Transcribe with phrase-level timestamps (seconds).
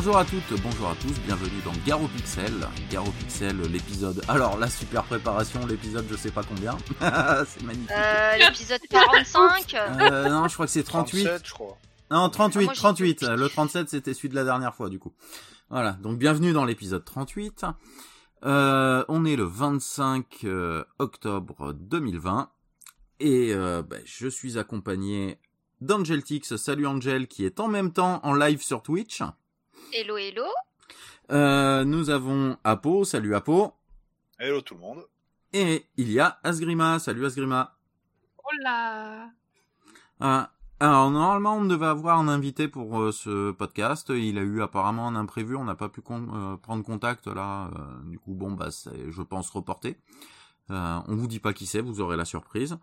[0.00, 2.52] Bonjour à toutes, bonjour à tous, bienvenue dans Garo Pixel.
[2.88, 4.22] Garo Pixel, l'épisode.
[4.28, 6.78] Alors, la super préparation, l'épisode je sais pas combien.
[7.00, 7.90] c'est magnifique.
[7.90, 11.24] Euh, l'épisode 45 Euh, non, je crois que c'est 38.
[11.24, 11.76] 37, je crois.
[12.12, 13.20] Non, 38, Ah, moi, j'ai 38.
[13.24, 15.12] fait- Le 37, c'était celui de la dernière fois, du coup.
[15.68, 17.66] Voilà, donc bienvenue dans l'épisode 38.
[18.44, 22.50] Euh, on est le 25 euh, octobre 2020.
[23.18, 25.40] Et euh, bah, je suis accompagné
[25.80, 26.54] d'Angeltix.
[26.54, 29.22] Salut Angel, qui est en même temps en live sur Twitch.
[29.92, 30.44] Hello, hello
[31.30, 33.04] Euh, nous avons Apo.
[33.04, 33.74] Salut Apo.
[34.38, 35.04] Hello tout le monde.
[35.52, 36.98] Et il y a Asgrima.
[36.98, 37.74] Salut Asgrima.
[38.62, 39.30] Là
[40.20, 44.08] Ah, alors normalement on devait avoir un invité pour euh, ce podcast.
[44.10, 47.68] Il a eu apparemment un imprévu, on n'a pas pu con- euh, prendre contact là.
[47.76, 49.98] euh, du coup bon bah c'est je pense reporté.
[50.70, 52.78] Euh, on vous dit pas qui c'est, vous aurez la surprise.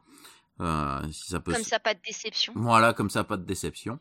[0.62, 1.52] Euh, si ça peut.
[1.54, 2.54] Comme ça, pas de déception.
[2.56, 4.00] Voilà, comme ça pas de déception.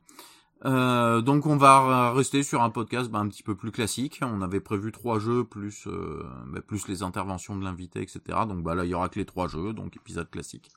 [0.66, 4.20] Euh, donc on va rester sur un podcast bah, un petit peu plus classique.
[4.22, 8.20] On avait prévu trois jeux plus euh, bah, plus les interventions de l'invité, etc.
[8.48, 10.70] Donc bah là il y aura que les trois jeux, donc épisode classique.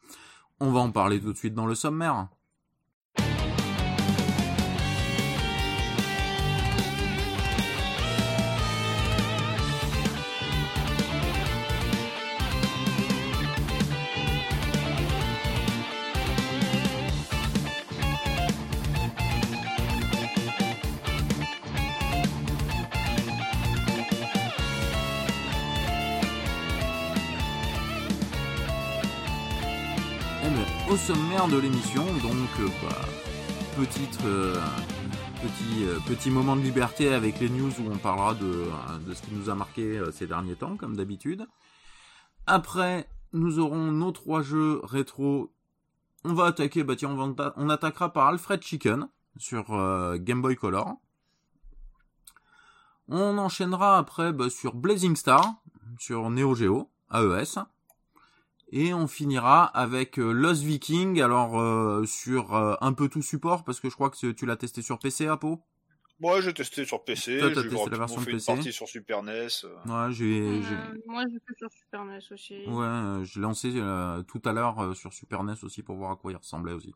[0.60, 2.28] On va en parler tout de suite dans le sommaire.
[31.08, 33.06] Sommaire de l'émission, donc euh, bah,
[33.78, 34.60] petite, euh,
[35.42, 38.66] petit, euh, petit moment de liberté avec les news où on parlera de,
[39.08, 41.48] de ce qui nous a marqué ces derniers temps, comme d'habitude.
[42.46, 45.54] Après, nous aurons nos trois jeux rétro.
[46.26, 49.08] On va attaquer, bah tiens, on, va on attaquera par Alfred Chicken
[49.38, 49.68] sur
[50.18, 50.94] Game Boy Color.
[53.08, 55.54] On enchaînera après bah, sur Blazing Star
[56.00, 57.60] sur Neo Geo AES.
[58.70, 63.64] Et on finira avec euh, Lost Viking, alors euh, sur euh, un peu tout support,
[63.64, 65.62] parce que je crois que tu l'as testé sur PC, Apo?
[66.20, 68.52] Moi j'ai testé sur PC, Toi, t'as j'ai testé la version fait PC.
[68.52, 69.48] une partie sur Super NES.
[69.66, 70.08] euh.
[70.08, 70.62] Ouais, j'ai...
[70.64, 72.56] j'ai- Euh, Moi j'ai fait sur Super NES aussi.
[72.66, 75.96] Ouais, euh, je l'ai lancé euh, tout à l'heure euh, sur Super NES aussi pour
[75.96, 76.94] voir à quoi il ressemblait aussi.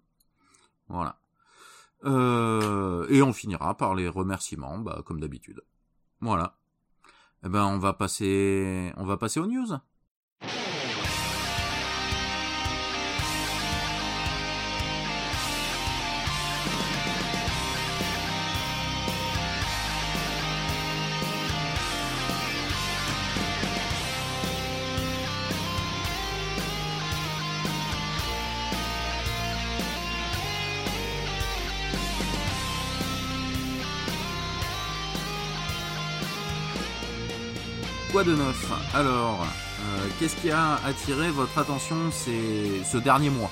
[0.89, 1.19] Voilà.
[2.03, 5.61] Euh, et on finira par les remerciements, bah, comme d'habitude.
[6.19, 6.57] Voilà.
[7.45, 9.67] Eh ben, on va passer, on va passer aux news.
[38.11, 43.49] Quoi de neuf Alors, euh, qu'est-ce qui a attiré votre attention ces, ce dernier mois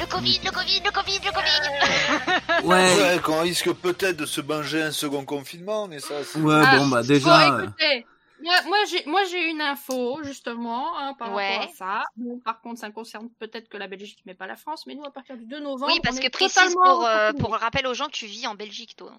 [0.00, 4.40] Le Covid, le Covid, le Covid, le Covid Ouais, Ouais, qu'on risque peut-être de se
[4.40, 6.40] manger un second confinement, mais ça c'est...
[6.40, 7.50] ouais, Ah, bon, bah déjà...
[7.50, 8.06] Bon, écoutez,
[8.42, 11.56] moi, moi, j'ai moi j'ai une info justement hein, par Ouais.
[11.58, 12.02] rapport à ça.
[12.16, 14.84] Bon, par contre, ça concerne peut-être que la Belgique mais pas la France.
[14.86, 17.06] Mais nous, à partir du 2 novembre, Oui, parce on que est précise totalement pour,
[17.06, 19.12] euh, pour rappel aux gens tu vis en Belgique, toi.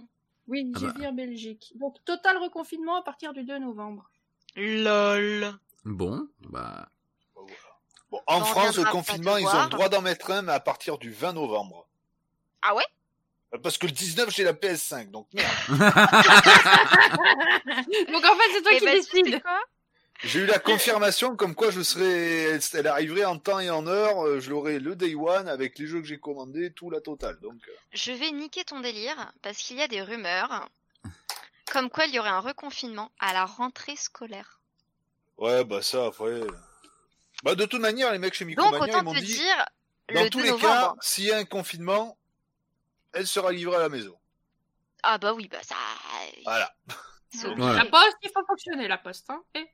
[0.48, 0.94] Oui, Ah j'ai bah.
[0.98, 1.72] vu en Belgique.
[1.80, 4.10] Donc total reconfinement à partir du 2 novembre.
[4.56, 6.90] LOL Bon, bah...
[8.12, 10.60] Bon, en On France, le confinement, ils ont le droit d'en mettre un, mais à
[10.60, 11.88] partir du 20 novembre.
[12.62, 12.84] Ah ouais?
[13.54, 15.50] Euh, Parce que le 19, j'ai la PS5, donc merde.
[18.12, 19.42] Donc en fait, c'est toi Eh qui ben, décides.
[19.42, 19.60] quoi?
[20.24, 24.26] J'ai eu la confirmation comme quoi je serais, elle arriverait en temps et en heure,
[24.26, 27.38] euh, je l'aurai le day one avec les jeux que j'ai commandés, tout la totale.
[27.42, 30.70] Donc, euh, Je vais niquer ton délire, parce qu'il y a des rumeurs
[31.72, 34.60] comme quoi il y aurait un reconfinement à la rentrée scolaire.
[35.38, 36.42] ouais, bah ça, après.
[37.44, 39.66] Bah, de toute manière, les mecs chez Micromania, ils m'ont te dit, dire,
[40.14, 40.94] dans le tous 2 les novembre.
[40.94, 42.18] cas, s'il y a un confinement,
[43.14, 44.18] elle sera livrée à la maison.
[45.04, 45.76] Ah bah oui, bah ça...
[46.46, 46.74] Voilà.
[47.44, 47.76] Ouais.
[47.76, 49.30] La poste, il faut fonctionner la poste.
[49.30, 49.44] Hein.
[49.54, 49.70] Et-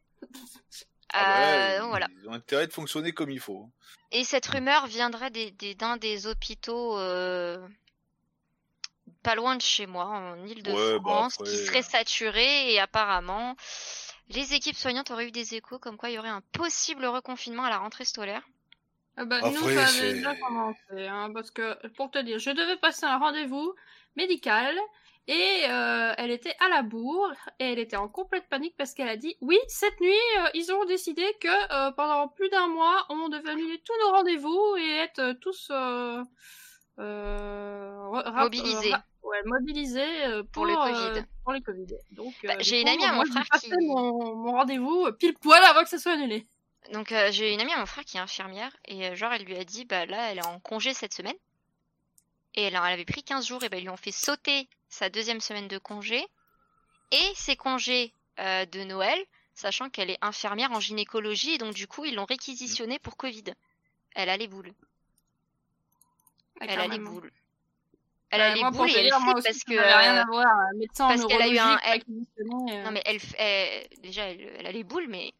[1.13, 2.07] Ah bah ouais, Euh, voilà.
[2.21, 3.69] Ils ont intérêt de fonctionner comme il faut.
[4.11, 7.65] Et cette rumeur viendrait des, des- d'un des hôpitaux euh,
[9.23, 13.55] pas loin de chez moi, en Ile-de-France, Ouais, bah après, qui serait saturé et apparemment
[14.29, 17.63] les équipes soignantes auraient eu des échos comme quoi il y aurait un possible reconfinement
[17.63, 18.43] à la rentrée scolaire.
[19.17, 22.49] Ah bah, Après, nous, ça avait déjà commencé, hein, parce que, pour te dire, je
[22.51, 23.73] devais passer un rendez-vous
[24.15, 24.73] médical,
[25.27, 29.09] et euh, elle était à la bourre, et elle était en complète panique parce qu'elle
[29.09, 33.05] a dit, oui, cette nuit, euh, ils ont décidé que euh, pendant plus d'un mois,
[33.09, 35.67] on devait annuler tous nos rendez-vous et être tous...
[35.71, 36.23] Euh,
[36.99, 38.91] euh, Mobilisés.
[38.91, 41.25] ra- ouais, mobilisés euh, pour, Pour le euh, Covid.
[41.43, 41.87] pour les Covid.
[42.11, 45.33] Donc, Bah, euh, j'ai une amie à mon frère qui- mon, mon rendez-vous euh, pile
[45.35, 46.47] poil avant que ça soit annulé.
[46.91, 49.43] Donc euh, j'ai une amie à mon frère qui est infirmière et euh, genre elle
[49.43, 51.35] lui a dit bah là elle est en congé cette semaine
[52.55, 55.09] et elle, elle avait pris 15 jours et bah ils lui ont fait sauter sa
[55.09, 56.25] deuxième semaine de congé
[57.11, 59.17] et ses congés euh, de Noël
[59.53, 63.43] sachant qu'elle est infirmière en gynécologie et donc du coup ils l'ont réquisitionnée pour Covid.
[64.15, 64.73] Elle a les boules.
[66.59, 67.31] Ah, Elle a les boules.
[68.31, 70.47] Elle Bah, a les boules et elle aussi, parce que rien euh, à voir.
[70.47, 73.19] Un médecin parce qu'elle a eu un- euh, Non mais elle,
[74.01, 75.33] déjà elle, elle a les boules mais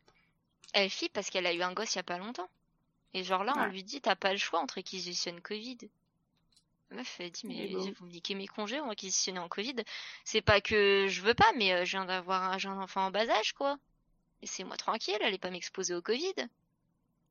[0.74, 2.50] elle flippe parce qu'elle a eu un gosse il y a pas longtemps.
[3.14, 5.78] Et genre là on lui dit t'as pas le choix on te réquisitionne Covid.
[6.90, 9.76] La meuf elle dit mais vous me niquez mes congés on va réquisitionner en Covid.
[10.26, 13.06] C'est pas que je veux pas mais euh, je viens d'avoir un, j'ai un enfant
[13.06, 13.78] en bas âge quoi.
[14.42, 16.34] Laissez-moi tranquille allez pas m'exposer au Covid.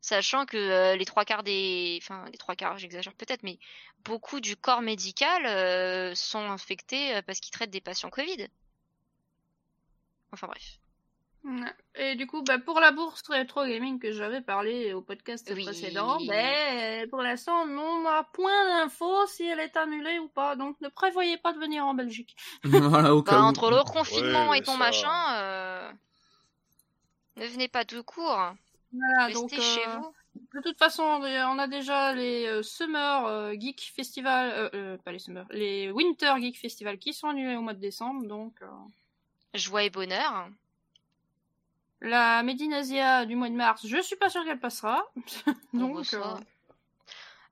[0.03, 3.59] Sachant que euh, les trois quarts des, enfin les trois quarts j'exagère peut-être mais
[4.05, 8.49] beaucoup du corps médical euh, sont infectés euh, parce qu'ils traitent des patients Covid.
[10.33, 10.79] Enfin bref.
[11.95, 15.65] Et du coup, bah, pour la bourse rétro gaming que j'avais parlé au podcast Oui.
[15.65, 20.55] précédent, ben, pour l'instant, on n'a point d'infos si elle est annulée ou pas.
[20.55, 22.37] Donc, ne prévoyez pas de venir en Belgique.
[22.65, 23.45] voilà, au cas Bah, où.
[23.45, 25.93] entre le confinement Ouais, et ton ça- machin, euh,
[27.37, 28.53] ne venez pas tout court.
[28.93, 30.15] Voilà, Restez donc, chez euh, vous.
[30.55, 35.19] de toute façon, on a déjà les euh, Summer euh, Geek Festival, euh, pas les
[35.21, 38.27] Summer, les Winter Geek Festival qui sont annulés au mois de décembre.
[38.27, 38.67] Donc, euh,
[39.55, 40.49] Joie et bonheur.
[42.01, 45.05] la Medinasia du mois de mars, je suis pas sûre qu'elle passera.
[45.75, 46.15] On donc,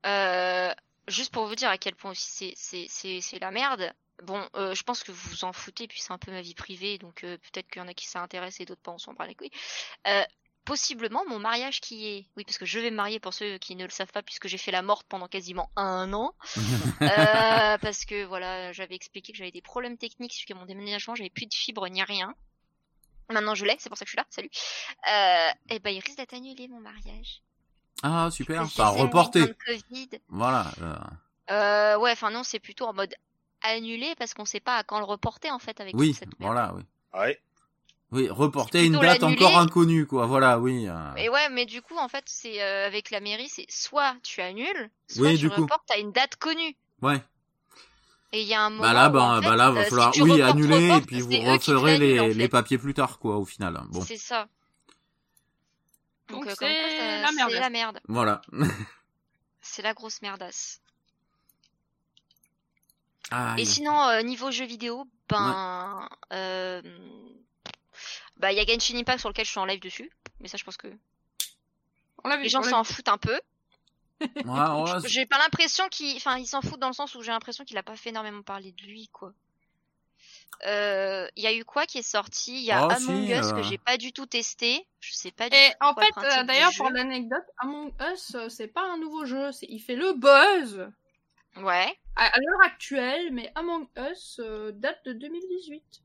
[0.07, 0.75] euh,
[1.09, 3.93] juste pour vous dire à quel point aussi c'est c'est c'est c'est la merde.
[4.25, 6.99] Bon, je pense que vous vous en foutez, puis c'est un peu ma vie privée,
[6.99, 9.27] donc peut-être qu'il y en a qui ça intéresse et d'autres pas, on s'en bat
[9.27, 9.53] les couilles.
[10.69, 13.75] Possiblement mon mariage qui est, oui, parce que je vais me marier pour ceux qui
[13.75, 16.35] ne le savent pas, puisque j'ai fait la morte pendant quasiment un an.
[17.01, 21.15] Euh, parce que voilà, j'avais expliqué que j'avais des problèmes techniques suite à mon déménagement,
[21.15, 22.35] j'avais plus de fibres ni rien.
[23.31, 24.51] Maintenant je l'ai, c'est pour ça que je suis là, salut.
[25.11, 27.43] Euh, et ben il risque d'être annulé mon mariage.
[28.03, 28.69] Ah, super.
[28.71, 29.41] Fait reporté.
[29.67, 30.09] Covid.
[30.29, 30.71] Voilà.
[30.83, 30.95] euh,
[31.51, 33.15] Euh, ouais, enfin non, c'est plutôt en mode
[33.63, 36.53] annulé parce qu'on sait pas à quand le reporter en fait avec Oui, cette merde.
[36.53, 36.83] voilà, oui.
[37.15, 37.41] Ouais.
[38.11, 40.25] Oui, reporter une date encore inconnue, quoi.
[40.27, 40.87] Voilà, oui.
[40.89, 41.15] euh.
[41.17, 44.41] Et ouais, mais du coup en fait c'est euh, avec la mairie, c'est soit tu
[44.41, 45.63] annules, soit Oui, tu du coup.
[45.63, 46.75] reportes à une date connue.
[47.03, 47.23] Ouais.
[48.33, 49.85] Et il y a un moment Bah là, où, bah, en bah là, va euh,
[49.85, 52.49] si falloir, oui, reportes, annuler, et puis vous referez les, en les fait.
[52.49, 53.81] papiers plus tard, quoi, au final.
[53.91, 54.49] Bon, C'est ça.
[56.29, 57.55] Donc, euh, c'est la merdasse.
[57.55, 58.01] C'est la merde.
[58.09, 58.41] voilà.
[59.63, 60.81] C'est la grosse merdasse.
[63.31, 63.61] Aïe.
[63.63, 66.81] Et sinon, euh, niveau jeux vidéo, ben, euh,
[68.37, 70.11] bah il y a Genshin Impact sur lequel je suis en live dessus,
[70.41, 70.89] mais ça je pense que
[72.25, 72.45] on l'a vu.
[72.45, 73.41] les gens s'en foutent un peu.
[74.21, 74.27] Ouais,
[75.09, 77.79] J'ai pas l'impression qu'il, enfin, ils s'en foutent dans le sens où j'ai l'impression qu'il
[77.79, 79.33] a pas fait énormément parler de lui, quoi.
[80.67, 82.53] Euh, Il y a eu quoi qui est sorti?
[82.55, 83.53] Il y a Oh, Among si, Us euh.
[83.53, 84.85] que j'ai pas du tout testé.
[84.99, 85.87] Je sais pas du Et tout.
[85.87, 89.67] en fait, euh, d'ailleurs, pour l'anecdote, Among Us, euh, c'est pas un nouveau jeu, c'est
[89.69, 90.91] il fait le buzz
[91.59, 91.97] Ouais.
[92.17, 96.03] à, à l'heure actuelle, mais Among Us euh, date de 2018.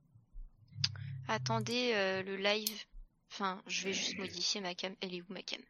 [1.27, 2.83] Attendez euh, le live.
[3.31, 4.93] Enfin, je vais juste modifier ma cam.
[5.01, 5.61] Elle est où ma cam?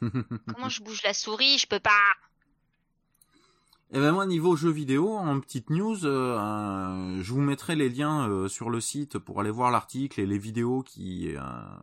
[0.54, 1.58] Comment je bouge la souris?
[1.58, 2.14] Je peux pas.
[3.94, 7.88] Et ben moi niveau jeux vidéo, en petite news, euh, euh, je vous mettrai les
[7.88, 11.40] liens euh, sur le site pour aller voir l'article et les vidéos qui euh,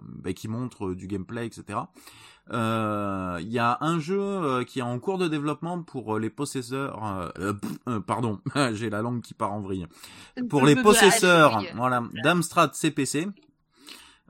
[0.08, 1.80] bah, qui montrent du gameplay, etc.
[2.53, 6.20] Euh, Il y a un jeu euh, qui est en cours de développement pour euh,
[6.20, 7.03] les possesseurs.
[7.05, 7.53] euh, euh,
[7.88, 8.39] euh, pardon,
[8.74, 9.88] j'ai la langue qui part en vrille.
[10.50, 13.27] Pour les possesseurs, voilà, d'Amstrad CPC.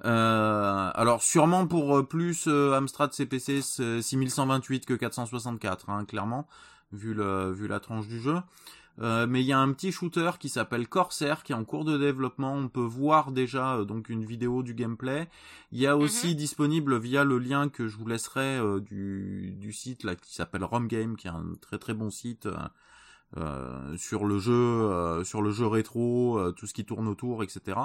[0.03, 6.47] Euh, alors sûrement pour euh, plus euh, Amstrad CPC c'est 6128 que 464, hein, clairement
[6.91, 8.37] vu le vu la tranche du jeu.
[9.01, 11.85] Euh, mais il y a un petit shooter qui s'appelle Corsair qui est en cours
[11.85, 12.53] de développement.
[12.55, 15.27] On peut voir déjà euh, donc une vidéo du gameplay.
[15.71, 19.73] Il y a aussi disponible via le lien que je vous laisserai euh, du, du
[19.73, 22.47] site là qui s'appelle Rom Game, qui est un très très bon site
[23.97, 27.77] sur le jeu euh, sur le jeu rétro, euh, tout ce qui tourne autour, etc.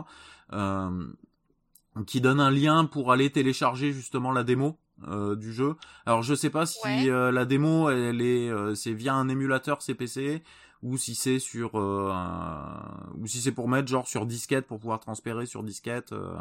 [0.52, 1.06] Euh,
[2.06, 4.76] qui donne un lien pour aller télécharger justement la démo
[5.08, 5.76] euh, du jeu.
[6.04, 7.08] Alors je sais pas si Ouais.
[7.08, 10.42] euh, la démo elle est euh, c'est via un émulateur CPC
[10.86, 12.12] ou si c'est sur euh,
[13.18, 16.36] ou si c'est pour mettre genre sur disquette pour pouvoir transférer sur disquette euh,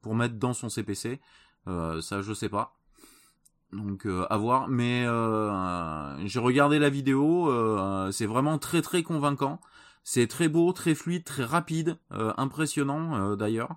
[0.00, 1.20] pour mettre dans son CPC.
[1.66, 2.76] Euh, ça je sais pas.
[3.72, 4.68] Donc euh, à voir.
[4.68, 9.60] Mais euh, j'ai regardé la vidéo, euh, c'est vraiment très très convaincant.
[10.04, 13.76] C'est très beau, très fluide, très rapide, impressionnant d'ailleurs.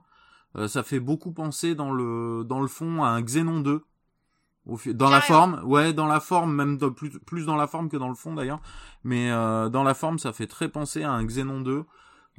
[0.67, 3.83] Ça fait beaucoup penser dans le dans le fond à un Xenon 2.
[4.93, 7.97] Dans la forme, ouais, dans la forme, même dans- plus, plus dans la forme que
[7.97, 8.61] dans le fond d'ailleurs.
[9.03, 11.83] Mais euh, dans la forme, ça fait très penser à un Xenon 2.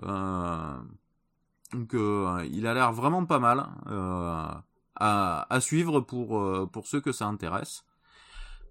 [0.05, 0.77] Euh,
[1.73, 4.47] donc, euh, il a l'air vraiment pas mal euh,
[4.97, 7.85] à, à suivre pour euh, pour ceux que ça intéresse.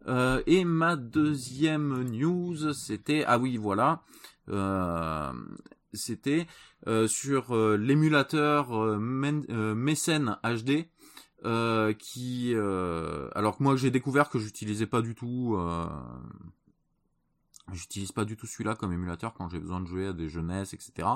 [0.08, 4.02] Euh, et ma deuxième news, c'était ah oui voilà,
[4.50, 5.32] euh,
[5.94, 6.48] c'était
[6.88, 8.70] euh, sur l'émulateur
[9.00, 10.88] Mécène HD.
[11.46, 15.88] Euh, qui euh, alors que moi j'ai découvert que j'utilisais pas du tout euh,
[17.72, 20.74] j'utilise pas du tout celui-là comme émulateur quand j'ai besoin de jouer à des jeunesses
[20.74, 21.08] etc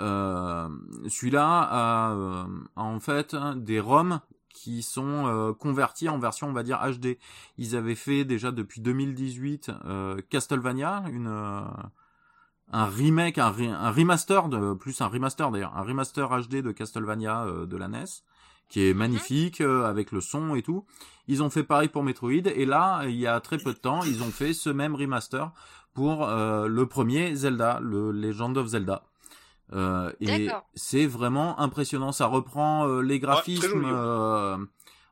[0.00, 0.68] euh,
[1.08, 6.62] celui-là a, euh, a en fait des ROM qui sont convertis en version on va
[6.62, 7.18] dire HD
[7.58, 11.62] ils avaient fait déjà depuis 2018 euh, Castlevania une euh,
[12.72, 17.46] un remake un, un remaster de plus un remaster d'ailleurs un remaster HD de Castlevania
[17.66, 18.04] de la NES
[18.74, 20.84] qui est magnifique euh, avec le son et tout.
[21.28, 24.02] Ils ont fait pareil pour Metroid et là il y a très peu de temps
[24.02, 25.52] ils ont fait ce même remaster
[25.94, 29.04] pour euh, le premier Zelda, le Legend of Zelda.
[29.74, 32.10] Euh, et c'est vraiment impressionnant.
[32.10, 33.92] Ça reprend euh, les graphismes, ouais.
[33.92, 34.56] euh,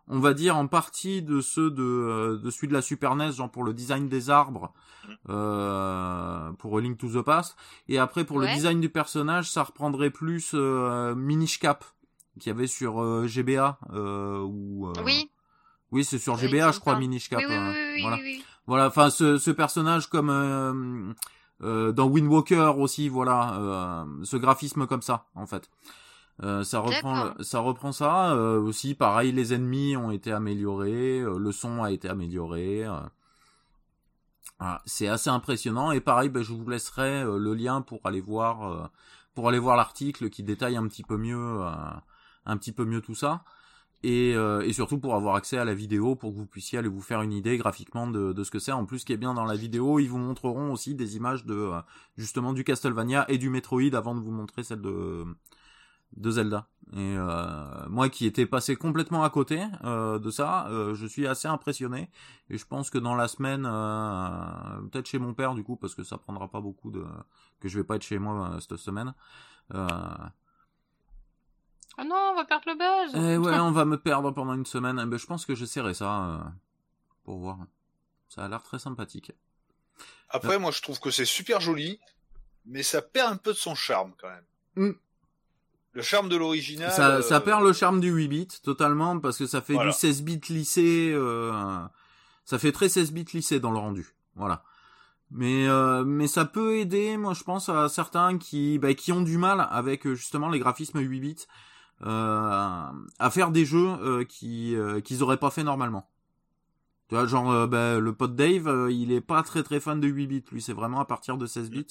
[0.08, 3.30] on va dire en partie de ceux de, euh, de celui de la Super NES,
[3.30, 4.72] genre pour le design des arbres,
[5.28, 7.56] euh, pour A Link to the Past.
[7.88, 11.84] Et après pour le design du personnage, ça reprendrait plus euh, Minish Cap
[12.40, 15.30] qu'il y avait sur euh, GBA euh, ou euh, Oui,
[15.90, 16.98] oui c'est sur GBA je crois.
[16.98, 18.18] Minish Cap oui, oui, oui, oui, voilà.
[18.66, 21.12] voilà enfin ce, ce personnage comme euh,
[21.62, 25.70] euh, dans Wind Walker aussi voilà euh, ce graphisme comme ça en fait.
[26.42, 31.38] Euh, ça reprend ça reprend ça euh, aussi pareil les ennemis ont été améliorés euh,
[31.38, 32.96] le son a été amélioré euh.
[34.58, 35.90] Voilà, c'est assez impressionnant.
[35.90, 38.86] Et pareil ben, je vous laisserai le lien pour aller voir euh,
[39.34, 41.70] pour aller voir l'article qui détaille un petit peu mieux euh,
[42.46, 43.44] un petit peu mieux tout ça
[44.02, 46.88] et, euh, et surtout pour avoir accès à la vidéo pour que vous puissiez aller
[46.88, 48.72] vous faire une idée graphiquement de, de ce que c'est.
[48.72, 51.44] En plus, ce qui est bien dans la vidéo, ils vous montreront aussi des images
[51.46, 51.80] de euh,
[52.16, 55.24] justement du Castlevania et du Metroid avant de vous montrer celle de
[56.16, 56.68] de Zelda.
[56.92, 61.26] Et euh, moi qui étais passé complètement à côté euh, de ça, euh, je suis
[61.26, 62.10] assez impressionné.
[62.50, 65.94] Et je pense que dans la semaine, euh, peut-être chez mon père du coup, parce
[65.94, 67.04] que ça prendra pas beaucoup de
[67.60, 69.14] que je vais pas être chez moi cette semaine.
[69.74, 69.88] Euh,
[71.98, 73.12] Oh non, on va perdre le buzz.
[73.14, 75.00] eh ouais, on va me perdre pendant une semaine.
[75.02, 76.38] Eh ben, je pense que j'essaierai ça euh,
[77.24, 77.58] pour voir.
[78.28, 79.32] Ça a l'air très sympathique.
[80.30, 82.00] Après, moi, je trouve que c'est super joli,
[82.64, 84.44] mais ça perd un peu de son charme quand même.
[84.88, 84.96] Mm.
[85.94, 86.90] Le charme de l'original.
[86.90, 89.90] Ça, euh, ça perd le charme du 8 bits totalement parce que ça fait Voilà.
[89.90, 91.12] du 16 bits lissé.
[91.14, 91.82] euh,
[92.46, 94.14] ça fait très 16 bits lissé dans le rendu.
[94.34, 94.64] Voilà.
[95.30, 99.22] Mais euh, mais ça peut aider, moi je pense à certains qui bah, qui ont
[99.22, 101.44] du mal avec euh, justement les graphismes 8 bits euh,
[102.04, 106.08] à faire des jeux euh, qui euh, qu'ils auraient pas fait normalement.
[107.08, 110.00] Tu vois, genre euh, bah, le pote Dave, euh, il est pas très très fan
[110.00, 111.86] de 8 bits, lui c'est vraiment à partir de 16 bits.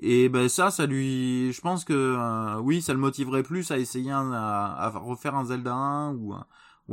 [0.00, 3.78] Et ben ça, ça lui, je pense que euh, oui, ça le motiverait plus à
[3.78, 6.34] essayer un- à, refaire un Zelda 1 ou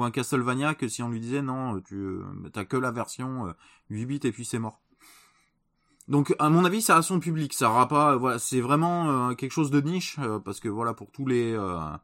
[0.03, 3.53] un, Castlevania que si on lui disait non, tu euh, t'as que la version euh,
[3.89, 4.81] 8 bits et puis c'est mort.
[6.07, 9.33] Donc à mon avis, ça a son public, ça aura pas, voilà, c'est vraiment euh,
[9.35, 11.97] quelque chose de niche euh, parce que voilà pour tous les, euh, euh,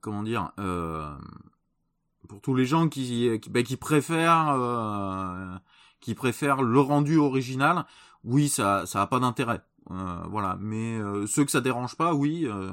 [0.00, 1.14] comment dire, euh,
[2.28, 5.56] pour tous les gens qui qui, bah, qui préfèrent euh,
[6.00, 7.86] qui préfèrent le rendu original,
[8.24, 9.60] oui, ça ça a pas d'intérêt.
[9.90, 12.70] Euh, voilà, mais euh, ceux que ça dérange pas, oui, euh,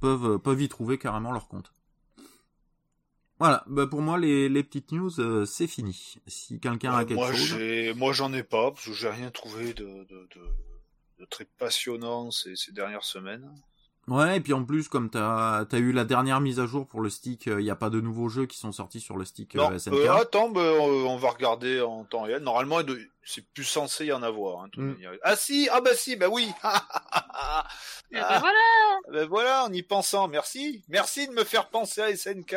[0.00, 1.72] peuvent peuvent y trouver carrément leur compte.
[3.38, 6.14] Voilà, bah pour moi les, les petites news euh, c'est fini.
[6.26, 7.96] Si quelqu'un a quelque moi, chose.
[7.96, 10.40] moi, j'en ai pas, parce que j'ai rien trouvé de, de, de,
[11.18, 13.52] de très passionnant ces, ces dernières semaines.
[14.08, 17.00] Ouais, et puis en plus comme t'as as eu la dernière mise à jour pour
[17.00, 19.56] le stick, il y a pas de nouveaux jeux qui sont sortis sur le stick
[19.56, 19.94] euh, Non, SNK.
[19.94, 22.42] euh, attends, bah, euh, on va regarder en temps réel.
[22.42, 22.78] Normalement,
[23.24, 24.62] c'est plus censé y en avoir.
[24.62, 24.94] Hein, Mm.
[25.24, 26.44] Ah si, ah bah si, bah oui.
[28.12, 29.00] Et ben Ah, voilà.
[29.12, 32.54] ben voilà, en y pensant, merci, merci de me faire penser à SNK.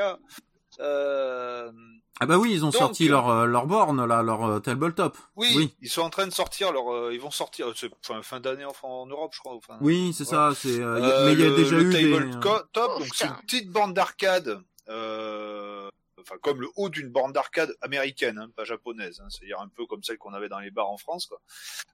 [0.80, 1.72] Euh,
[2.20, 5.18] Ah bah oui, ils ont Donc, sorti leur euh, leur borne là, leur euh, tabletop.
[5.36, 5.76] oui, Oui.
[5.82, 8.40] ils sont en train de sortir leur, euh, ils vont sortir, euh, c'est fin, fin
[8.40, 9.56] d'année en, en Europe, je crois.
[9.56, 10.54] Enfin, Oui, c'est voilà.
[10.54, 13.00] ça, c'est euh, Euh, mais il y a le- déjà le eu des tabletop, Oh,
[13.00, 13.42] donc c'est une putain.
[13.46, 19.22] petite bande d'arcade, euh, enfin comme le haut d'une borne d'arcade américaine, hein, pas japonaise,
[19.22, 21.40] hein, c'est-à-dire un peu comme celle qu'on avait dans les bars en France, quoi.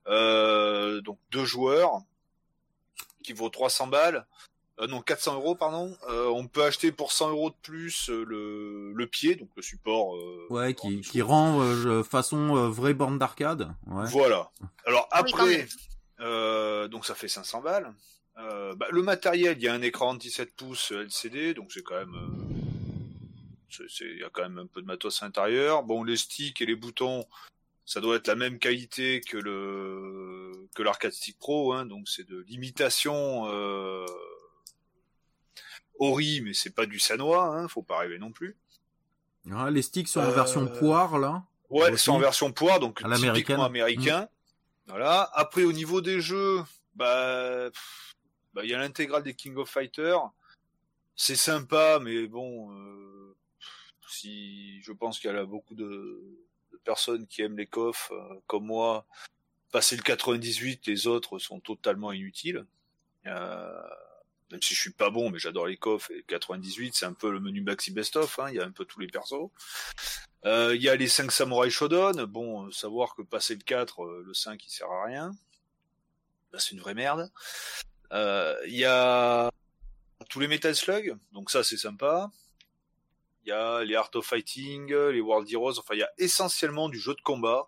[0.07, 2.01] Euh, donc deux joueurs
[3.23, 4.25] qui vaut 300 balles,
[4.79, 5.95] euh, non 400 euros pardon.
[6.09, 9.61] Euh, on peut acheter pour 100 euros de plus euh, le, le pied, donc le
[9.61, 10.15] support.
[10.15, 13.73] euh, Ouais, qui, qui rend euh, façon euh, vraie borne d'arcade.
[13.87, 14.05] Ouais.
[14.09, 14.49] Voilà.
[14.85, 15.67] Alors après,
[16.19, 17.93] euh, donc ça fait 500 balles.
[18.37, 21.81] Euh, bah, le matériel, il y a un écran de 17 pouces LCD, donc c'est
[21.83, 22.55] quand même, euh,
[23.69, 25.83] c'est- c'est- Il y a quand même un peu de matos à l'intérieur.
[25.83, 27.25] Bon, les sticks et les boutons,
[27.85, 32.27] ça doit être la même qualité que le que l'arcade stick pro, hein, donc c'est
[32.27, 34.05] de l'imitation euh...
[35.99, 38.55] Ori, mais c'est pas du sanois, hein, faut pas rêver non plus.
[39.51, 41.43] Ah, les sticks sont en Euh, version poire là.
[41.69, 42.05] Ouais, Aussi.
[42.05, 44.27] c'est en version poire, donc typiquement américain.
[44.87, 45.29] Voilà.
[45.33, 46.63] Après, au niveau des jeux,
[46.95, 47.69] bah,
[48.53, 50.21] bah, il y a l'intégrale des King of Fighters.
[51.15, 53.35] C'est sympa, mais bon, euh,
[54.07, 56.21] si je pense qu'il y a beaucoup de,
[56.71, 59.05] de personnes qui aiment les coffres, euh, comme moi.
[59.71, 62.65] Passer le 98, les autres sont totalement inutiles.
[63.25, 63.81] Euh,
[64.51, 66.11] même si je suis pas bon, mais j'adore les coffres.
[66.11, 68.39] Et le 98, c'est un peu le menu maxi best-of.
[68.39, 69.49] Hein, il y a un peu tous les persos.
[70.45, 72.25] Euh, Il y a les 5 samouraïs Shodown.
[72.25, 75.31] Bon, euh, savoir que passer le 4, euh, le 5, il sert à rien.
[76.51, 77.31] Bah, c'est une vraie merde.
[78.11, 79.51] Il y a
[80.29, 82.31] tous les Metal Slug, donc ça c'est sympa.
[83.43, 86.87] Il y a les Art of Fighting, les World Heroes, enfin il y a essentiellement
[86.87, 87.67] du jeu de combat.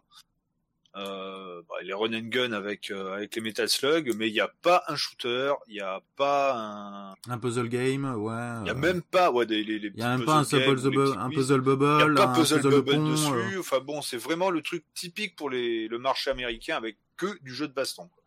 [0.98, 4.40] Euh, bah, les run and gun avec euh, avec les Metal Slug, mais il n'y
[4.40, 8.34] a pas un shooter, il n'y a pas un, Un puzzle game, ouais.
[8.62, 10.38] il y a euh, même pas ouais des les, les Il y a même pas
[10.38, 12.72] un puzzle games puzzle, bu- un puzzle Il n'y a bubble, pas un puzzle, puzzle
[12.72, 13.12] bubble pont.
[13.12, 13.32] dessus.
[13.32, 17.38] euh, Enfin bon, c'est vraiment le truc typique pour les, le marché américain avec que
[17.44, 18.08] du jeu de baston.
[18.08, 18.24] quoi.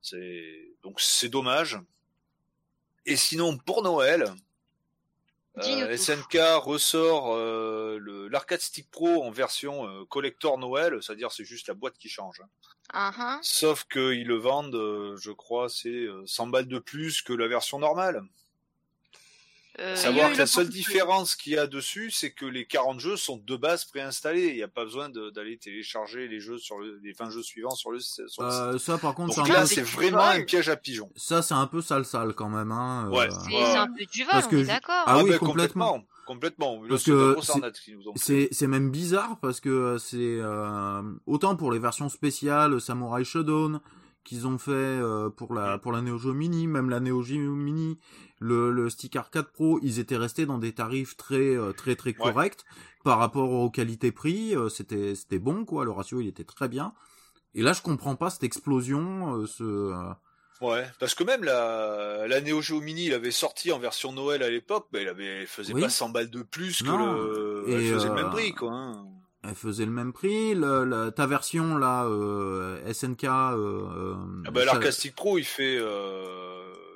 [0.00, 1.76] C'est donc c'est dommage.
[3.04, 4.32] Et sinon pour Noël,
[5.58, 5.96] euh.
[5.96, 11.68] SNK ressort euh, le l'arcade stick pro en version euh, collector Noël, c'est-à-dire c'est juste
[11.68, 12.40] la boîte qui change.
[12.40, 12.48] hein.
[12.92, 13.38] Ah, ah.
[13.42, 17.46] Sauf qu'ils le vendent, euh, je crois, c'est euh, 100 balles de plus que la
[17.48, 18.22] version normale.
[19.78, 22.98] Euh, Savoir que la le seule différence qu'il y a dessus, c'est que les 40
[23.00, 24.48] jeux sont de base préinstallés.
[24.48, 27.70] Il n'y a pas besoin d'aller télécharger les jeux sur le, les 20 jeux suivants
[27.76, 28.40] sur le, sur le site.
[28.60, 31.10] euh, ça par contre, Donc c'est là, c'est c'est vraiment un piège à pigeons.
[31.16, 32.72] ça c'est un peu sale sale quand même.
[32.72, 33.28] Hein, euh, Ouais.
[33.30, 33.64] C'est Ouais.
[33.64, 35.04] c'est un peu du vol, Parce on que est d'accord.
[35.06, 36.04] Ah oui, ben, complètement.
[36.26, 36.82] Complètement.
[36.82, 37.72] Là, Parce c'est que c'est-.
[38.16, 43.80] C'est c'est même bizarre parce que c'est euh, autant pour les versions spéciales Samurai Shodown
[44.22, 47.54] qu'ils ont fait euh, pour la pour la Neo Geo Mini, même la Neo Geo
[47.54, 47.98] Mini,
[48.40, 52.10] le, le stick arcade Pro, ils étaient restés dans des tarifs très euh, très très
[52.10, 52.16] Ouais.
[52.32, 52.64] corrects
[53.04, 56.68] par rapport aux qualités prix, euh, c'était c'était bon quoi, le ratio il était très
[56.68, 56.92] bien.
[57.54, 60.02] Et là je comprends pas cette explosion, euh, ce
[60.62, 64.42] Ouais, parce que même la, la Neo Geo Mini, il avait sorti en version Noël
[64.42, 65.80] à l'époque, ben, il avait, elle faisait Oui.
[65.80, 67.14] pas 100 balles de plus que Non.
[67.14, 68.70] le, Et, elle faisait le même prix, quoi.
[68.70, 69.06] hein.
[69.42, 74.14] elle faisait le même prix, le, la- ta version là euh, SNK euh,
[74.46, 76.39] Ah ben, ça- pro, il fait, euh,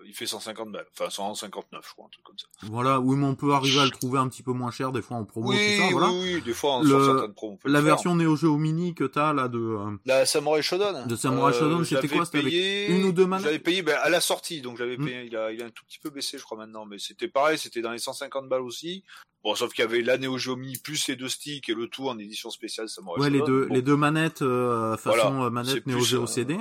[0.06, 0.86] il fait 150 balles.
[0.98, 2.46] Enfin, 159, je crois, un truc comme ça.
[2.62, 5.02] Voilà, oui, mais on peut arriver à le trouver un petit peu moins cher des
[5.02, 6.08] fois en promo, Oui, tout ça, voilà.
[6.10, 7.94] oui, oui, des fois, Le- sur certaines promos, on peut La le faire.
[7.94, 11.06] version Neo Geo Mini que t'as là de, euh, La Samurai Shodown.
[11.06, 13.58] De Samurai Shodown, je c'était quoi C'était avec payé- une ou deux manettes Je l'avais
[13.62, 15.04] payé ben, à la sortie, donc j'avais Hmm.
[15.04, 15.24] payé.
[15.26, 17.58] Il a, il a un tout petit peu baissé, je crois maintenant, mais c'était pareil,
[17.58, 19.04] c'était dans les 150 balles aussi.
[19.42, 21.86] Bon, sauf qu'il y avait la Neo Geo Mini plus les deux sticks et le
[21.88, 23.60] tout en édition spéciale Samurai ouais, les Shodown.
[23.60, 26.56] deux, Bon, les deux manettes euh, façon Voilà, euh, manette Neo Geo euh, CD,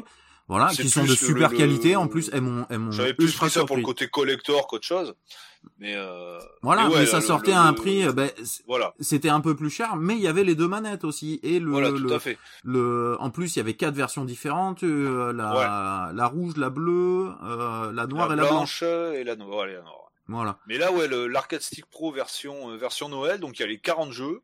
[0.48, 1.96] voilà, qui sont de super le- qualité.
[1.96, 4.86] En plus, elles m'ont, elles m'ont J'avais plus pris ça pour le côté collector qu'autre
[4.86, 5.16] chose,
[5.78, 8.30] mais euh, Voilà, mais, ouais, ça le- sortait le- à un prix, euh, ben,
[8.68, 11.60] voilà, c'était un peu plus cher, mais il y avait les deux manettes aussi et
[11.60, 12.38] le, voilà, tout le, à fait.
[12.64, 17.30] le- en plus il y avait quatre versions différentes, euh, la, la rouge, la bleue,
[17.44, 18.84] euh, la noire la et la blanche.
[18.84, 19.68] blanche et la noire.
[20.28, 20.58] voilà.
[20.68, 23.68] Mais là, ouais, le- l'arcade stick pro version euh, version Noël, donc il y a
[23.68, 24.42] les 40 jeux,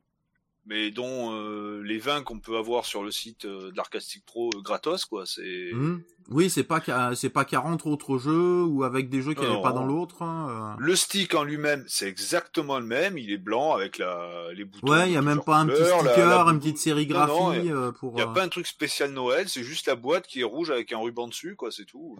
[0.65, 4.25] mais dont euh, les 20 qu'on peut avoir sur le site euh, de l'arcade stick
[4.25, 5.23] pro euh, gratos, quoi.
[5.25, 6.01] C'est Mhm.
[6.31, 6.79] Oui, c'est pas
[7.15, 10.21] c'est pas 40 autres jeux ou avec des jeux qui Non, n'avaient pas dans l'autre.
[10.21, 13.17] hein, le stick en lui-même, c'est exactement le même.
[13.17, 14.65] Il est blanc avec la les euh.
[14.65, 14.91] boutons.
[14.91, 17.31] Ouais, il y a même pas un petit couleurs, la- sticker, la- une petite sérigraphie
[17.33, 18.11] Non, non, euh, pour.
[18.11, 20.43] Il n'y a euh, pas un truc spécial Noël, c'est juste la boîte qui est
[20.43, 22.19] rouge avec un ruban dessus, quoi, c'est tout.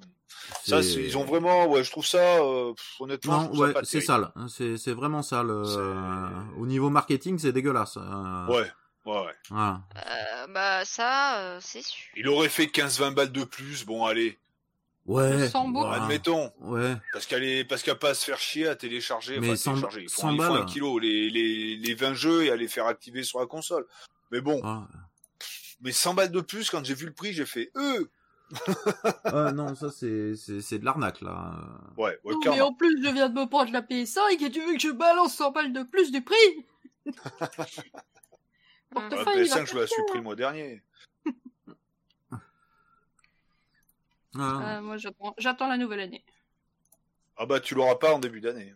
[0.63, 4.32] Ça, ils ont vraiment, ouais, je trouve ça, euh, pff, honnêtement, ouais, c'est sale.
[4.36, 5.52] hein, C'est c'est vraiment sale.
[5.52, 7.97] euh, Au niveau marketing, c'est dégueulasse.
[8.30, 8.72] Euh, Ouais,
[9.06, 9.34] ouais, ouais.
[9.50, 9.82] Voilà.
[10.08, 12.06] Euh, bah ça, euh, c'est sûr.
[12.15, 14.38] Il aurait fait 15-20 balles de plus, bon, allez,
[15.06, 15.50] Ouais.
[15.94, 16.52] Admettons.
[16.60, 16.96] Ouais.
[17.13, 19.56] Parce qu'elle est, parce qu'elle a pas à se faire chier à télécharger, Mais enfin,
[19.56, 20.02] 100 télécharger.
[20.04, 20.62] Ils font, 100 ils font balles.
[20.62, 23.88] un kilo, les, les, les 20 jeux et à les faire activer sur la console.
[24.32, 24.88] Mais bon, Ah.
[25.82, 28.06] mais 100 balles de plus, quand j'ai vu le prix, j'ai fait, euh,
[29.26, 31.56] Ah, non, ça c'est c'est c'est de l'arnaque là.
[31.98, 34.60] ouais, ouais, Non, mais en plus, je viens de me prendre la PS5 et tu
[34.63, 36.36] veux que je balance 100 balles de plus du prix?
[38.91, 40.82] La Portefeuille, il va PS5, je la suis pris le mois dernier.
[44.36, 44.78] Ah.
[44.78, 44.95] Euh, moi,
[45.38, 46.23] j'attends, la nouvelle année.
[47.36, 48.73] Ah bah, tu l'auras pas en début d'année.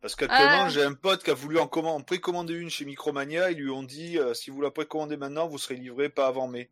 [0.00, 0.68] Parce qu'actuellement, Ah.
[0.68, 3.50] j'ai un pote qui a voulu en, comman- en précommander une chez Micromania.
[3.50, 6.46] Ils lui ont dit, euh, si vous la précommandez maintenant, vous serez livré pas avant
[6.48, 6.70] mai.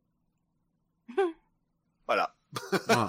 [2.07, 2.35] voilà.
[2.89, 3.07] Ah.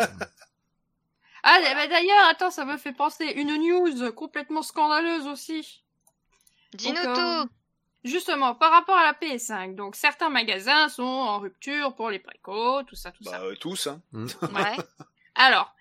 [1.44, 5.84] Ah, bah, d'ailleurs, attends, ça me fait penser une news complètement scandaleuse aussi.
[6.74, 7.50] Dis-nous Donc, euh, tout.
[8.04, 12.82] Justement, par rapport à la PS5, donc certains magasins sont en rupture pour les précos,
[12.84, 13.42] tout ça, tout Bah ça.
[13.44, 14.02] euh, tous, hein.
[14.14, 14.78] Ouais.
[15.36, 15.74] Alors,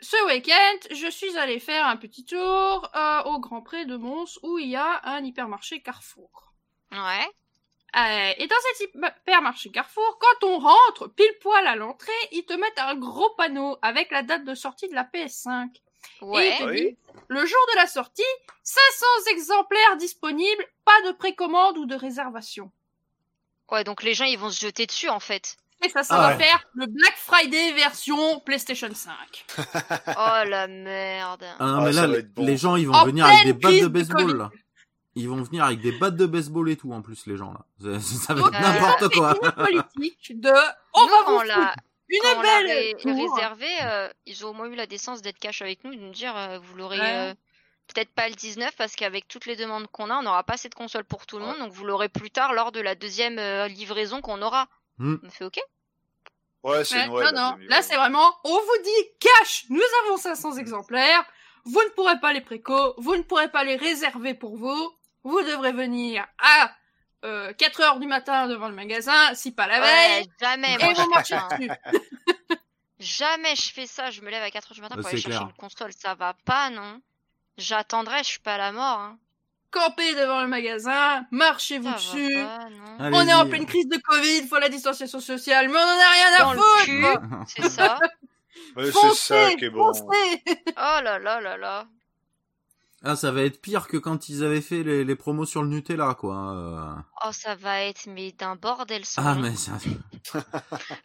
[0.00, 4.38] ce week-end, je suis allée faire un petit tour euh, au Grand Pré de Mons
[4.42, 6.52] où il y a un hypermarché Carrefour.
[6.90, 7.28] Ouais.
[7.96, 12.52] Euh, et dans cet hypermarché Carrefour, quand on rentre pile poil à l'entrée, ils te
[12.54, 15.68] mettent un gros panneau avec la date de sortie de la PS5.
[16.22, 16.48] Ouais.
[16.48, 16.76] Et il te Oui.
[16.90, 16.96] dit,
[17.28, 18.22] le jour de la sortie,
[18.62, 22.70] 500 exemplaires disponibles, pas de précommande ou de réservation.
[23.70, 25.56] Ouais, donc les gens ils vont se jeter dessus en fait.
[25.84, 26.42] Et ça, ça Ah va ouais.
[26.42, 29.12] faire le Black Friday version PlayStation 5.
[30.08, 31.44] Oh la merde.
[31.60, 32.44] Ah non, Ah, mais là, les, être bon.
[32.46, 34.50] les gens, ils vont En venir avec des battes de baseball, là.
[35.14, 38.00] Ils vont venir avec des battes de baseball et tout, en plus, les gens, là.
[38.00, 39.34] Ça, ça va être n'importe quoi.
[39.70, 40.52] Une politique de,
[40.94, 41.42] on va vous
[42.08, 43.12] une quand on l'a belle ré- tour.
[43.34, 46.10] réservé, euh, ils ont au moins eu la décence d'être cash avec nous, de nous
[46.12, 47.30] dire euh, vous l'aurez Ouais.
[47.30, 47.34] euh,
[47.94, 50.68] peut-être pas le 19 parce qu'avec toutes les demandes qu'on a, on n'aura pas assez
[50.68, 51.50] de consoles pour tout le Ouais.
[51.50, 54.68] monde, donc vous l'aurez plus tard lors de la deuxième euh, livraison qu'on aura.
[54.98, 55.16] Hmm.
[55.24, 55.58] On fait ok?
[56.64, 57.32] Ouais, c'est Noël.
[57.34, 61.24] non, non, là c'est vraiment, on vous dit cash, nous avons 500 exemplaires,
[61.64, 64.92] vous ne pourrez pas les préco, vous ne pourrez pas les réserver pour vous,
[65.22, 66.70] vous devrez venir à
[67.24, 70.84] euh, 4 heures du matin devant le magasin, si pas la veille, Ouais, jamais et
[70.84, 71.56] moi je vous marchez fais ça.
[71.56, 71.70] dessus.
[73.00, 75.38] Jamais je fais ça, je me lève à 4h du matin Bah, pour aller chercher
[75.38, 75.48] clair.
[75.48, 77.00] une console, ça va pas non
[77.56, 78.98] J'attendrai, je suis pas à la mort.
[78.98, 79.18] Hein.
[79.70, 82.34] Campez devant le magasin, marchez-vous dessus.
[82.34, 82.66] pas.
[83.12, 86.10] On est en pleine crise de Covid, faut la distanciation sociale, mais on en a
[86.12, 87.46] rien Dans à foutre.
[87.54, 87.98] c'est ça.
[88.76, 89.86] Ouais, c'est ça qui est bon.
[89.94, 90.42] foncez.
[90.70, 91.86] Oh là là là là.
[93.04, 95.68] Ah, ça va être pire que quand ils avaient fait les, les promos sur le
[95.68, 96.52] Nutella, quoi.
[96.52, 96.94] euh.
[97.24, 99.72] Oh ça va être mais d'un bordel sans Ah, mais ça...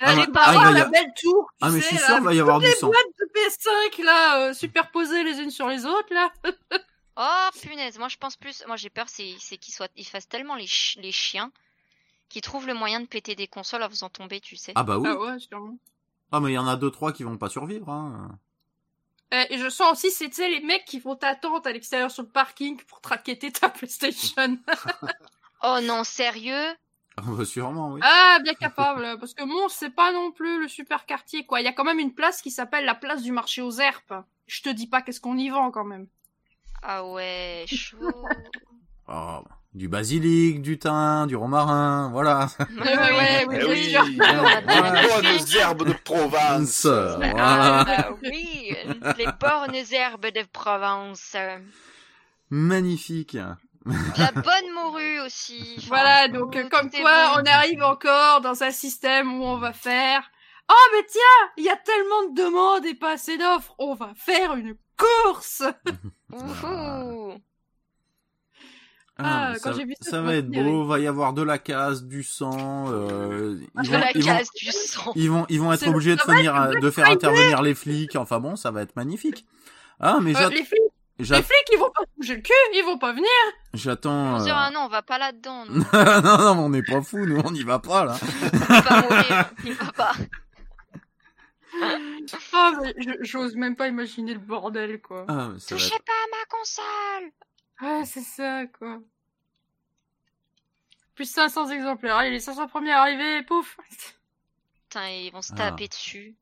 [0.01, 1.51] Ah, bah, pas ah, la a- belle tour.
[1.61, 2.87] Ah, mais je suis sûr qu'il va y avoir du les sang.
[2.87, 6.31] boîtes de PS5 là, euh, superposées les unes sur les autres là.
[7.15, 10.27] Oh punaise, moi je pense plus, moi j'ai peur c'est c'est qu'ils soient ils fassent
[10.27, 11.51] tellement les, chi- les chiens
[12.29, 14.73] qu'ils trouvent le moyen de péter des consoles en faisant tomber, tu sais.
[14.73, 15.07] Ah, bah oui.
[15.07, 15.77] Ah ouais, sûrement.
[16.31, 18.39] Ah, mais il y en a deux, trois qui vont pas survivre, hein.
[19.33, 22.29] Euh, et je sens aussi, c'est les mecs qui font t'attendre à l'extérieur sur le
[22.29, 24.57] parking pour traqueter ta PlayStation.
[25.65, 26.75] Oh non, sérieux?
[27.15, 28.01] Ah, bah, sûrement, oui.
[28.03, 31.61] ah, bien capable, parce que Mons, c'est pas non plus le super quartier, quoi.
[31.61, 34.25] Il y a quand même une place qui s'appelle la place du marché aux herbes.
[34.45, 36.07] Je te dis pas qu'est-ce qu'on y vend quand même.
[36.81, 37.97] Ah ouais, chaud.
[39.07, 39.39] Oh,
[39.73, 42.47] du basilic, du thym, du romarin, voilà.
[42.79, 44.03] Ouais, ouais, ouais, oui, Eh bien oui, sûr.
[44.05, 46.85] les bonnes herbes de Provence.
[46.85, 47.33] Voilà.
[47.37, 48.75] Ah bah oui,
[49.17, 51.35] les bornes herbes de Provence.
[52.49, 53.37] Magnifique.
[54.17, 55.75] La bonne morue aussi.
[55.77, 57.41] Enfin, Voilà, donc euh, comme quoi bon.
[57.41, 60.23] on arrive encore dans un système où on va faire
[60.69, 64.11] Oh mais tiens, il y a tellement de demandes et pas assez d'offres, on va
[64.15, 65.63] faire une course
[66.31, 67.33] Wouhou.
[69.19, 71.43] Ah, quand ça, j'ai vu ça, ça ça va être beau, va y avoir de
[71.43, 72.85] la casse, du sang.
[72.91, 75.11] Euh, ils, De vont, la ils, vont, case du sang.
[75.15, 78.15] ils vont ils vont être obligés de venir à- de faire intervenir les flics.
[78.15, 79.45] Enfin bon, ça va être magnifique.
[79.99, 80.79] Ah mais Euh, les, flics,
[81.19, 83.29] les flics, ils vont pas bouger le cul, ils vont pas venir
[83.73, 84.39] On j'attends.
[84.39, 85.65] se euh, ah non, on va pas là-dedans.
[85.67, 88.15] non non, on n'est pas fous, nous on n'y va pas là.
[88.51, 89.49] On va pas mourir.
[89.63, 90.13] Il va pas.
[92.53, 95.25] Ah mais je- j'ose même pas imaginer le bordel quoi.
[95.27, 97.31] Ah, Touchez être- pas à ma console.
[97.85, 98.99] Ah c'est ça quoi.
[101.15, 103.77] Plus 500 exemplaires, allez les 500 premiers arrivés, pouf
[104.89, 105.57] Putain, ils vont se Ah.
[105.57, 106.35] taper dessus.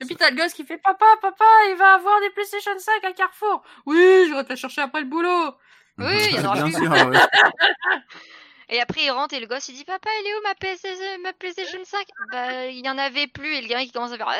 [0.00, 3.04] Et puis t'as le gosse qui fait Papa, papa, il va avoir des PlayStation 5
[3.04, 3.62] à Carrefour.
[3.86, 5.54] Oui, je vais te la chercher après le boulot.
[5.98, 6.72] Oui, il y en aura Bien plus.
[6.74, 7.18] sûr, ouais.
[8.72, 10.86] Et après, il rentre et le gosse, il dit Papa, elle est où ma, PS
[11.22, 13.54] ma PlayStation 5 Bah, il y en avait plus.
[13.56, 14.30] Et le gars, il commence à faire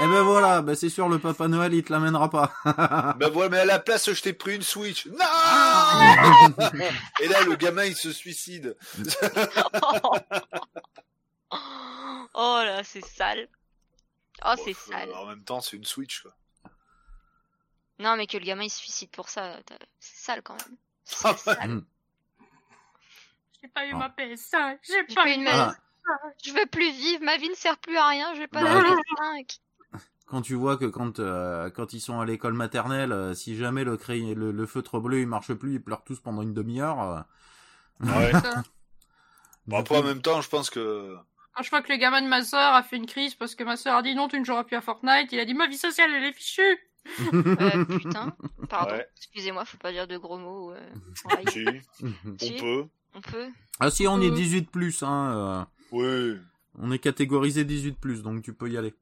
[0.00, 2.52] Eh ben voilà, ben c'est sûr, le Papa Noël, il te l'amènera pas.
[3.18, 5.06] Ben voilà, mais à la place, je t'ai pris une Switch.
[5.06, 5.14] Non
[7.20, 8.76] Et là, le gamin, il se suicide.
[12.40, 13.48] Oh là, c'est sale.
[14.44, 15.12] Oh, Bon, c'est sale.
[15.14, 16.32] En même temps, c'est une Switch, quoi.
[17.98, 19.56] Non, mais que le gamin il se suicide pour ça,
[19.98, 20.76] c'est sale quand même.
[21.04, 21.36] C'est Ah ouais.
[21.38, 21.82] sale.
[23.62, 23.98] J'ai pas eu Ah.
[23.98, 25.72] ma PS5, j'ai J'ai pas eu une ma maison.
[26.10, 28.62] Ah, Je veux plus vivre, ma vie ne sert plus à rien, je vais pas
[28.62, 28.96] Bah, la ouais.
[29.42, 29.58] PS5.
[30.26, 33.84] quand tu vois que quand euh, quand ils sont à l'école maternelle, euh, si jamais
[33.84, 37.00] le, crayon- le le feutre bleu il marche plus, ils pleurent tous pendant une demi-heure.
[37.00, 37.20] euh.
[38.04, 38.32] Ouais.
[39.66, 41.14] Bon, après, en même temps, je pense que...
[41.54, 43.62] Quand je vois que le gamin de ma soeur a fait une crise parce que
[43.64, 45.66] ma soeur a dit non, tu ne joueras plus à Fortnite, il a dit ma
[45.66, 46.78] vie sociale elle est fichue.
[47.34, 48.34] Euh, putain,
[48.70, 49.06] pardon, Ouais.
[49.18, 50.72] excusez-moi, faut pas dire de gros mots.
[50.72, 50.90] euh.
[51.50, 51.66] Si,
[52.56, 52.86] on peut.
[53.14, 53.48] On peut
[53.80, 54.34] ah si, on est Euh.
[54.34, 55.32] 18 plus, hein.
[55.36, 56.38] euh, Oui.
[56.78, 58.94] on est catégorisé 18 plus, donc tu peux y aller.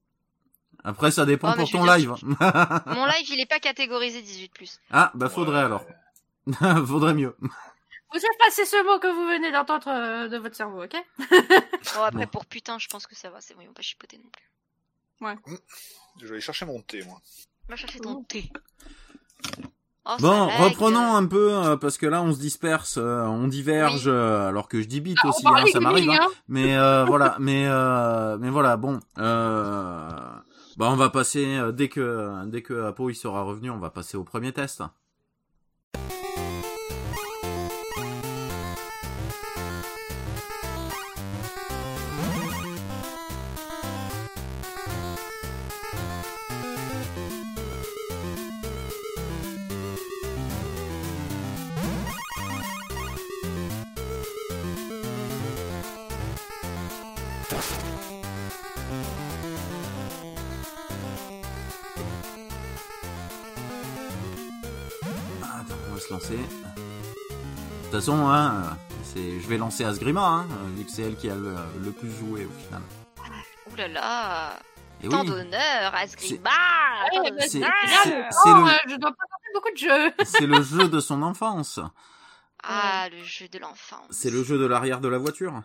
[0.84, 2.10] Après, ça dépend pour ton live.
[2.22, 4.80] Mon live il est pas catégorisé 18.
[4.90, 5.64] ah, bah faudrait Ouais.
[5.64, 5.84] alors.
[6.86, 7.34] Faudrait mieux.
[7.40, 10.94] Vous effacez ce mot que vous venez d'entendre euh, de votre cerveau, ok?
[11.18, 12.30] Bon, après, Bon.
[12.30, 15.36] pour putain, je pense que ça va, c'est bon, ils vont pas chipoter non plus.
[16.20, 17.20] Je vais aller chercher mon thé, moi.
[17.68, 18.48] Va chercher ton thé.
[20.08, 24.06] Oh, Bon, reprenons un peu, euh, parce que là, on se disperse, euh, on diverge,
[24.06, 24.12] Oui.
[24.14, 26.10] euh, alors que je dis bite Ah, aussi, hein, ça m'arrive.
[26.10, 26.18] hein.
[26.22, 26.28] hein.
[26.48, 29.00] Mais euh, voilà, mais euh, mais voilà, bon.
[29.18, 30.08] Euh,
[30.76, 33.90] bah, on va passer euh, dès que dès que Apo il sera revenu, on va
[33.90, 34.82] passer au premier test.
[67.96, 71.34] Toute façon, hein, c'est, je vais lancer Asgrima, hein, vu que c'est elle qui a
[71.34, 72.82] le, le plus joué au final.
[73.70, 74.58] Ouh là là.
[75.02, 79.76] Et Tant oui, d'honneur bah, c'est- Oh, c'est le- euh, je dois pas beaucoup de
[79.76, 80.12] jeux.
[80.24, 81.80] c'est le jeu de son enfance.
[82.62, 84.06] Ah, le jeu de l'enfance.
[84.10, 85.62] C'est le jeu de l'arrière de la voiture.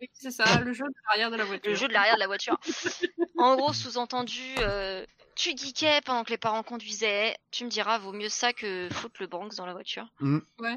[0.00, 1.70] Oui, c'est ça, le jeu de l'arrière de la voiture.
[1.70, 2.58] Le jeu de l'arrière de la voiture.
[3.38, 5.04] en gros, sous-entendu, euh,
[5.36, 7.36] tu geekais pendant que les parents conduisaient.
[7.50, 10.06] Tu me diras, vaut mieux ça que foutre le Bronx dans la voiture.
[10.58, 10.76] Ouais.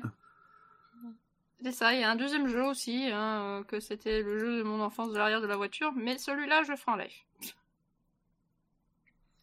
[1.66, 4.60] C'est ça, il y a un deuxième jeu aussi, hein, euh, que c'était le jeu
[4.60, 7.24] de mon enfance de l'arrière de la voiture, mais celui-là, je ferai en live.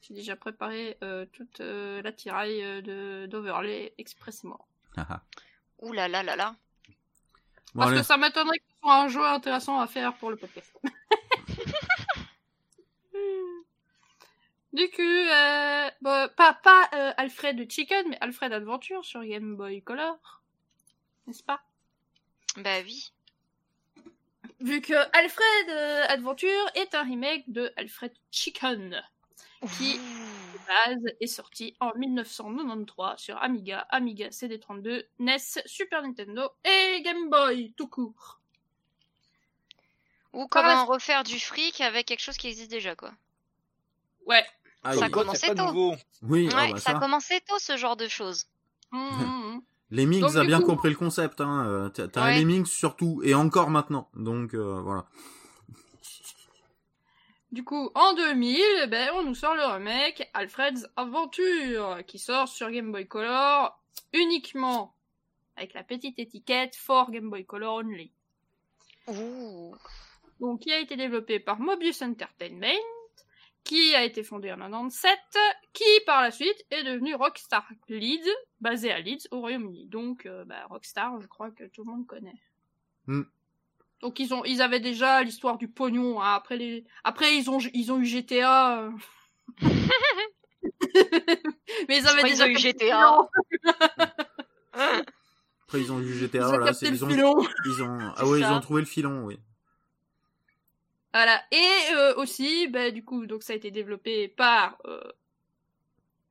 [0.02, 4.64] J'ai déjà préparé euh, toute euh, l'attirail euh, de d'Overlay expressément.
[5.80, 6.54] Ouh là là là là.
[7.74, 8.00] Bon, Parce allez.
[8.02, 10.72] que ça m'étonnerait que ce soit un jeu intéressant à faire pour le podcast.
[14.72, 19.82] du coup, euh, bon, pas, pas euh, Alfred Chicken, mais Alfred Adventure sur Game Boy
[19.82, 20.40] Color.
[21.26, 21.60] N'est-ce pas?
[22.56, 23.12] Bah oui.
[24.60, 29.02] Vu que Alfred euh, Adventure est un remake de Alfred Chicken.
[29.78, 30.58] Qui- Ouh.
[30.66, 37.72] base est sorti en 1993 sur Amiga, Amiga CD32, NES, Super Nintendo et Game Boy
[37.76, 38.40] tout court.
[40.32, 43.12] Ou la comment refaire du fric avec quelque chose qui existe déjà, quoi.
[44.26, 44.44] Ouais.
[44.82, 45.94] Ah, Ça commence c'est pas tôt.
[46.22, 46.96] Oui, ah bah ça ça.
[46.96, 48.46] a commencé tôt, ce genre de choses.
[48.92, 49.62] Hum, hum,
[50.20, 51.40] Donc, a bien coup- compris le concept.
[51.40, 51.66] Hein.
[51.66, 52.38] euh, T'as Ouais.
[52.38, 54.08] Lemmings surtout, et encore maintenant.
[54.14, 55.04] Donc euh, voilà.
[57.50, 62.70] Du coup, en 2000, ben, on nous sort le remake Alfred's Adventure, qui sort sur
[62.70, 63.78] Game Boy Color
[64.14, 64.94] uniquement
[65.56, 68.10] avec la petite étiquette for Game Boy Color only.
[69.08, 69.74] Ouh.
[70.40, 72.72] Donc, qui a été développé par Mobius Entertainment,
[73.64, 75.10] qui a été fondé en 97,
[75.72, 78.28] qui par la suite est devenu Rockstar Leeds,
[78.60, 79.86] basé à Leeds au Royaume-Uni.
[79.86, 82.40] Donc, euh, bah, Rockstar, je crois que tout le monde connaît.
[83.06, 83.22] Hmm.
[84.00, 86.20] Donc ils ont, ils avaient déjà l'histoire du pognon.
[86.20, 86.34] hein.
[86.34, 88.80] Après les, après ils ont, ils ont eu GTA.
[88.82, 88.90] euh.
[91.88, 93.18] Mais ils avaient déjà ont eu GTA.
[94.72, 96.72] Après ils ont eu Ils GTA, ont voilà.
[96.72, 97.34] le Ils ont, filon.
[97.66, 99.38] ils ont, ah ouais, ils ont trouvé le filon, oui.
[101.12, 101.42] Voilà.
[101.50, 105.00] Et euh, aussi, bah, du coup, donc ça a été développé par euh,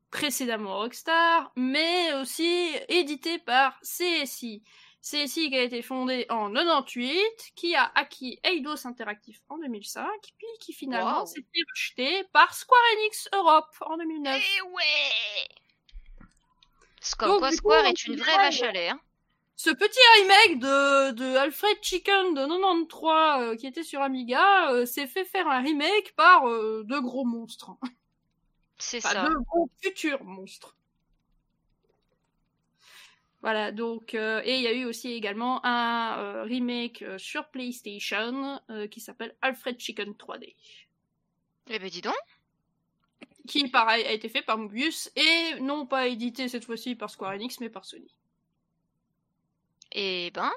[0.10, 4.64] précédemment Rockstar, mais aussi édité par CSI.
[5.02, 7.18] CSI qui a été fondé en 98,
[7.56, 10.06] qui a acquis Eidos Interactive en 2005,
[10.38, 11.26] puis qui finalement Wow.
[11.26, 14.44] s'est fait racheter par Square Enix Europe en 2009.
[14.44, 16.24] Eh ouais
[17.18, 18.92] Comme Donc, quoi Square coup, est une vraie vache à lait.
[19.64, 24.88] Ce petit remake de, de Alfred Chicken de 93 euh, qui était sur Amiga euh,
[24.88, 27.70] s'est fait faire un remake par euh, deux gros monstres.
[28.80, 29.28] C'est Enfin, ça.
[29.28, 30.76] deux gros futurs monstres.
[33.44, 37.48] Voilà, donc, euh, et il y a eu aussi également un euh, remake euh, sur
[37.52, 40.56] PlayStation euh, qui s'appelle Alfred Chicken 3D.
[41.70, 42.16] Eh ben dis donc.
[43.48, 47.34] Qui, pareil, a été fait par Mobius et non pas édité cette fois-ci par Square
[47.34, 48.12] Enix mais par Sony.
[49.94, 50.52] Eh ben.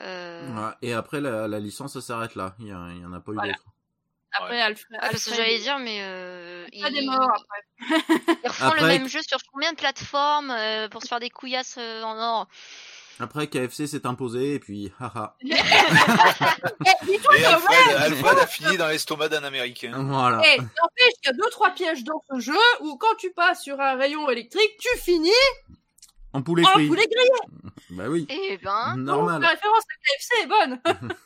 [0.00, 0.70] Euh...
[0.82, 2.54] Et après la, la licence, ça s'arrête là.
[2.58, 3.52] Il y, a- il y en a pas eu Voilà.
[3.52, 3.64] d'autres.
[4.34, 4.98] Après, Alfred.
[5.02, 8.02] Ah, parce que j'allais dire, mais euh, Pas des morts après.
[8.44, 11.76] ils refont le même jeu sur combien de plateformes euh, pour se faire des couillasses
[11.78, 12.48] euh, en or?
[13.20, 15.36] Après KFC s'est imposé et puis haha.
[15.44, 15.50] Eh,
[17.38, 19.92] Et Alfred, Alfred a fini dans l'estomac d'un Américain.
[20.02, 20.40] Voilà.
[20.46, 23.62] Eh, n'empêche qu'il y a deux trois pièges dans ce jeu où quand tu passes
[23.62, 25.30] sur un rayon électrique, tu finis
[26.32, 27.71] En poulet en poulet grillé.
[27.92, 28.26] Bah oui.
[28.30, 28.96] Eh ben.
[28.96, 29.42] Donc, Normal.
[29.42, 30.80] la référence à KFC est bonne.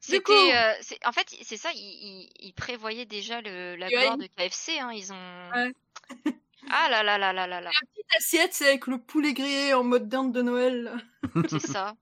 [0.00, 4.16] C'était, euh, c'est- en fait, c'est ça, ils, ils- ils prévoyaient déjà le, la gloire
[4.16, 4.78] de KFC.
[4.78, 5.50] Hein, ils ont.
[5.54, 5.72] Ouais.
[6.70, 7.70] Ah là là là là là là.
[7.72, 10.92] La petite assiette, c'est avec le poulet grillé en mode dinde de Noël.
[11.48, 11.94] C'est ça.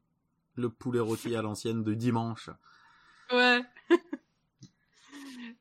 [0.57, 2.51] Le poulet rôti à l'ancienne de dimanche.
[3.31, 3.61] Ouais.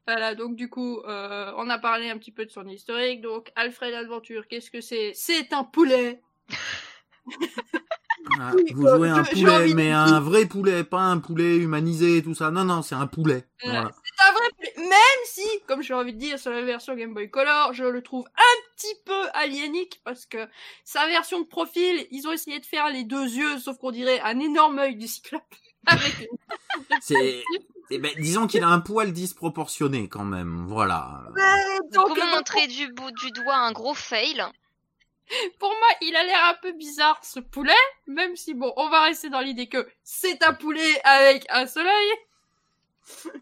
[0.08, 3.22] voilà, donc du coup, euh, on a parlé un petit peu de son historique.
[3.22, 5.12] Donc, Alfred Adventure, qu'est-ce que c'est?
[5.14, 6.22] C'est un poulet.
[8.40, 12.24] Ah, vous jouez un je- poulet, mais un vrai poulet, pas un poulet humanisé et
[12.24, 12.50] tout ça.
[12.50, 13.46] Non, non, c'est un poulet.
[13.66, 13.92] Euh, Voilà.
[14.04, 14.74] C'est un vrai poulet.
[14.90, 18.02] Même si, comme j'ai envie de dire sur la version Game Boy Color, je le
[18.02, 20.48] trouve un petit peu aliénique parce que
[20.84, 24.20] sa version de profil, ils ont essayé de faire les deux yeux, sauf qu'on dirait
[24.22, 25.44] un énorme œil du cyclope.
[25.88, 26.28] Avec.
[27.02, 27.44] C'est,
[27.92, 30.66] eh ben, disons qu'il a un poil disproportionné quand même.
[30.68, 31.22] Voilà.
[31.94, 34.44] Donc, Comment euh, montrer du bout du doigt un gros fail
[35.60, 37.74] Pour moi, il a l'air un peu bizarre ce poulet,
[38.08, 41.88] même si bon, on va rester dans l'idée que c'est un poulet avec un seul
[41.88, 42.12] œil.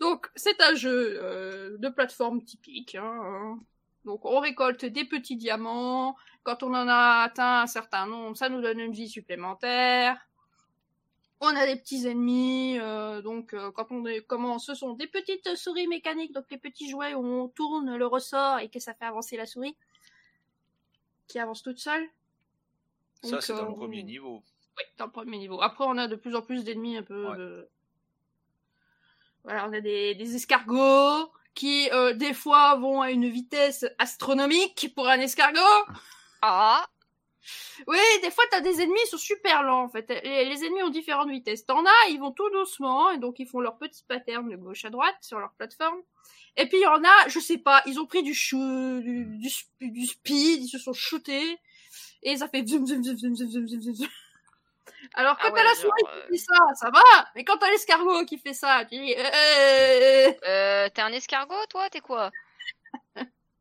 [0.00, 2.96] Donc, c'est un jeu euh, de plateforme typique.
[2.96, 3.58] hein, hein.
[4.04, 6.16] Donc, on récolte des petits diamants.
[6.42, 10.18] Quand on en a atteint un certain nombre, ça nous donne une vie supplémentaire.
[11.40, 12.78] On a des petits ennemis.
[12.80, 16.58] euh, donc, euh, quand on est- commence, ce sont des petites souris mécaniques, donc les
[16.58, 19.76] petits jouets où on tourne le ressort et que ça fait avancer la souris
[21.32, 22.06] qui avance toute seule.
[23.22, 24.42] Ça, c'est dans euh, le premier niveau.
[24.76, 25.62] Oui, dans le premier niveau.
[25.62, 27.26] Après, on a de plus en plus d'ennemis un peu.
[27.30, 27.36] Ouais.
[27.38, 27.68] de-
[29.44, 34.92] Voilà, on a des, des escargots qui, euh, des fois, vont à une vitesse astronomique
[34.94, 35.86] pour un escargot.
[36.42, 36.84] Ah
[37.86, 40.08] oui, des fois, t'as des ennemis, ils sont super lents, en fait.
[40.24, 41.66] Les, ennemis ont différentes vitesses.
[41.66, 44.84] T'en as, ils vont tout doucement, et donc ils font leur petit pattern de gauche
[44.84, 46.00] à droite sur leur plateforme.
[46.56, 48.58] Et puis, il y en a, je sais pas, ils ont pris du, chou,
[49.00, 51.58] du, speed, ils se sont shootés,
[52.22, 54.08] et ça fait zoom, zoom, zoom, zoom, zoom, zoom, zoom.
[55.14, 57.70] Alors, quand ah t'as la souris qui euh, fait ça, ça va, mais quand t'as
[57.70, 62.30] l'escargot qui fait ça, tu dis, euh, euh, t'es un escargot, toi, t'es quoi?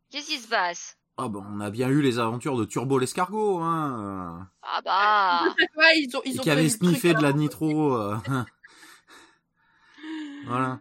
[0.10, 0.98] Qu'est-ce qui se passe?
[1.18, 4.50] Ah ben, on a bien eu les aventures de Turbo l'escargot, hein.
[4.64, 7.96] Ah bah ouais, ils ont, ils ont qui avait sniffé de la nitro.
[7.96, 8.18] euh,
[10.46, 10.80] voilà.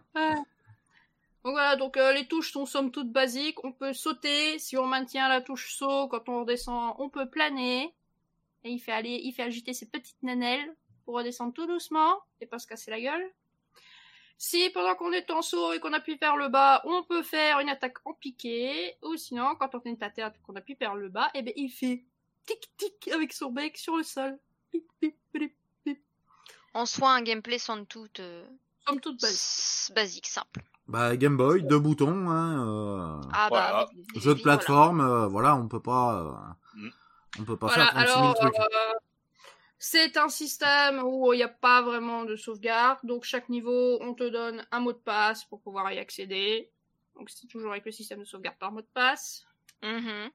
[1.43, 3.63] Donc voilà, donc euh, les touches sont somme toute basiques.
[3.63, 6.07] On peut sauter si on maintient la touche saut.
[6.07, 7.93] Quand on redescend, on peut planer.
[8.63, 12.45] Et il fait aller, il fait agiter ses petites nanelles pour redescendre tout doucement et
[12.45, 13.23] pas se casser la gueule.
[14.43, 17.59] Si pendant qu'on est en saut et qu'on appuie vers le bas, on peut faire
[17.59, 20.95] une attaque en piqué, ou sinon quand on est à terre et qu'on appuie vers
[20.95, 22.03] le bas, et ben il fait
[22.47, 24.39] tic tic avec son bec sur le sol.
[24.71, 25.99] Pip, pip, pip, pip.
[26.73, 28.43] En soi, un gameplay somme toute euh,
[28.87, 29.95] Somme toute basique.
[29.95, 30.63] basique, simple.
[30.87, 33.21] Bah, Game Boy, deux boutons, hein.
[33.21, 34.57] euh, Ah bah jeu de voilà.
[34.57, 36.31] plateforme, euh, voilà, on peut pas, euh,
[36.79, 36.89] Mm.
[37.41, 38.55] on peut pas Voilà, faire 36 000 alors trucs.
[39.83, 44.13] C'est un système où il n'y a pas vraiment de sauvegarde, donc chaque niveau on
[44.13, 46.69] te donne un mot de passe pour pouvoir y accéder.
[47.15, 49.47] Donc c'est toujours avec le système de sauvegarde par mot de passe.
[49.81, 50.29] Mhm.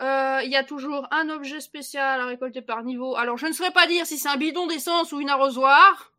[0.00, 3.16] Euh, Il y a toujours un objet spécial à récolter par niveau.
[3.16, 6.12] Alors je ne saurais pas dire si c'est un bidon d'essence ou une arrosoir,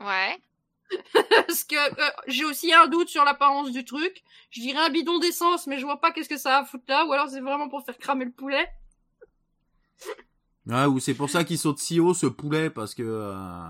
[0.00, 0.42] Ouais.
[1.46, 4.24] parce que euh, j'ai aussi un doute sur l'apparence du truc.
[4.50, 6.84] Je dirais un bidon d'essence, mais je vois pas qu'est-ce que ça a à foutre
[6.88, 8.68] là, ou alors c'est vraiment pour faire cramer le poulet.
[10.66, 13.66] Ouais, ou c'est pour ça qu'il saute si haut ce poulet parce que euh,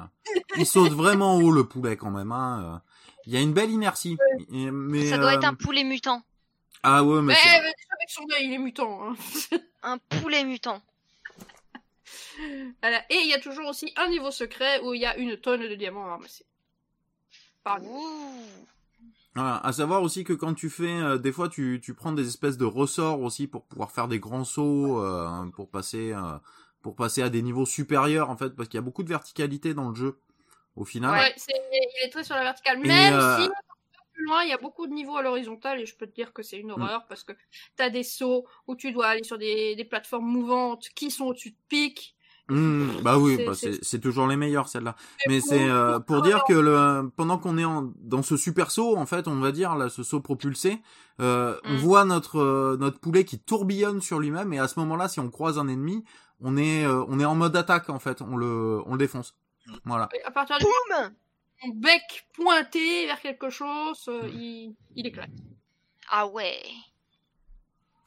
[0.57, 2.30] il saute vraiment haut le poulet quand même.
[2.33, 2.74] Hein.
[2.76, 2.78] euh.
[3.26, 4.16] Il y a une belle inertie.
[4.50, 6.22] Mais, Ça doit être euh, un poulet mutant.
[6.83, 9.00] Ah ouais, mais Mais, c'est- mais avec son œil, il est mutant.
[9.02, 9.14] Hein.
[9.83, 10.80] Un poulet mutant.
[12.83, 12.98] Voilà.
[13.11, 15.62] Et il y a toujours aussi un niveau secret où il y a une tonne
[15.62, 16.44] de diamants à ramasser.
[17.83, 18.40] Ouh.
[19.35, 22.28] Voilà, à savoir aussi que quand tu fais, euh, des fois tu, tu prends des
[22.28, 26.37] espèces de ressorts aussi pour pouvoir faire des grands sauts, euh, pour passer, euh,
[26.85, 29.72] pour passer à des niveaux supérieurs en fait, parce qu'il y a beaucoup de verticalité
[29.72, 30.20] dans le jeu,
[30.76, 31.12] au final.
[31.18, 32.78] Ouais, c'est- il est très sur la verticale.
[32.78, 33.49] Même euh, si,
[34.12, 36.35] plus loin, il y a beaucoup de niveaux à l'horizontale et je peux te dire
[36.35, 36.72] que c'est une Mm.
[36.72, 37.32] horreur parce que
[37.74, 41.53] t'as des sauts où tu dois aller sur des, des plateformes mouvantes qui sont au-dessus
[41.53, 42.14] de pics.
[42.51, 44.97] Mmh, bah oui, C'est- bah toujours les meilleurs celles-là.
[45.26, 48.70] Mais c'est euh, pour pour dire que le pendant qu'on est en, dans ce super
[48.70, 50.82] saut, en fait, on va dire là, ce saut propulsé,
[51.22, 51.76] euh, on Mm.
[51.78, 55.30] voit notre euh, notre poulet qui tourbillonne sur lui-même et à ce moment-là, si on
[55.30, 56.05] croise un ennemi,
[56.41, 59.35] on est euh, on est en mode attaque en fait, on le on le défonce.
[59.85, 60.09] Voilà.
[60.14, 61.14] Et à partir du Boum
[61.62, 65.30] son bec pointé vers quelque chose, euh, il, il éclate.
[66.11, 66.62] Ah ouais.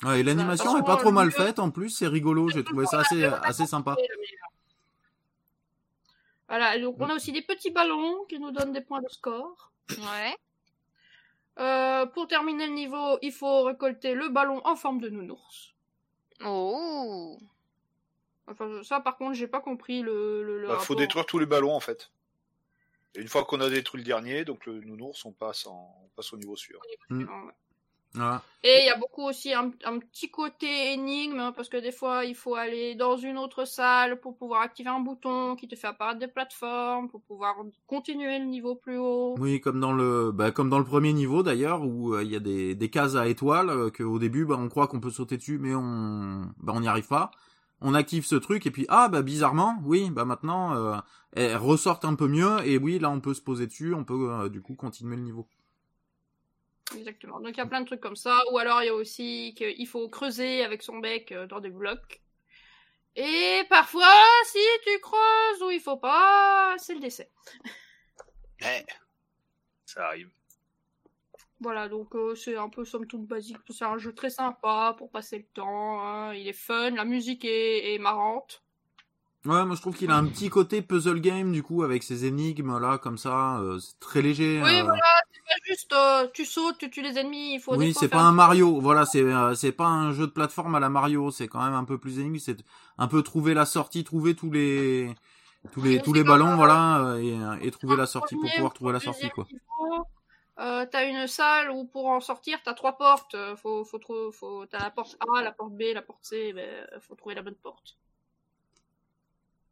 [0.03, 2.85] Ouais, et l'animation Bah, est pas trop mal faite en plus, c'est rigolo, j'ai trouvé
[2.85, 3.95] ça assez assez sympa.
[6.47, 9.71] Voilà, donc on a aussi des petits ballons qui nous donnent des points de score.
[9.89, 10.35] Ouais.
[11.59, 15.73] Euh, pour terminer le niveau, il faut récolter le ballon en forme de nounours.
[16.45, 17.39] Oh.
[18.47, 20.43] Enfin, ça, par contre, j'ai pas compris le.
[20.43, 22.11] le, le Bah, faut détruire tous les ballons en fait.
[23.15, 25.93] Et une fois qu'on a détruit le dernier, donc le nounours, on passe, en...
[26.03, 26.79] on passe au niveau suivant.
[27.09, 27.23] Mm.
[27.23, 27.53] Ouais.
[28.13, 28.41] Voilà.
[28.63, 31.91] Et il y a beaucoup aussi un, un petit côté énigme, hein, parce que des
[31.91, 35.75] fois, il faut aller dans une autre salle pour pouvoir activer un bouton qui te
[35.75, 39.35] fait apparaître des plateformes, pour pouvoir continuer le niveau plus haut.
[39.37, 42.35] Oui, comme dans le, bah, comme dans le premier niveau d'ailleurs, où euh, il y
[42.35, 45.37] a des, des cases à étoiles, euh, qu'au début, bah, on croit qu'on peut sauter
[45.37, 47.31] dessus, mais on, bah, on n'y arrive pas.
[47.81, 50.97] On active ce truc, et puis, ah, bah, bizarrement, oui, bah, maintenant, euh,
[51.33, 54.31] elles ressortent un peu mieux, et oui, là, on peut se poser dessus, on peut,
[54.31, 55.47] euh, du coup, continuer le niveau.
[56.95, 57.39] Exactement.
[57.39, 58.39] Donc il y a plein de trucs comme ça.
[58.51, 61.69] Ou alors il y a aussi qu'il faut creuser avec son bec euh, dans des
[61.69, 62.21] blocs.
[63.15, 64.13] Et parfois,
[64.45, 67.31] si tu creuses où il faut pas, c'est le décès.
[68.61, 68.85] Eh,
[69.85, 70.29] ça arrive.
[71.59, 73.57] Voilà, donc euh, c'est un peu somme toute basique.
[73.69, 76.01] C'est un jeu très sympa pour passer le temps.
[76.05, 76.33] hein.
[76.33, 78.63] Il est fun, la musique est, est marrante.
[79.45, 82.25] Ouais, moi je trouve qu'il a un petit côté puzzle game du coup avec ses
[82.25, 84.61] énigmes là comme ça, euh, c'est très léger.
[84.61, 84.83] Oui, euh.
[84.83, 85.01] voilà,
[85.31, 85.95] c'est pas juste
[86.33, 89.23] tu sautes, tu tues les ennemis, il faut Oui, c'est pas un Mario, voilà, c'est
[89.55, 92.19] c'est pas un jeu de plateforme à la Mario, c'est quand même un peu plus
[92.19, 92.57] énigme, c'est
[92.97, 95.15] un peu trouver la sortie, trouver tous les
[95.71, 98.91] tous les tous les ballons, voilà, et, et trouver la sortie pour pouvoir ou trouver
[98.93, 99.47] la sortie quoi.
[99.49, 100.03] niveau,
[100.59, 103.35] Euh, t'as une salle où pour en sortir, t'as trois portes.
[103.35, 106.51] Euh, Faut, faut, trou- faut, t'as la porte A, la porte B, la porte C.
[106.53, 107.97] Ben, faut trouver la bonne porte.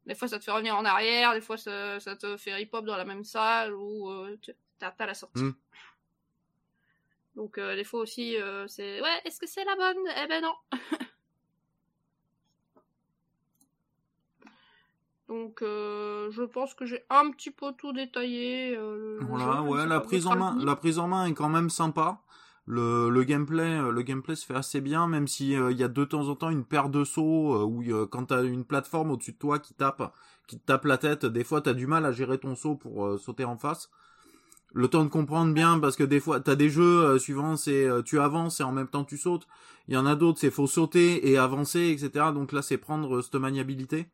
[0.06, 1.34] Des fois, ça te fait revenir en arrière.
[1.34, 4.38] Des fois, ça, ça te fait hip-hop dans la même salle où euh,
[4.78, 5.42] t'as, t'as la sortie.
[5.42, 5.56] Mm.
[7.36, 9.22] Donc, euh, des fois aussi, euh, c'est ouais.
[9.26, 9.98] Est-ce que c'est la bonne?
[10.24, 10.54] Eh ben non.
[15.28, 18.76] Donc, euh, je pense que j'ai un petit peu tout détaillé.
[18.78, 21.70] euh, Voilà, jeu, ouais, la prise en main, la prise en main est quand même
[21.70, 22.22] sympa.
[22.68, 25.84] Le, le gameplay, euh, le gameplay se fait assez bien, même si euh, il y
[25.84, 28.66] a de temps en temps une paire de sauts euh, où euh, quand t'as une
[28.66, 30.14] plateforme au-dessus de toi qui tape,
[30.48, 33.06] qui te tape la tête, des fois t'as du mal à gérer ton saut pour
[33.06, 33.90] euh, sauter en face.
[34.74, 37.86] Le temps de comprendre bien, parce que des fois t'as des jeux euh, suivants, c'est
[37.88, 39.48] euh, tu avances et en même temps tu sautes.
[39.88, 42.32] Il y en a d'autres, c'est faut sauter et avancer, etc.
[42.34, 44.08] Donc là c'est prendre cette maniabilité.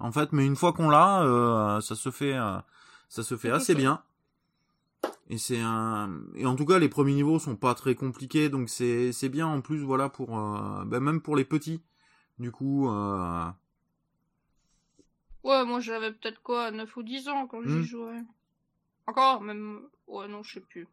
[0.00, 2.58] En fait, mais une fois qu'on l'a, euh, ça se fait, euh,
[3.08, 4.02] ça se fait assez bien.
[5.28, 8.68] Et c'est un et en tout cas les premiers niveaux sont pas très compliqués donc
[8.68, 11.80] c'est c'est bien en plus voilà pour euh, ben, même pour les petits
[12.40, 12.88] du coup
[15.42, 17.82] Ouais, moi j'avais peut-être quoi, 9 ou 10 ans quand j'y Hmm.
[17.82, 18.22] jouais.
[19.06, 19.88] Encore, même.
[20.06, 20.86] Ouais, non, je sais plus.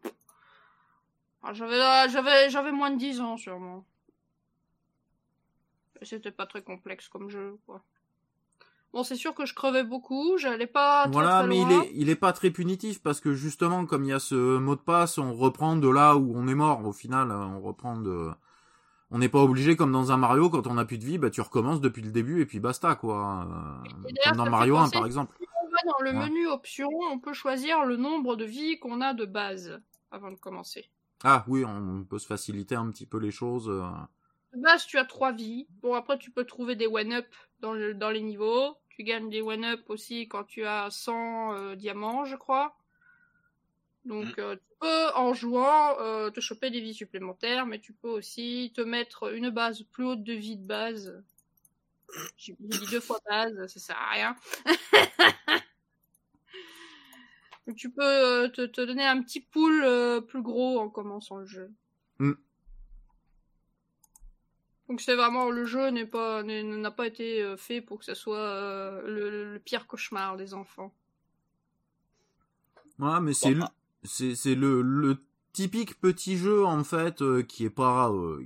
[1.44, 3.86] Ah, j'avais, j'avais, j'avais moins de 10 ans sûrement.
[6.02, 7.84] Et C'était pas très complexe comme jeu, quoi.
[8.94, 11.92] Bon, c'est sûr que je crevais beaucoup, j'allais pas très, voilà très mais il est
[11.94, 14.82] il est pas très punitif parce que justement comme il y a ce mot de
[14.82, 18.30] passe on reprend de là où on est mort au final euh, on reprend de
[19.12, 21.30] on n'est pas obligé comme dans un Mario quand on a plus de vie bah
[21.30, 23.48] tu recommences depuis le début et puis basta quoi
[24.24, 26.30] comme dans Mario fait 1 penser- par exemple On va dans le Ouais.
[26.30, 29.80] menu options, on peut choisir le nombre de vies qu'on a de base
[30.12, 30.90] avant de commencer.
[31.24, 33.84] ah oui on peut se faciliter un petit peu les choses euh.
[34.54, 35.68] De base, tu as trois vies.
[35.82, 37.28] Bon, après, tu peux trouver des one-up
[37.60, 38.78] dans, le, dans les niveaux.
[38.90, 42.76] Tu gagnes des one-up aussi quand tu as 100 euh, diamants, je crois.
[44.06, 48.10] Donc, euh, tu peux, en jouant, euh, te choper des vies supplémentaires, mais tu peux
[48.10, 51.22] aussi te mettre une base plus haute de vie de base.
[52.38, 54.36] J'ai dit deux fois base, ça sert à rien.
[57.76, 61.46] Tu peux euh, te, te donner un petit pool euh, plus gros en commençant le
[61.46, 61.72] jeu.
[62.20, 62.34] Mm.
[64.90, 68.16] Donc c'est vraiment le jeu n'est pas n'a pas été euh, fait pour que ça
[68.16, 70.94] soit euh, le, le- le pire cauchemar des enfants.
[73.00, 73.70] Ouais, mais c'est Bon, le,
[74.04, 75.18] c'est c'est le, le
[75.54, 78.46] typique petit jeu en fait euh, qui est pas euh,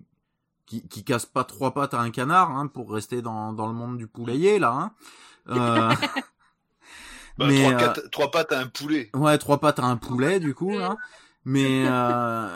[0.66, 3.74] qui qui casse pas trois pattes à un canard hein, pour rester dans dans le
[3.74, 4.74] monde du poulailler là.
[4.74, 4.94] Hein.
[5.50, 5.96] Euh,
[7.38, 9.12] Bah, mais trois, euh, quatre- trois pattes à un poulet.
[9.16, 10.98] ouais, trois pattes à un poulet du coup là.
[11.46, 12.48] Mais euh,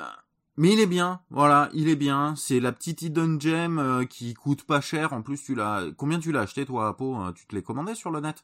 [0.57, 2.33] mais il est bien, voilà, il est bien.
[2.35, 5.13] C'est la petite hidden gem euh, qui coûte pas cher.
[5.13, 5.83] En plus, tu l'as.
[5.97, 8.43] Combien tu l'as acheté toi, Apo Euh, Tu te l'es commandé sur le net?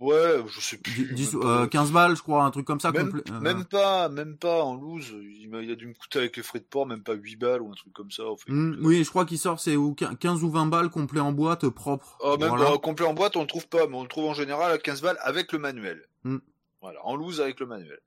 [0.00, 0.92] Ouais, je sais plus.
[0.92, 1.68] Dix- dix- même euh, pas.
[1.68, 2.90] 15 balles, je crois, un truc comme ça.
[2.90, 5.14] Même, euh, même pas, même pas en loose.
[5.22, 7.62] Il, il a dû me coûter avec les frais de port, même pas 8 balles
[7.62, 8.24] ou un truc comme ça.
[8.48, 11.68] Hmm, oui, je crois qu'il sort, c'est ou 15 ou 20 balles complet en boîte
[11.68, 12.18] propre.
[12.20, 12.72] Oh, même Voilà.
[12.72, 14.78] euh, complet en boîte, on le trouve pas, mais on le trouve en général à
[14.78, 16.02] 15 balles avec le manuel.
[16.24, 16.38] Hmm.
[16.80, 18.00] Voilà, en loose avec le manuel.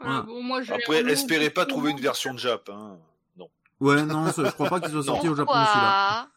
[0.00, 0.26] Voilà, Ouais.
[0.26, 2.68] bon, moi, j'ai Après, espérez pas trouver une version de Jap.
[2.70, 2.98] Hein.
[3.80, 6.28] Ouais, non, ça, je crois pas qu'il soit sorti au Japon celui-là.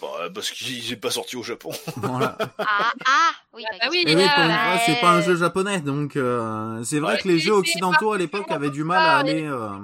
[0.00, 1.70] Bah, parce qu'il n'est pas sorti au Japon.
[1.96, 2.38] Voilà.
[2.58, 4.26] Ah, ah Oui, Ah, bah, oui, Et oui, Ouais.
[4.26, 7.20] fois, c'est pas un jeu japonais, donc euh, c'est vrai Ouais.
[7.22, 9.44] que les jeux occidentaux à l'époque avaient du mal à aller.
[9.44, 9.78] euh, Euh,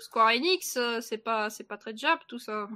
[0.00, 2.68] Square Enix, euh, c'est pas c'est pas très Jap tout ça.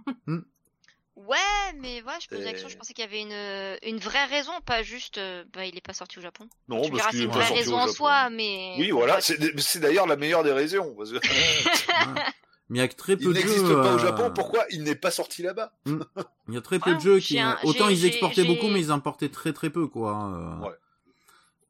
[1.14, 1.36] Ouais,
[1.78, 2.68] mais voilà, je pose la question.
[2.68, 2.78] Je Euh.
[2.78, 5.18] pensais qu'il y avait une, une vraie raison, pas juste.
[5.18, 6.48] euh, bah, il est pas sorti au Japon.
[6.68, 7.92] Non, tu parce qu'il c'est est une pas vraie sorti raison au en Japon.
[7.92, 8.74] soi, mais.
[8.78, 10.94] Oui, voilà, c'est c'est d'ailleurs la meilleure des raisons.
[10.96, 11.16] Parce que...
[12.16, 12.22] ouais.
[12.70, 13.74] Mais il y a que très peu Il de n'existe jeux.
[13.82, 15.72] pas au euh, Japon, pourquoi il n'est pas sorti là-bas?
[15.84, 17.38] Il y a très peu Ouais, de jeux qui.
[17.38, 20.32] un- Autant j'ai- ils j'ai- exportaient j'ai- beaucoup, mais ils importaient très très peu, quoi.
[20.34, 20.66] euh.
[20.66, 20.74] Ouais.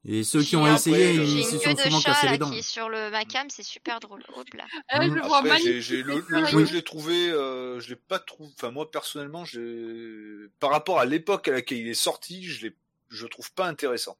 [0.04, 2.50] Et ceux qui ont essayé, ils se sont de souvent chat cassé là les dents.
[2.50, 4.24] qui est sur le Macam, c'est super drôle.
[4.34, 4.64] Hop là.
[4.94, 6.48] Euh, je le vois Après, j'ai, j'ai- le, le Oui.
[6.50, 8.50] jeu, je l'ai trouvé, euh, je l'ai pas trouvé.
[8.56, 12.76] Enfin, moi personnellement, j'ai, par rapport à l'époque à laquelle il est sorti, je l'ai,
[13.10, 14.18] je le trouve pas intéressant.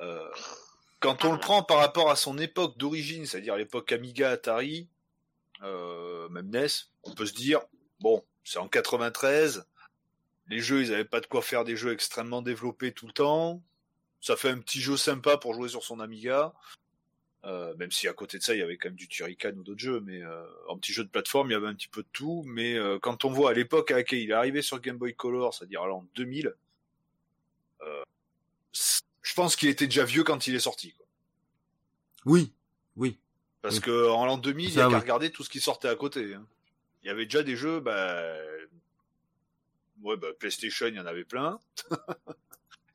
[0.00, 0.24] Euh,
[1.00, 4.86] quand on le prend par rapport à son époque d'origine, c'est-à-dire l'époque Amiga, Atari,
[5.62, 6.66] euh, même NES,
[7.02, 7.60] on peut se dire,
[7.98, 9.66] bon, c'est en 93,
[10.48, 13.60] les jeux, ils avaient pas de quoi faire des jeux extrêmement développés tout le temps.
[14.20, 16.52] Ça fait un petit jeu sympa pour jouer sur son Amiga.
[17.44, 19.62] Euh, même si à côté de ça, il y avait quand même du Turrican ou
[19.62, 22.02] d'autres jeux, mais euh, en petit jeu de plateforme, il y avait un petit peu
[22.02, 22.42] de tout.
[22.46, 25.14] Mais euh, quand on voit à l'époque à laquelle il est arrivé sur Game Boy
[25.14, 26.54] Color, c'est-à-dire en 2000,
[27.82, 28.02] euh,
[28.72, 30.92] je pense qu'il était déjà vieux quand il est sorti.
[30.94, 31.06] Quoi.
[32.24, 32.52] Oui,
[32.96, 33.18] oui.
[33.62, 33.82] Parce Oui.
[33.82, 36.34] que en l'an 2000, il y a qu'à regarder tout ce qui sortait à côté.
[36.34, 36.44] hein.
[37.02, 38.34] Il y avait déjà des jeux, bah...
[40.02, 41.60] Ouais, bah, PlayStation, il y en avait plein.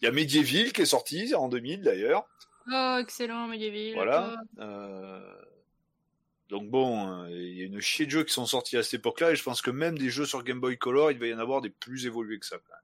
[0.02, 2.28] il y a Medieval qui est sorti en 2000 d'ailleurs.
[2.72, 3.93] Oh, excellent, Medieval.
[3.95, 4.36] Voilà.
[4.60, 5.34] Euh,
[6.49, 8.95] Donc bon, euh, il y a une chier de jeux qui sont sortis à cette
[8.95, 11.34] époque-là, et je pense que même des jeux sur Game Boy Color, il va y
[11.34, 12.58] en avoir des plus évolués que ça.
[12.58, 12.81] quand même.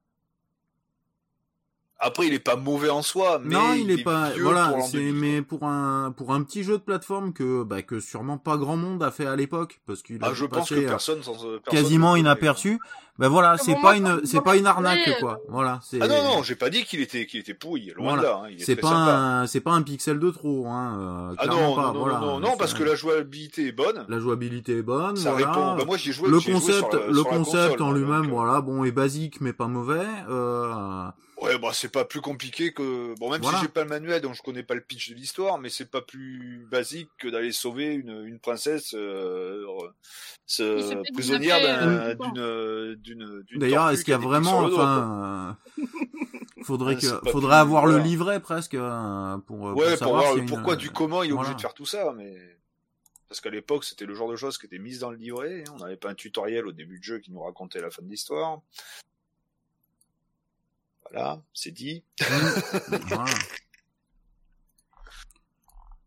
[2.00, 4.30] Après, il est pas mauvais en soi, mais non, il est pas.
[4.30, 5.20] vieux Voilà, pour c'est 2000, quoi.
[5.22, 8.78] mais pour un pour un petit jeu de plateforme que bah que sûrement pas grand
[8.78, 11.32] monde a fait à l'époque parce qu'il a Ah, je pense que euh, personne sans
[11.34, 12.80] personne quasiment inaperçu.
[13.18, 15.40] Ben voilà, c'est bon, pas moi, une c'est pas une arnaque quoi.
[15.50, 18.22] Voilà, c'est Ah non, non, j'ai pas dit qu'il était, qu'il était pourri, loin Voilà.
[18.22, 18.42] de là.
[18.44, 19.12] hein, il est c'est pas sympa.
[19.18, 21.32] un c'est pas un pixel de trop hein.
[21.32, 22.20] euh, Ah non, pas, non, non, voilà.
[22.20, 24.06] non, non, parce que la jouabilité est bonne.
[24.08, 25.48] la jouabilité est bonne, Ça voilà.
[25.48, 25.76] répond.
[25.78, 26.30] Bah, moi, j'ai joué.
[26.30, 28.92] le joué concept, sur la- le sur concept console, en lui-même, euh, voilà, bon, est
[28.92, 30.06] basique mais pas mauvais.
[30.30, 31.08] Euh,
[31.48, 33.58] Ouais, bah c'est pas plus compliqué que bon même Voilà.
[33.58, 35.90] si j'ai pas le manuel donc je connais pas le pitch de l'histoire, mais c'est
[35.90, 39.66] pas plus basique que d'aller sauver une, une princesse euh,
[40.48, 45.84] fait prisonnière euh, d'une euh, d'une d'une D'ailleurs, est-ce qu'il y a vraiment, enfin, euh,
[46.64, 49.98] faudrait Ouais, c'est que, faudrait plus- avoir le livret presque euh, pour, euh, Ouais, pour
[49.98, 51.56] savoir voir s'il y le a une- pourquoi du comment il est obligé voilà.
[51.56, 52.36] de faire tout ça, mais
[53.30, 55.64] parce qu'à l'époque c'était le genre de choses qui étaient mises dans le livret.
[55.74, 58.10] On n'avait pas un tutoriel au début de jeu qui nous racontait la fin de
[58.10, 58.62] l'histoire.
[61.12, 62.04] Voilà, c'est dit.
[62.90, 63.26] Voilà.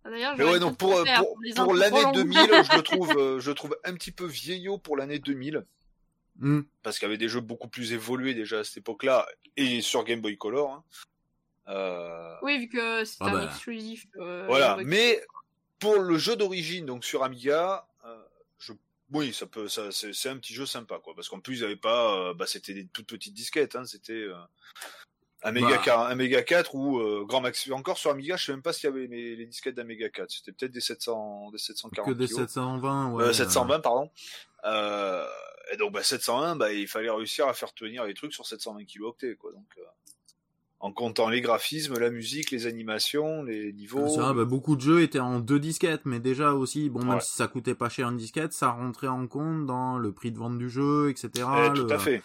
[0.04, 2.14] D'ailleurs, Mais ouais, non, le pour, faire pour, les pour infos l'année trop longues.
[2.14, 5.64] 2000, je le trouve, euh, je le trouve un petit peu vieillot pour l'année 2000.
[6.38, 6.60] Hmm.
[6.82, 9.26] Parce qu'il y avait des jeux beaucoup plus évolués déjà à cette époque-là,
[9.56, 10.70] et sur Game Boy Color.
[10.72, 10.84] hein.
[11.68, 13.44] Euh, Oui, vu que c'est Ah un bah.
[13.44, 14.06] exclusif.
[14.16, 15.22] euh, voilà, mais
[15.78, 18.22] pour le jeu d'origine, donc sur Amiga, euh,
[18.58, 18.72] je...
[19.12, 21.14] oui, ça peut, ça, c'est, un petit jeu sympa, quoi.
[21.14, 24.12] Parce qu'en plus, ils avaient pas, euh, bah, c'était des toutes petites disquettes, hein, c'était
[24.12, 24.34] euh,
[25.42, 25.82] un Mega, Bah.
[25.84, 27.70] 4, un Mega 4 ou euh, Grand Max.
[27.70, 30.30] Encore sur Amiga, je sais même pas s'il y avait les, les disquettes d'Amiga 4.
[30.30, 32.40] C'était peut-être des 700, des 740 Que des kilos.
[32.40, 33.24] 720, ouais.
[33.24, 34.10] Euh, 720 pardon.
[35.72, 38.84] Et donc bah 701, bah il fallait réussir à faire tenir les trucs sur 720
[38.84, 39.52] kilooctets quoi.
[39.52, 39.82] Donc euh,
[40.80, 44.08] en comptant les graphismes, la musique, les animations, les niveaux.
[44.08, 47.20] Ça, bah, beaucoup de jeux étaient en deux disquettes, mais déjà aussi, bon, même Ouais.
[47.20, 50.38] si ça coûtait pas cher une disquette, ça rentrait en compte dans le prix de
[50.38, 51.30] vente du jeu, etc.
[51.36, 52.22] Eh, tout le- à fait.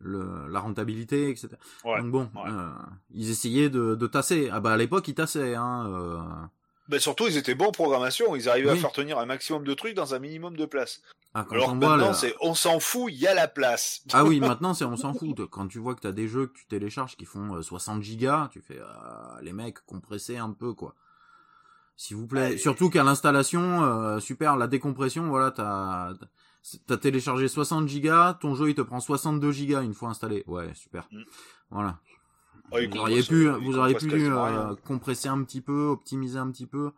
[0.00, 1.48] le- la rentabilité, etc.
[1.84, 2.00] Ouais.
[2.00, 2.48] Donc bon, Ouais.
[2.48, 2.68] euh,
[3.14, 4.48] ils essayaient de, de tasser.
[4.52, 6.48] Ah bah à l'époque ils tassaient, hein.
[6.88, 8.78] Euh, Ben surtout ils étaient bons en programmation, ils arrivaient Oui.
[8.78, 11.02] à faire tenir un maximum de trucs dans un minimum de place.
[11.34, 14.02] Ah, quand Alors maintenant c'est on s'en fout, il y a la place.
[14.12, 15.46] Ah oui, maintenant c'est on s'en fout.
[15.50, 18.48] Quand tu vois que t'as des jeux que tu télécharges qui font euh, 60 gigas,
[18.52, 20.94] tu fais ah, les mecs compressez un peu quoi.
[21.96, 22.56] S'il vous plaît.
[22.56, 26.12] Surtout qu'à l'installation, euh, super, la décompression, voilà, t'as
[26.86, 30.44] t'as téléchargé 60 gigas, ton jeu il te prend 62 gigas une fois installé.
[30.46, 31.08] Ouais, super.
[31.10, 31.22] Mm.
[31.70, 31.98] Voilà.
[32.70, 36.66] Vous auriez pu, euh, vous auriez pu euh, compresser un petit peu, optimiser un petit
[36.66, 36.90] peu.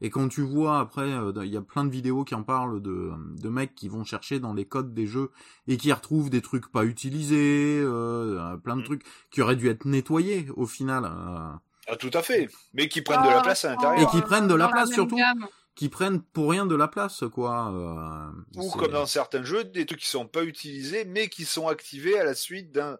[0.00, 2.82] Et quand tu vois après, euh, il y a plein de vidéos qui en parlent
[2.82, 5.30] de, de mecs qui vont chercher dans les codes des jeux
[5.68, 8.84] et qui retrouvent des trucs pas utilisés, euh, plein de Mm.
[8.84, 11.52] trucs qui auraient dû être nettoyés au final, euh,
[11.88, 12.48] Ah tout à fait.
[12.74, 14.10] Mais qui prennent de la Ah, place à Et l'intérieur.
[14.10, 15.16] qui prennent de la place, surtout.
[15.16, 15.46] gamme.
[15.74, 17.72] qui prennent pour rien de la place, quoi.
[17.72, 21.66] euh, Ou comme dans certains jeux, des trucs qui sont pas utilisés, mais qui sont
[21.68, 22.98] activés à la suite d'un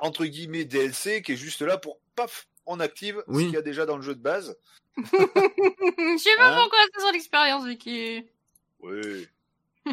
[0.00, 3.42] entre guillemets DLC qui est juste là pour paf, on active Oui.
[3.42, 4.56] ce qu'il y a déjà dans le jeu de base.
[4.96, 8.24] Je sais pas Hein pourquoi c'est son expérience, Vicky.
[8.80, 9.28] Oui.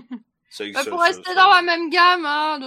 [0.49, 2.65] Ça, Bah, ça- pour ça- rester ça- dans la même gamme hein, de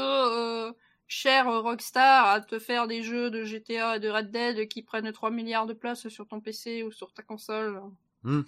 [0.68, 0.72] euh,
[1.08, 5.10] cher Rockstar à te faire des jeux de GTA et de Red Dead qui prennent
[5.10, 7.80] 3 milliards de place sur ton PC ou sur ta console.
[8.22, 8.42] Hmm.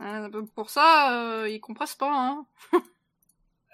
[0.00, 1.12] Euh, pour ça,
[1.42, 2.10] euh, ils compressent pas.
[2.12, 2.46] Hein.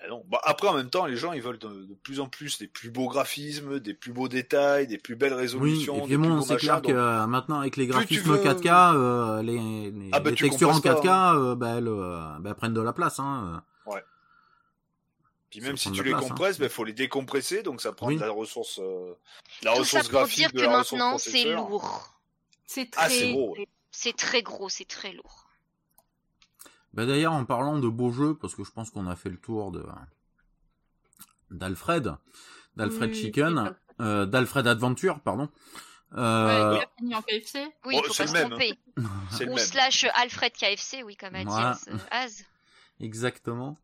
[0.05, 0.23] Eh non.
[0.29, 2.67] Bah, après, en même temps, les gens, ils veulent de, de plus en plus des
[2.69, 6.01] plus beaux graphismes, des plus beaux détails, des plus belles Oui, résolutions.
[6.07, 9.43] puis plus bon, c'est clair donc- que euh, maintenant avec les graphismes veux- 4K, euh,
[9.43, 12.21] les, les, Ah bah, les tu textures en compresses 4K, pas, euh, bah, elles, euh,
[12.41, 13.19] bah, prennent de la place.
[13.19, 13.63] Hein.
[15.49, 16.29] Puis Ça même si tu les place, hein.
[16.29, 18.17] compresses, il faut les décompresser, donc ça prend Oui.
[18.17, 19.15] de la ressource, euh,
[19.63, 22.19] de la Tout ça ressource pour graphique, dire que ressource maintenant c'est lourd.
[22.67, 23.15] C'est Ah, très.
[23.19, 23.57] c'est gros.
[23.93, 25.46] C'est très gros, c'est très lourd.
[26.97, 29.37] Bah, D'ailleurs, en parlant de beaux jeux, parce que je pense qu'on a fait le
[29.39, 29.85] tour de
[31.51, 32.15] d'Alfred,
[32.77, 35.45] d'Alfred Oui, Chicken, euh, d'Alfred Adventure, pardon.
[36.13, 37.59] Ouais, Euh, il a fini en KFC.
[37.85, 38.79] Oui, Oh, il faut pas se même, tromper.
[38.97, 39.59] Ou même.
[39.59, 41.71] slash Alfred KFC, oui, comme a dit Voilà.
[41.71, 42.45] Az- Az.
[43.01, 43.77] Exactement.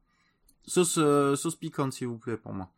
[0.66, 2.70] Sauce, euh, sauce piquante, s'il vous plaît, pour moi.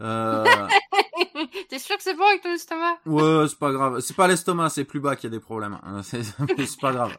[0.00, 0.44] Euh,
[1.68, 2.98] T'es sûr que c'est bon avec ton estomac?
[3.06, 4.00] Ouais, c'est pas grave.
[4.00, 5.78] C'est pas l'estomac, c'est plus bas qu'il y a des problèmes.
[6.02, 7.16] C'est pas grave.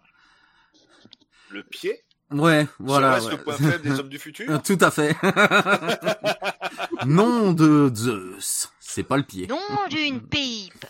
[1.49, 2.01] Le pied,
[2.31, 3.07] Ouais, voilà.
[3.09, 3.31] ça reste ouais.
[3.37, 4.61] le point faible des hommes du Euh, futur.
[4.63, 5.15] Tout à fait.
[7.05, 8.69] Nom de Zeus.
[8.79, 9.47] C'est pas le pied.
[9.47, 9.57] Nom
[9.89, 10.85] d'une pipe.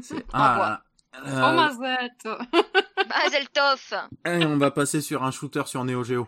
[0.00, 0.80] C'est- Envoie.
[1.26, 2.28] euh, Oh mazette
[3.08, 4.00] Mazel Tov.
[4.24, 6.26] allez, on va passer sur un shooter sur Neo Geo.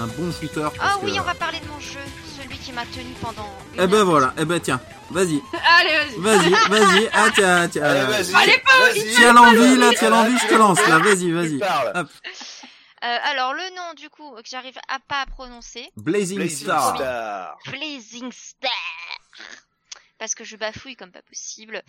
[0.00, 0.68] Un bon shooter.
[0.80, 2.00] Ah oui, que- on va parler de mon jeu.
[2.40, 3.48] Celui qui m'a tenu pendant.
[3.74, 4.06] une Eh ben heure.
[4.06, 4.80] voilà, eh ben tiens,
[5.10, 5.42] vas-y,
[5.78, 8.34] Allez, vas-y vas-y, vas-y, ah tiens, tiens, Allez, euh, vas-y.
[8.34, 9.14] Allez, vas-y.
[9.14, 11.60] tiens l'envie là, tiens l'envie, je te lance là, vas-y, vas-y.
[11.94, 12.08] Hop.
[13.02, 15.90] Euh, alors, le nom, du coup, que j'arrive à pas à prononcer.
[15.96, 16.96] Blazing, Blazing Star.
[16.96, 17.58] Star.
[17.68, 18.70] Blazing Star.
[20.18, 21.82] Parce que je bafouille comme pas possible.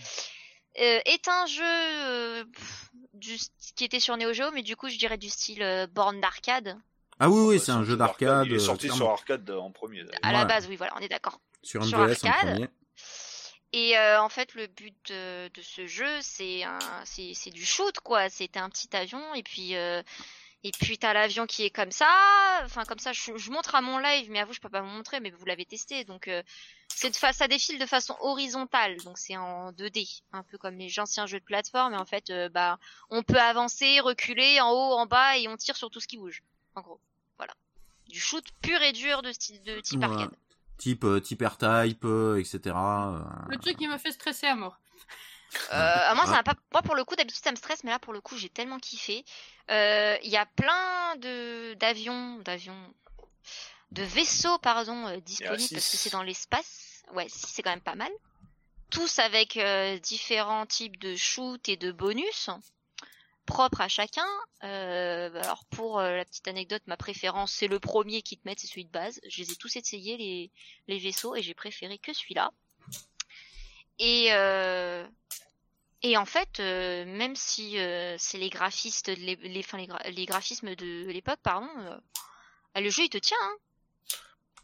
[0.79, 3.37] Euh, est un jeu euh, pff, du,
[3.75, 6.77] qui était sur Neo Geo, mais du coup, je dirais du style euh, borne d'arcade.
[7.23, 8.47] Ah oui, oui, c'est un jeu d'arcade.
[8.47, 10.03] Il est euh, sorti sur arcade euh, en premier.
[10.23, 11.39] À la base, oui, voilà, on est d'accord.
[11.61, 12.53] sur sur MVS en arcade.
[12.53, 12.67] premier.
[13.73, 17.63] Et euh, en fait, le but de, de ce jeu, c'est un, c'est, c'est du
[17.63, 18.29] shoot, quoi.
[18.29, 20.01] C'était un petit avion, et puis, euh,
[20.63, 22.09] et puis t'as l'avion qui est comme ça.
[22.63, 24.81] Enfin, comme ça, je, je montre à mon live, mais à vous, je peux pas
[24.81, 26.03] vous montrer, mais vous l'avez testé.
[26.03, 26.43] Donc, euh,
[26.89, 30.99] c'est de ça défile de façon horizontale, donc c'est en 2D, un peu comme les
[30.99, 31.93] anciens jeux de plateforme.
[31.93, 32.77] Et en fait, euh, bah,
[33.09, 36.17] on peut avancer, reculer, en haut, en bas, et on tire sur tout ce qui
[36.17, 36.43] bouge.
[36.75, 36.99] En gros,
[38.11, 40.13] du shoot pur et dur de, style, de type Voilà.
[40.23, 40.37] arcade.
[40.77, 42.59] Type, euh, type R-Type, euh, etc.
[42.75, 44.79] euh, Le truc qui me fait stresser à mort.
[45.73, 46.31] Euh, moi, ça Ah.
[46.37, 46.55] m'a pas.
[46.71, 48.79] Moi, pour le coup, d'habitude, ça me stresse, mais là, pour le coup, j'ai tellement
[48.79, 49.25] kiffé.
[49.69, 52.93] Euh, Il y a plein de d'avions, d'avions,
[53.91, 55.73] de vaisseaux, pardon, euh, disponibles six.
[55.75, 57.03] parce que c'est dans l'espace.
[57.13, 58.11] Ouais, si c'est quand même pas mal.
[58.89, 62.49] Tous avec euh, différents types de shoot et de bonus
[63.45, 64.25] propres à chacun.
[64.63, 68.55] Euh, alors pour euh, la petite anecdote, ma préférence c'est le premier qui te met,
[68.57, 69.19] c'est celui de base.
[69.27, 70.51] Je les ai tous essayés les
[70.87, 72.51] les vaisseaux et j'ai préféré que celui-là.
[73.99, 75.05] Et euh,
[76.03, 79.85] et en fait, euh, même si euh, c'est les graphistes, de l'é- les, enfin, les,
[79.87, 81.97] gra- les graphismes de l'époque, pardon, euh,
[82.81, 83.37] le jeu il te tient.
[83.43, 83.55] Hein.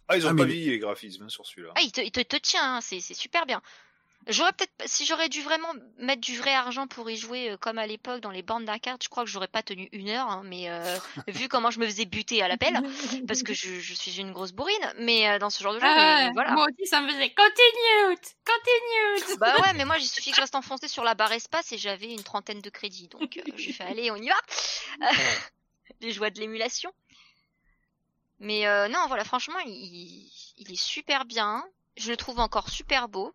[0.07, 1.73] Ah, ils ont Ah, pas mais- vieilli les graphismes hein, sur celui-là.
[1.75, 3.61] Ah, il te, il te, te tient, hein, c'est super bien.
[4.29, 7.77] J'aurais peut-être, si j'aurais dû vraiment mettre du vrai argent pour y jouer euh, comme
[7.77, 10.41] à l'époque dans les bandes d'arcade, je crois que j'aurais pas tenu une heure, hein,
[10.45, 10.97] mais euh,
[11.27, 12.77] vu comment je me faisais buter à l'appel,
[13.27, 15.85] parce que je, je suis une grosse bourrine, mais euh, dans ce genre de jeu,
[15.87, 16.51] Ah, mais voilà.
[16.51, 19.37] Moi aussi, ça me faisait continue, continue.
[19.39, 21.77] Bah ouais, mais moi, il suffit que je reste enfoncé sur la barre espace et
[21.77, 23.07] j'avais une trentaine de crédits.
[23.07, 24.35] Donc, euh, j'ai fait aller, on y va.
[26.01, 26.91] Les joies de l'émulation.
[28.39, 31.63] Mais euh, non, voilà, franchement, il, il est super bien.
[31.95, 33.33] Je le trouve encore super beau.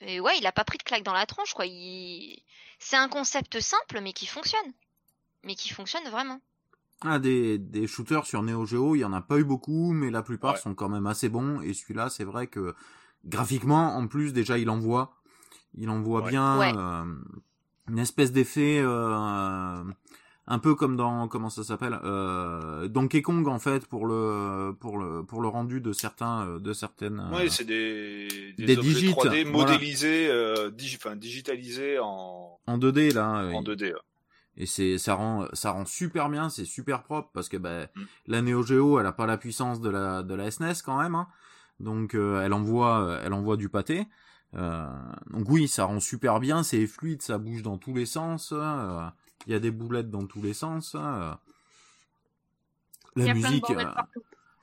[0.00, 1.66] Et ouais, il a pas pris de claque dans la tronche, quoi.
[1.66, 2.42] Il...
[2.78, 4.72] C'est un concept simple, mais qui fonctionne.
[5.44, 6.40] Mais qui fonctionne vraiment.
[7.02, 10.10] Ah, des, des shooters sur Neo Geo, il y en a pas eu beaucoup, mais
[10.10, 10.60] la plupart Ouais.
[10.60, 11.60] sont quand même assez bons.
[11.60, 12.74] Et celui-là, c'est vrai que
[13.24, 15.14] graphiquement, en plus, déjà, il envoie,
[15.74, 16.30] il envoie Ouais.
[16.30, 16.72] bien Ouais.
[16.76, 17.04] euh,
[17.88, 19.84] une espèce d'effet, euh,
[20.46, 24.98] un peu comme dans comment ça s'appelle, euh, Donkey Kong en fait pour le pour
[24.98, 27.20] le pour le rendu de certains euh, de certaines.
[27.20, 28.28] euh, Ouais, c'est des,
[28.58, 29.72] des, des objets digits, 3D voilà.
[29.72, 33.28] modélisés, euh, digi- enfin, digitalisés en, en 2D là.
[33.30, 33.84] en euh, 2D.
[33.94, 34.00] ouais.
[34.58, 38.02] et c'est ça rend ça rend super bien c'est super propre parce que ben Mm.
[38.26, 41.14] la Neo Geo elle a pas la puissance de la de la SNES quand même
[41.14, 41.26] hein.
[41.80, 44.06] donc euh, elle envoie elle envoie du pâté
[44.56, 44.86] Euh,
[45.32, 49.00] donc oui ça rend super bien c'est fluide ça bouge dans tous les sens euh,
[49.46, 51.32] il y a des boulettes dans tous les sens euh.
[53.16, 53.84] Y La musique, euh,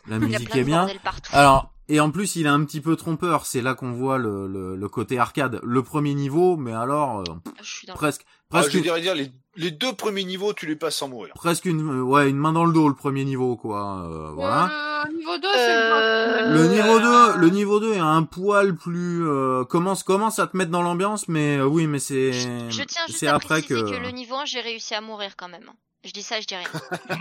[0.08, 0.88] la musique est bien.
[1.32, 3.46] Alors, et en plus, il est un petit peu trompeur.
[3.46, 5.60] C'est là qu'on voit le, le, le côté arcade.
[5.64, 7.24] Le premier niveau, mais alors, euh,
[7.62, 10.54] Je suis dans le- presque, Ah, presque, je dirais dire, les, les deux premiers niveaux,
[10.54, 11.34] tu les passes sans mourir.
[11.36, 14.02] presque une, euh, ouais, une main dans le dos, le premier niveau, quoi.
[14.06, 15.04] euh, voilà.
[15.06, 16.58] Euh, niveau 2, c'est le Euh, boss.
[16.62, 20.47] Le niveau Euh, 2, le niveau 2 est un poil plus euh, commence commence à
[20.47, 23.62] te mettre dans l'ambiance mais euh, oui mais c'est Je tiens juste c'est à après
[23.62, 23.95] préciser que, que...
[24.02, 25.66] le niveau 1, j'ai réussi à mourir quand même.
[26.04, 26.68] Je dis ça, je dis rien.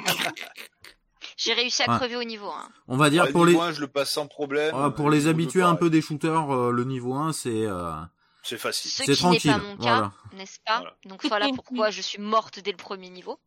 [1.37, 1.97] j'ai réussi à Ouais.
[1.97, 2.69] crever au niveau 1.
[2.89, 4.75] on va dire Ouais, pour les niveau un, je le passe sans problème.
[4.75, 7.93] euh, pour les Niveau habitués un peu des shooters euh, le niveau 1 c'est euh,
[8.43, 8.91] C'est facile.
[8.91, 9.21] Ce C'est qui n'est pas
[9.59, 10.13] tranquille, mon cas, voilà.
[10.33, 10.97] n'est-ce pas Voilà.
[11.05, 13.39] Donc voilà pourquoi je suis morte dès le premier niveau.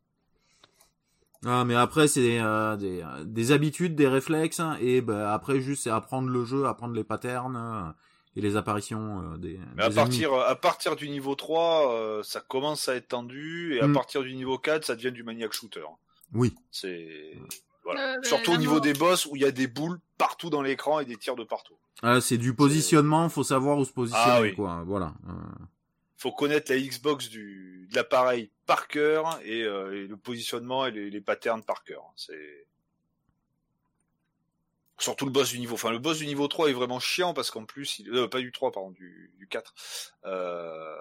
[1.46, 5.60] ah mais après c'est euh, des euh, des habitudes des réflexes hein, et bah, après
[5.60, 7.90] juste c'est apprendre le jeu apprendre les patterns euh,
[8.36, 10.26] et les apparitions euh, des, Mais à des ennemis.
[10.28, 13.92] partir, à partir du niveau 3, euh, ça commence à être tendu, et à Mm.
[13.92, 15.84] partir du niveau 4, ça devient du maniac shooter.
[16.32, 17.36] oui C'est,
[17.84, 18.14] voilà.
[18.16, 21.00] Euh, Surtout au niveau des boss où il y a des boules partout dans l'écran
[21.00, 21.76] et des tirs de partout.
[22.02, 24.54] Ah, c'est du positionnement faut savoir où se positionner Ah oui.
[24.54, 25.32] quoi voilà Euh,
[26.16, 30.90] Faut connaître la Xbox du, de l'appareil par cœur et, euh, et le positionnement et
[30.90, 32.02] les, les patterns par cœur.
[32.16, 32.66] C'est
[34.98, 35.74] surtout le boss du niveau.
[35.74, 38.08] Enfin, le boss du niveau 3 est vraiment chiant parce qu'en plus, il...
[38.10, 39.74] euh, pas du 3, pardon, du, du 4.
[40.26, 40.96] Euh...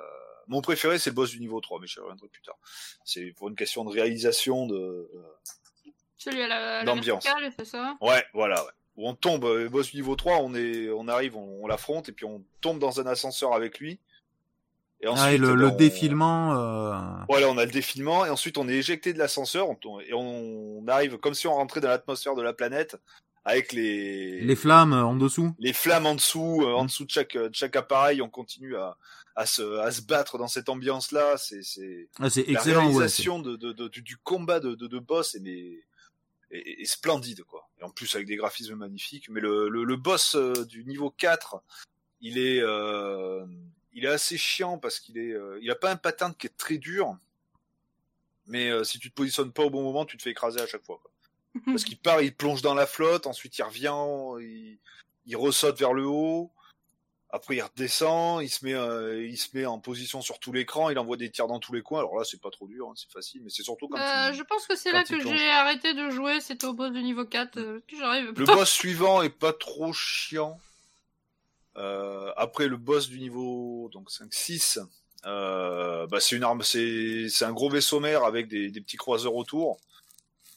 [0.48, 2.58] Mon préféré, c'est le boss du niveau 3, mais j'y reviendrai plus tard.
[3.06, 5.10] C'est pour une question de réalisation de.
[6.18, 7.24] Celui à la, la D'ambiance.
[7.26, 7.96] verticale, c'est ça?
[8.02, 8.64] Ouais, voilà.
[8.64, 8.70] Ouais.
[8.96, 12.12] Où on tombe, euh, boss niveau 3, on est, on arrive, on, on l'affronte et
[12.12, 14.00] puis on tombe dans un ascenseur avec lui.
[15.02, 16.94] Et ah, et le, ben, le on- défilement euh,
[17.28, 20.14] Voilà, on a le défilement et ensuite on est éjecté de l'ascenseur on tombe- et
[20.14, 22.96] on arrive comme si on rentrait dans l'atmosphère de la planète
[23.44, 27.36] avec les les flammes en dessous les flammes en dessous, euh, en dessous de chaque
[27.36, 28.22] de chaque appareil.
[28.22, 28.96] On continue à
[29.36, 31.36] à se à se battre dans cette ambiance là.
[31.38, 34.76] C'est c'est ah, c'est la excellent ouais, c'est- réalisation de, de, de- du, combat de,
[34.76, 35.82] de, de boss est, mais,
[36.54, 37.68] est, est splendide quoi.
[37.80, 39.30] Et en plus avec des graphismes magnifiques.
[39.30, 41.62] Mais le, le, le boss euh, du niveau 4,
[42.22, 43.46] il est euh,
[43.94, 46.58] il est assez chiant parce qu'il est euh, il a pas un pattern qui est
[46.58, 47.18] très dur.
[48.48, 50.68] Mais euh, si tu te positionnes pas au bon moment, tu te fais écraser à
[50.68, 51.00] chaque fois.
[51.02, 51.12] Quoi.
[51.66, 53.96] Parce qu'il part, il plonge dans la flotte, ensuite il revient,
[54.42, 54.80] il,
[55.26, 56.52] il ressaute vers le haut.
[57.36, 60.92] Après, il redescend, il se met, euh, il se met en position sur tout l'écran,
[60.92, 61.98] il envoie des tirs dans tous les coins.
[61.98, 64.44] Alors là, c'est pas trop dur, hein, c'est facile, mais c'est surtout quand Euh, je
[64.44, 67.58] pense que c'est là que j'ai arrêté de jouer, c'était au boss du niveau 4,
[67.58, 70.60] euh, j'arrive le boss suivant est pas trop chiant.
[71.76, 74.80] Euh, après le boss du niveau donc 5-6,
[75.26, 79.34] euh, bah c'est une arme, c'est un gros vaisseau mère avec des, des petits croiseurs
[79.34, 79.80] autour.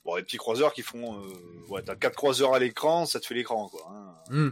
[0.04, 1.26] Bon, les petits croiseurs qui font, euh,
[1.70, 3.80] ouais, t'as quatre croiseurs à l'écran, ça te fait l'écran quoi.
[3.90, 4.14] hein.
[4.28, 4.50] Hmm.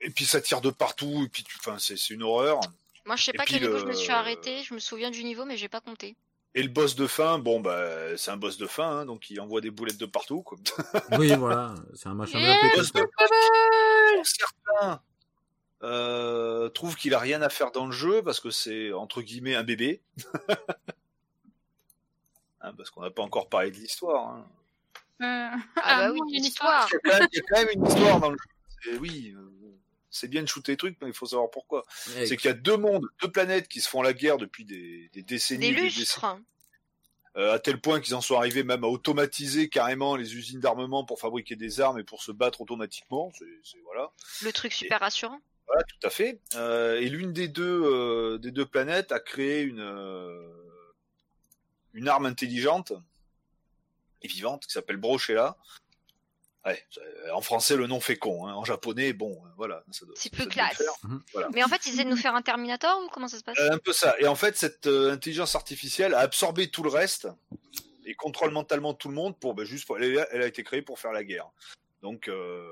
[0.00, 2.60] Et puis ça tire de partout et puis tu, enfin c'est une horreur.
[3.04, 4.62] Moi, je sais Et pas quel niveau le- je me suis arrêté.
[4.64, 6.16] Je me souviens du niveau, mais j'ai pas compté.
[6.54, 9.38] Et le boss de fin, bon bah c'est un boss de fin, hein, donc il
[9.40, 10.56] envoie des boulettes de partout quoi.
[11.18, 12.58] oui voilà c'est un machin Yeah.
[12.62, 12.90] bien pété.
[12.94, 15.02] Bubble certains
[15.82, 19.54] euh, trouvent qu'il a rien à faire dans le jeu parce que c'est entre guillemets
[19.54, 20.00] un bébé.
[22.62, 24.28] Hein, parce qu'on n'a pas encore parlé de l'histoire.
[24.34, 24.46] hein.
[25.22, 26.88] Euh, Ah bah bon, oui, il y a une l'histoire.
[26.90, 28.44] Il, y a quand même- il y a quand même une histoire dans le jeu.
[28.90, 29.42] C'est- oui, euh,
[30.10, 31.84] c'est bien de shooter des trucs, mais il faut savoir pourquoi.
[32.16, 34.64] Eh, C'est qu'il y a deux mondes, deux planètes qui se font la guerre depuis
[34.64, 35.68] des, des décennies.
[35.68, 36.20] Des des lustres.
[36.20, 36.44] décennies.
[37.36, 41.04] Euh, à tel point qu'ils en sont arrivés même à automatiser carrément les usines d'armement
[41.04, 43.30] pour fabriquer des armes et pour se battre automatiquement.
[43.38, 44.10] C'est, c'est- voilà.
[44.42, 45.38] Le truc super rassurant.
[45.66, 46.40] Voilà, tout à fait.
[46.54, 50.50] Euh, et l'une des deux euh, des deux planètes a créé une euh,
[51.92, 52.92] une arme intelligente
[54.22, 55.58] et vivante qui s'appelle Brochella.
[56.66, 58.46] Ouais, euh, en français le nom fait con.
[58.46, 58.54] Hein.
[58.54, 59.84] En japonais, bon, euh, voilà.
[59.92, 60.76] Ça doit, C'est ça le classe.
[60.76, 60.92] faire.
[61.04, 61.22] Mhm.
[61.32, 61.48] Voilà.
[61.54, 63.56] Mais en fait, ils essaient de nous faire un Terminator ou comment ça se passe?
[63.58, 64.16] Euh, un peu ça.
[64.18, 67.28] Et en fait, cette euh, intelligence artificielle a absorbé tout le reste
[68.04, 70.62] et contrôle mentalement tout le monde pour ben, juste pour, elle, a- elle a été
[70.64, 71.48] créée pour faire la guerre.
[72.02, 72.68] Donc euh,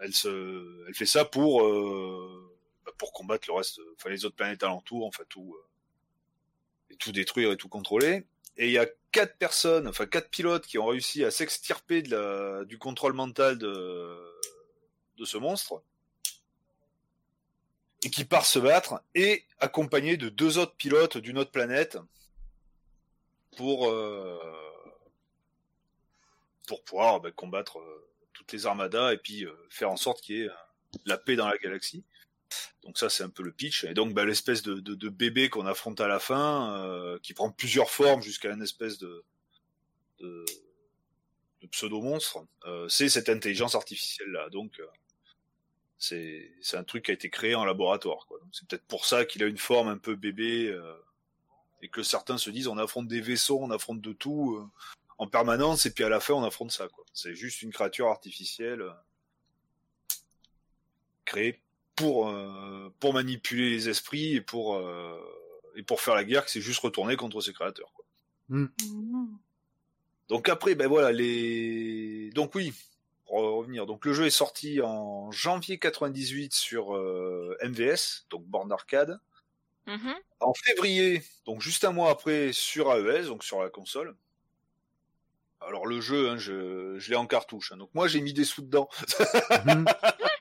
[0.00, 2.52] elle se elle fait ça pour euh,
[2.84, 7.12] bah, pour combattre le reste enfin les autres planètes alentours, enfin tout euh, et tout
[7.12, 8.24] détruire et tout contrôler.
[8.58, 12.78] Et il y a quatre personnes, enfin quatre pilotes qui ont réussi à s'extirper du
[12.78, 15.82] contrôle mental de ce monstre
[18.06, 21.98] et qui part se battre, et accompagné de deux autres pilotes d'une autre planète
[23.56, 24.38] pour euh,
[26.84, 30.42] pouvoir bah, combattre euh, toutes les armadas et puis euh, faire en sorte qu'il y
[30.42, 30.50] ait
[31.04, 32.04] la paix dans la galaxie.
[32.82, 36.00] Donc ça c'est un peu le pitch et donc bah, l'espèce de, bébé qu'on affronte
[36.00, 39.24] à la fin euh, qui prend plusieurs formes jusqu'à une espèce de
[40.20, 40.44] de,
[41.60, 44.48] de pseudo monstre, euh, c'est cette intelligence artificielle là.
[44.50, 44.86] Donc euh,
[45.98, 48.26] c'est un truc qui a été créé en laboratoire.
[48.52, 50.94] C'est peut-être pour ça qu'il a une forme un peu bébé euh,
[51.82, 54.56] et que certains se disent on affronte des vaisseaux, on affronte de tout.
[54.56, 54.68] euh,
[55.18, 56.88] en permanence et puis à la fin on affronte ça.
[57.12, 58.92] C'est juste une créature artificielle euh,
[61.24, 61.62] créée
[61.96, 65.18] pour euh, pour manipuler les esprits et pour euh,
[65.76, 67.92] et pour faire la guerre, que c'est juste retourner contre ses créateurs.
[67.94, 68.04] Quoi.
[68.48, 68.70] Mhm.
[70.28, 72.30] Donc après, ben voilà les.
[72.34, 72.72] Donc oui,
[73.26, 73.86] pour revenir.
[73.86, 79.20] Donc le jeu est sorti en janvier 98 sur euh, MVS, donc borne arcade.
[79.86, 80.14] Mhm.
[80.40, 84.16] En février, donc juste un mois après, sur AES, donc sur la console.
[85.60, 87.72] Alors le jeu, hein, je, je l'ai en cartouche.
[87.72, 87.76] hein.
[87.76, 88.88] donc moi j'ai mis des sous dedans.
[89.64, 89.84] Mhm.
[89.84, 89.86] Mhm.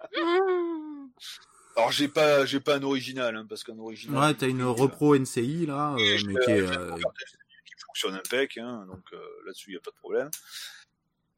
[1.75, 4.17] Alors j'ai pas, j'ai pas un original, hein, parce qu'un original.
[4.21, 6.61] Ouais, t'as une repro NCI là, euh, mais qui est.
[6.61, 10.29] euh, qui fonctionne impec, hein, donc euh, là-dessus il y a pas de problème.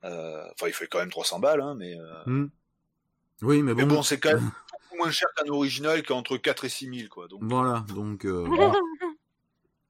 [0.04, 1.98] Euh, Enfin, il fait quand même 300 balles, hein, mais.
[2.00, 2.50] euh, hmm.
[3.42, 3.96] Oui, mais Mais bon.
[3.96, 6.96] bon, c'est quand même beaucoup moins cher qu'un original qui est entre 4 et 6
[7.00, 7.28] 000, quoi.
[7.28, 8.26] Donc Voilà, donc.
[8.26, 8.74] euh, bon.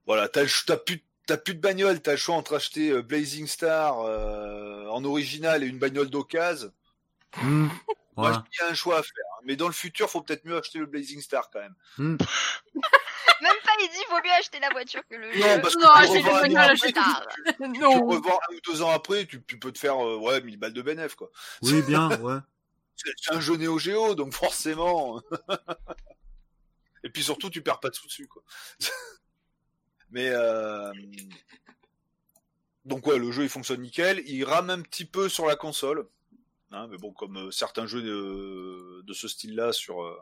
[0.06, 3.46] voilà, t'as t'as plus, t'as plus de bagnole, t'as le choix entre acheter euh, Blazing
[3.46, 6.72] Star euh, en original et une bagnole d'occasion.
[7.36, 9.24] Moi, il y a un choix à faire.
[9.36, 9.42] hein.
[9.44, 11.74] Mais dans le futur, faut peut-être mieux acheter le Blazing Star quand même.
[11.98, 12.16] Hmm.
[13.40, 15.38] Même pas, il dit, vaut mieux acheter la voiture que le jeu.
[15.38, 15.88] Non, parce que Non,
[16.20, 17.26] tu an après, acheter tu- tard.
[17.46, 18.06] tu- tu non.
[18.08, 20.72] revends un ou deux ans après, tu, tu peux te faire euh, ouais 1000 balles
[20.72, 21.30] de bénéf quoi.
[21.62, 22.38] Oui, bien, ouais.
[22.96, 25.22] C'est c'est un jeu Neo Geo, donc forcément.
[27.04, 28.42] Et puis surtout, tu perds pas de sous dessus, quoi.
[30.10, 30.90] Mais euh...
[32.84, 34.20] donc ouais, le jeu il fonctionne nickel.
[34.26, 36.08] Il rame un petit peu sur la console,
[36.72, 40.16] hein, mais bon, comme euh, certains jeux de, de ce style-là sur euh,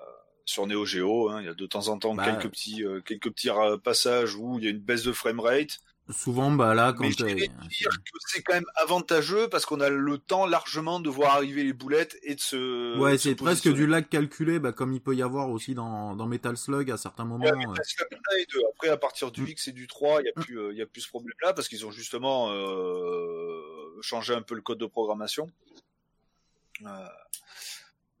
[0.00, 0.04] euh,
[0.44, 2.24] sur Neo Geo, hein, il y a de temps en temps Bah.
[2.24, 3.50] quelques petits euh, quelques petits
[3.82, 5.78] passages où il y a une baisse de framerate.
[6.08, 7.02] Souvent, bah là, quand.
[7.02, 11.00] Mais je dirais dire que c'est quand même avantageux parce qu'on a le temps largement
[11.00, 12.96] de voir arriver les boulettes et de se.
[12.96, 16.26] Ouais, c'est presque du lag calculé, bah, comme il peut y avoir aussi dans, dans
[16.26, 17.46] Metal Slug à certains moments.
[17.46, 18.60] Ouais, que le 1 et 2.
[18.72, 19.48] Après, à partir du Mm.
[19.48, 21.54] X et du 3, il y a plus, euh, il y a plus ce problème-là
[21.54, 23.60] parce qu'ils ont justement euh,
[24.02, 25.50] changé un peu le code de programmation.
[26.84, 27.06] Euh,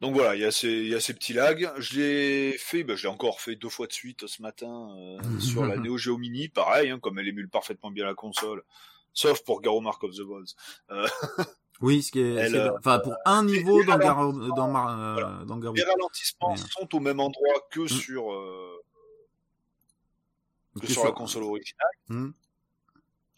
[0.00, 1.70] donc voilà, il y a ces, il y a ces petits lags.
[1.78, 5.40] Je l'ai fait, ben, je l'ai encore fait deux fois de suite ce matin euh,
[5.40, 8.62] sur la Neo Geo Mini, pareil, hein, comme elle émule parfaitement bien la console,
[9.12, 10.54] sauf pour Garo Mark of the Balls.
[11.80, 12.34] Oui, ce qui est.
[12.34, 14.56] Elle, euh, Enfin, pour un niveau dans, ralentissements, Gar...
[14.56, 14.98] dans, Mar...
[14.98, 15.44] euh, voilà.
[15.44, 15.74] dans Garou.
[15.74, 17.88] Les ralentissements sont au même endroit que Mm.
[17.88, 18.82] sur euh,
[20.80, 21.90] que Ok, sur la console originale.
[22.08, 22.30] Hmm.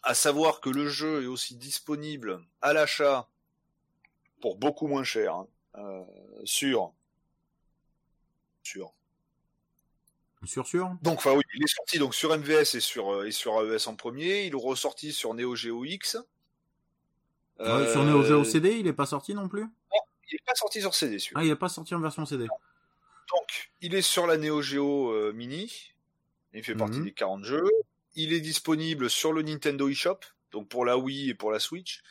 [0.02, 3.28] À savoir que le jeu est aussi disponible à l'achat
[4.40, 6.04] pour beaucoup moins cher hein, euh,
[6.44, 6.92] sur
[8.62, 8.92] sur.
[10.44, 10.94] Sûr, sûr.
[11.02, 13.88] donc enfin oui il est sorti donc sur MVS et sur euh, et sur AES
[13.88, 14.44] en premier.
[14.44, 16.16] Il est ressorti sur Neo Geo X.
[17.58, 19.66] Ouais, sur Euh, Neo Geo CD, il est pas sorti non plus?
[20.30, 21.40] Il est pas sorti sur CD celui-là.
[21.40, 22.46] Ah, il est pas sorti en version CD.
[22.46, 25.90] donc il est sur la Neo Geo euh, Mini.
[26.52, 27.04] Il fait partie Mhm.
[27.04, 27.68] des 40 jeux
[28.18, 30.20] il est disponible sur le Nintendo eShop
[30.52, 32.02] donc pour la Wii et pour la Switch.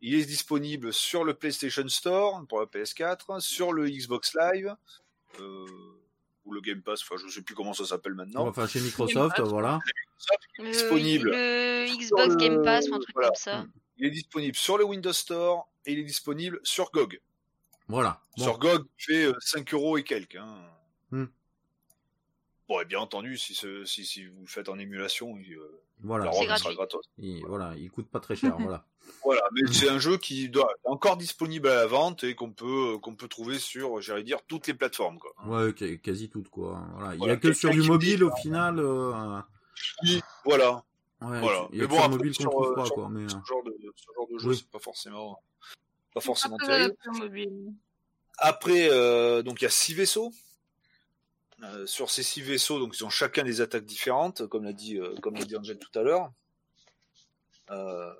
[0.00, 4.74] Il est disponible sur le PlayStation Store pour la PS4, sur le Xbox Live,
[5.40, 5.66] euh,
[6.44, 8.46] ou le Game Pass, enfin je sais plus comment ça s'appelle maintenant.
[8.46, 9.78] Enfin, chez Microsoft, voilà.
[10.58, 11.30] Le, disponible.
[11.30, 13.28] le Xbox Sur le- Game Pass ou un truc voilà.
[13.28, 13.66] comme ça.
[13.98, 17.20] Il est disponible sur le Windows Store et il est disponible sur GOG.
[17.88, 18.20] Voilà.
[18.36, 18.44] Bon.
[18.44, 20.36] Sur GOG, il fait euh, 5 euros et quelques.
[20.36, 20.56] Hein.
[21.10, 21.26] Hmm.
[22.68, 25.80] Bon, et bien entendu, si, ce- si, si vous le faites en émulation, il, euh,
[26.00, 26.26] Voilà.
[26.26, 26.62] la ROM gratuit.
[26.62, 27.04] sera gratos.
[27.18, 28.84] Il, voilà, il coûte pas très cher, voilà.
[29.24, 32.52] Voilà, mais c'est un jeu qui doit est encore disponible à la vente et qu'on
[32.52, 35.18] peut qu'on peut trouver sur, j'allais dire, toutes les plateformes.
[35.18, 35.32] Quoi.
[35.44, 36.80] Ouais, quasi- quasi toutes, quoi.
[36.94, 37.10] Voilà.
[37.10, 38.78] Il y Voilà, a que sur du mobile, dit, au final.
[38.78, 39.40] euh,
[40.04, 40.84] Oui, voilà.
[41.20, 41.68] Ouais, Voilà.
[41.72, 43.08] il y a Mais bon, sur après, mobile qu'on trouve euh, pas, sur- quoi.
[43.10, 44.56] Mais, Ce euh, genre de, ce genre de jeu, Oui.
[44.56, 45.42] c'est pas forcément
[46.14, 47.72] pas forcément Après, terrible.
[48.38, 50.32] Après, euh, donc il y a six vaisseaux.
[51.62, 54.98] Euh, sur ces six vaisseaux, donc ils ont chacun des attaques différentes, comme l'a dit,
[54.98, 56.32] euh, comme l'a dit Angel tout à l'heure.
[57.70, 58.12] Euh,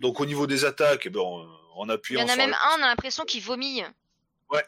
[0.00, 2.54] donc au niveau des attaques, eh ben, on, en Il y en a même le-
[2.56, 3.82] un, on a l'impression qu'il vomit.
[4.50, 4.64] Ouais.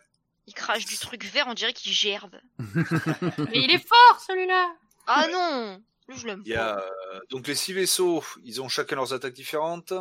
[0.46, 2.38] Il crache du truc vert, on dirait qu'il gerbe.
[2.58, 4.74] Mais il est fort celui-là
[5.06, 6.82] Ah non Lui, je l'aime Il y a pas.
[7.14, 9.94] euh, donc les six vaisseaux, ils ont chacun leurs attaques différentes.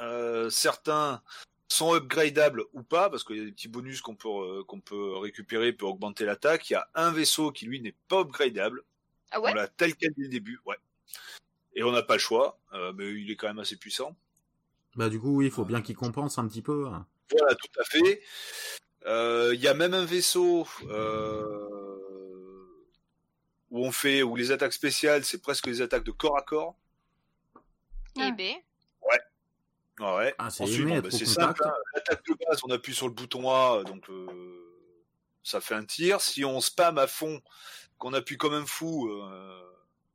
[0.00, 1.22] Euh, certains
[1.68, 4.80] sont upgradables ou pas, parce qu'il y a des petits bonus qu'on peut euh, qu'on
[4.80, 6.70] peut récupérer pour augmenter l'attaque.
[6.70, 8.82] Il y a un vaisseau qui lui n'est pas upgradable.
[9.30, 10.76] Ah ouais On l'a tel quel dès le début, ouais.
[11.74, 14.16] Et on n'a pas le choix, euh, mais il est quand même assez puissant.
[14.96, 16.86] Bah, du coup, oui, il faut bien qu'il compense un petit peu.
[16.88, 17.06] hein.
[17.30, 18.22] Voilà, tout à fait.
[19.06, 21.68] Euh, Il y a même un vaisseau euh,
[23.70, 26.74] où on fait où les attaques spéciales, c'est presque les attaques de corps à corps.
[28.16, 28.54] Eh ben.
[29.98, 30.34] Ouais.
[30.38, 31.62] Ah, c'est bon, bah, simple.
[31.64, 31.72] hein.
[31.94, 34.26] L'attaque de base, on appuie sur le bouton A, donc euh,
[35.42, 36.20] ça fait un tir.
[36.20, 37.40] Si on spam à fond,
[37.98, 39.60] qu'on appuie comme un fou, euh,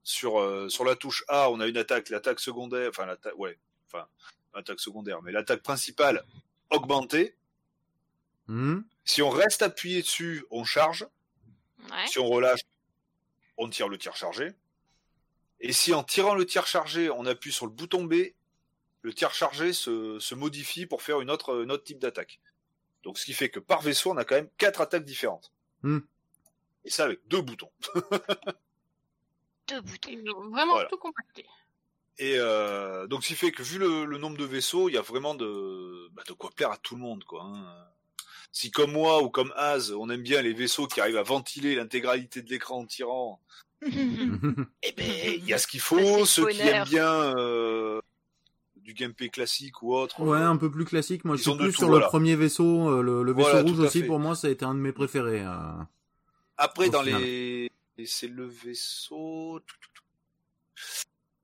[0.03, 3.59] sur euh, sur la touche A, on a une attaque, l'attaque secondaire, enfin l'attaque, ouais,
[3.87, 4.07] enfin
[4.53, 6.23] l'attaque secondaire, mais l'attaque principale
[6.69, 7.35] augmentée.
[8.47, 8.81] Hmm.
[9.05, 11.05] Si on reste appuyé dessus, on charge.
[11.89, 12.07] Ouais.
[12.07, 12.61] Si on relâche,
[13.57, 14.51] on tire le tir chargé.
[15.59, 18.15] Et si en tirant le tir chargé, on appuie sur le bouton B,
[19.03, 22.39] le tir chargé se, se modifie pour faire une autre, un autre type d'attaque.
[23.03, 25.51] Donc ce qui fait que par vaisseau, on a quand même quatre attaques différentes.
[25.83, 25.99] Hmm.
[26.85, 27.71] Et ça avec deux boutons.
[29.69, 30.11] Deux boutons.
[30.35, 30.89] Ont vraiment Voilà.
[30.89, 31.45] tout compacté.
[32.17, 34.97] Et euh, donc ce qui fait que vu le, le nombre de vaisseaux, il y
[34.97, 37.23] a vraiment de, bah, de quoi plaire à tout le monde.
[37.23, 37.87] Quoi, hein.
[38.51, 41.75] Si comme moi ou comme Az, on aime bien les vaisseaux qui arrivent à ventiler
[41.75, 43.41] l'intégralité de l'écran en tirant,
[43.81, 46.25] eh ben il y a ce qu'il faut.
[46.25, 47.99] Ceux qui aiment bien euh,
[48.83, 50.21] du gameplay classique ou autre.
[50.21, 51.23] Ouais, un peu plus classique.
[51.25, 52.05] Moi, je suis plus tout, sur voilà.
[52.05, 52.89] le premier vaisseau.
[52.89, 54.07] euh, Le, le vaisseau Voilà, rouge aussi, fait.
[54.07, 55.41] pour moi, ça a été un de mes préférés.
[55.45, 55.81] euh.
[56.57, 57.21] Après dans final.
[57.21, 57.71] les,
[58.05, 59.61] c'est le vaisseau.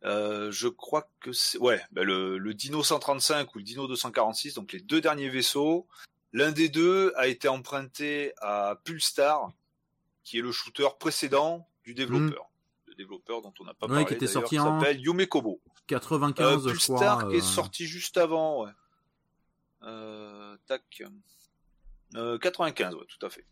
[0.05, 4.53] Euh, je crois que c'est ouais, ben le, le Dino 135 ou le Dino 246,
[4.53, 5.87] donc les deux derniers vaisseaux.
[6.31, 9.51] L'un des deux a été emprunté à Pulstar,
[10.23, 12.48] qui est le shooter précédent du développeur.
[13.03, 13.85] Développeur dont on n'a pas.
[13.87, 15.61] Ouais, parlé, qui était sorti qui en- s'appelle Yume Kobo.
[15.87, 17.23] 95, Euh, je crois.
[17.29, 18.71] qui est euh, sorti juste avant, ouais.
[19.83, 21.01] Euh, tac.
[22.15, 23.45] Euh, 95, ouais, tout à fait.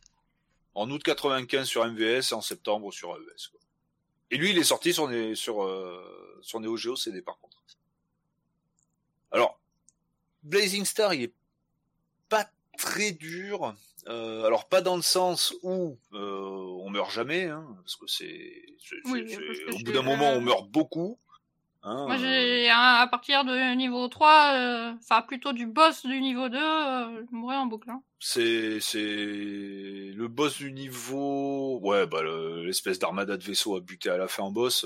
[0.75, 3.47] En août 95 sur MVS et en septembre sur AES.
[3.51, 3.59] Quoi.
[4.31, 7.57] Et lui, il est sorti sur, Né- sur, euh, sur Neo Geo CD par contre.
[9.31, 9.59] Alors,
[10.43, 11.33] Blazing Star, il est
[12.29, 13.73] pas très dur.
[14.09, 16.19] Euh, alors pas dans le sens où euh,
[16.81, 18.63] on meurt jamais, hein, parce que c'est,
[19.05, 19.25] Oui,
[19.73, 21.19] au bout d'un moment on meurt beaucoup.
[21.83, 26.47] hein, Moi, j'ai à partir de niveau 3, euh, enfin plutôt du boss du niveau
[26.47, 27.89] 2, euh, je mourrais en boucle.
[27.89, 28.01] hein.
[28.19, 34.09] C'est c'est le boss du niveau ouais bah le- l'espèce d'armada de vaisseaux à buter
[34.09, 34.85] à la fin en boss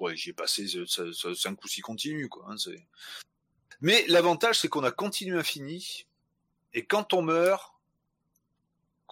[0.00, 2.54] ouais j'y ai passé 5 ou 6 continues quoi hein,
[3.82, 6.06] mais l'avantage c'est qu'on a continu infini
[6.72, 7.71] et quand on meurt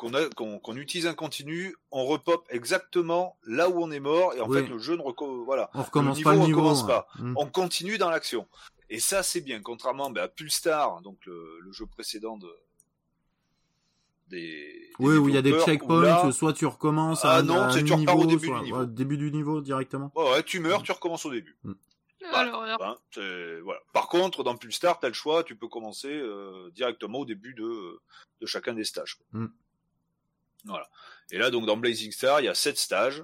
[0.01, 4.59] qu'on utilise un continu on repop exactement là où on est mort et en Oui.
[4.63, 6.61] fait le jeu ne reco- voilà On recommence le pas le niveau niveau.
[6.61, 6.89] recommence ouais.
[6.89, 7.07] pas.
[7.19, 7.35] Hmm.
[7.37, 8.47] on continue dans l'action.
[8.89, 12.49] Et ça, c'est bien, contrairement ben, à Pulstar, donc le, le jeu précédent de
[14.29, 14.39] des.
[14.39, 17.63] des Oui, où il y a des checkpoints, là, soit tu recommences Ah à, non,
[17.63, 18.79] à tu- un tu repars au niveau, début soit- du niveau.
[18.81, 20.11] ouais, début du niveau directement.
[20.15, 21.57] ouais, ouais, tu meurs, tu recommences au début.
[22.33, 23.81] Alors, alors, Hein, c'est- voilà.
[23.93, 27.99] Par contre, dans Pulstar, t'as le choix, tu peux commencer euh, directement au début de,
[28.41, 29.15] de chacun des stages.
[29.15, 29.41] quoi.
[29.41, 29.47] Mm.
[30.65, 30.89] Voilà.
[31.31, 33.23] Et là, donc dans Blazing Star, il y a sept stages,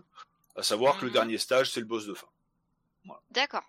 [0.54, 1.14] à savoir que le Mhm.
[1.14, 2.28] dernier stage, c'est le boss de fin.
[3.30, 3.62] D'accord.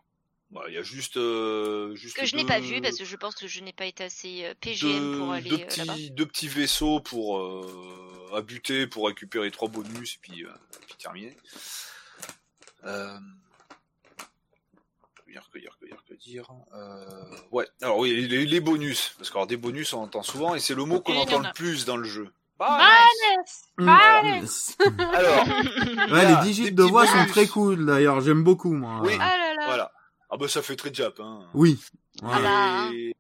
[0.50, 3.16] Voilà, il y a juste, euh, juste Que je n'ai pas vu parce que je
[3.18, 5.94] pense que je n'ai pas été assez euh, PGM deux, pour aller deux euh, là-bas.
[5.94, 10.50] petits, deux petits vaisseaux pour euh, à buter pour récupérer trois bonus et puis, euh,
[10.88, 11.36] puis terminer.
[12.86, 13.18] Euh...
[15.26, 16.50] Que dire, que dire, que dire, que dire.
[16.74, 17.38] Euh...
[17.52, 17.68] Ouais.
[17.82, 20.86] Alors oui, les, les bonus, parce qu'alors des bonus on entend souvent et c'est le
[20.86, 22.32] mot qu'on entend le plus dans le jeu.
[22.60, 23.68] Vanessa
[25.14, 25.48] Alors,
[26.12, 29.02] Ouais, les digits de voix sont très cool d'ailleurs, j'aime beaucoup moi.
[29.04, 29.14] Oui.
[29.20, 29.66] Ah là là.
[29.66, 29.92] Voilà.
[30.30, 31.20] Ah bah ça fait très jap.
[31.20, 31.48] Hein.
[31.54, 31.80] Oui.
[32.24, 32.90] Ah bah.
[32.94, 33.16] Et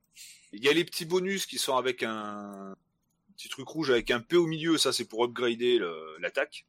[0.54, 2.76] Il y a les petits bonus qui sont avec un
[3.36, 6.66] petit truc rouge avec un P au milieu, ça c'est pour upgrader le- l'attaque.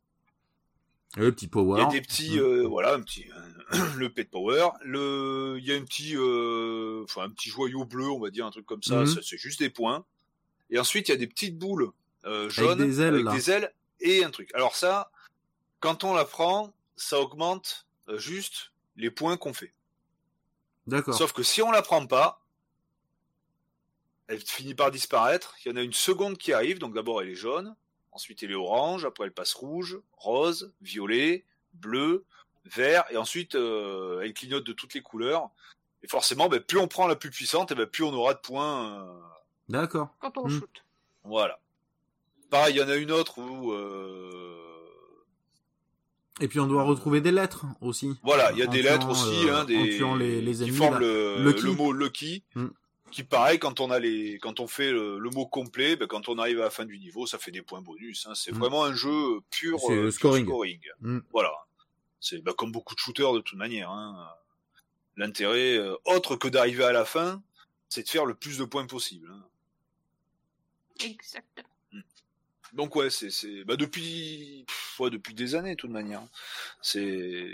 [1.17, 1.81] Et le petit power.
[1.81, 2.41] Il y a des petits, Mm.
[2.43, 3.25] euh, voilà, un petit,
[3.97, 4.69] le pet power.
[4.85, 8.45] Le, il y a un petit, euh, enfin un petit joyau bleu, on va dire
[8.45, 8.97] un truc comme ça.
[9.01, 9.07] Mhm.
[9.07, 10.05] ça, C'est juste des points.
[10.71, 11.91] Et ensuite il y a des petites boules
[12.25, 13.33] euh, jaunes des ailes, là.
[13.33, 14.51] des ailes et un truc.
[14.55, 15.11] Alors ça,
[15.81, 19.73] quand on la prend, ça augmente euh, juste les points qu'on fait.
[20.87, 21.15] D'accord.
[21.15, 22.41] Sauf que si on la prend pas,
[24.27, 25.55] elle finit par disparaître.
[25.65, 27.75] Il y en a une seconde qui arrive, donc d'abord elle est jaune,
[28.13, 31.45] ensuite elle est orange, après elle passe rouge, rose, violet,
[31.75, 32.25] bleu,
[32.65, 35.51] vert, et ensuite euh, elle clignote de toutes les couleurs.
[36.03, 38.39] Et forcément, ben, plus on prend la plus puissante, et ben, plus on aura de
[38.39, 39.01] points.
[39.01, 39.21] euh,
[39.69, 40.09] D'accord.
[40.21, 40.59] quand on Hmm.
[40.61, 40.85] shoot.
[41.25, 41.59] voilà.
[42.51, 43.73] Pareil, il y en a une autre où...
[43.73, 44.55] euh,
[46.41, 48.15] Et puis on doit retrouver des lettres aussi.
[48.23, 50.99] Voilà, il y a des lettres aussi, euh, hein, des, les- les qui ennemis, forment
[50.99, 51.63] le, Lucky.
[51.65, 52.45] le mot Lucky.
[52.55, 52.67] Mm.
[53.11, 56.29] Qui pareil, quand on a les, quand on fait le, le mot complet, ben, quand
[56.29, 58.27] on arrive à la fin du niveau, ça fait des points bonus.
[58.27, 58.35] Hein.
[58.35, 58.59] C'est Mm.
[58.59, 60.45] vraiment un jeu pur, C'est euh, pur scoring.
[60.47, 60.81] scoring.
[61.01, 61.19] Mm.
[61.33, 61.53] Voilà.
[62.21, 63.91] C'est ben, comme beaucoup de shooters de toute manière.
[63.91, 64.29] Hein.
[65.17, 67.43] L'intérêt, euh, autre que d'arriver à la fin,
[67.89, 69.31] c'est de faire le plus de points possible.
[69.33, 69.45] hein.
[71.01, 71.68] Exactement.
[72.79, 76.23] Donc ouais, c'est c'est bah depuis pff, ouais, depuis des années de toute manière.
[76.81, 77.45] C'est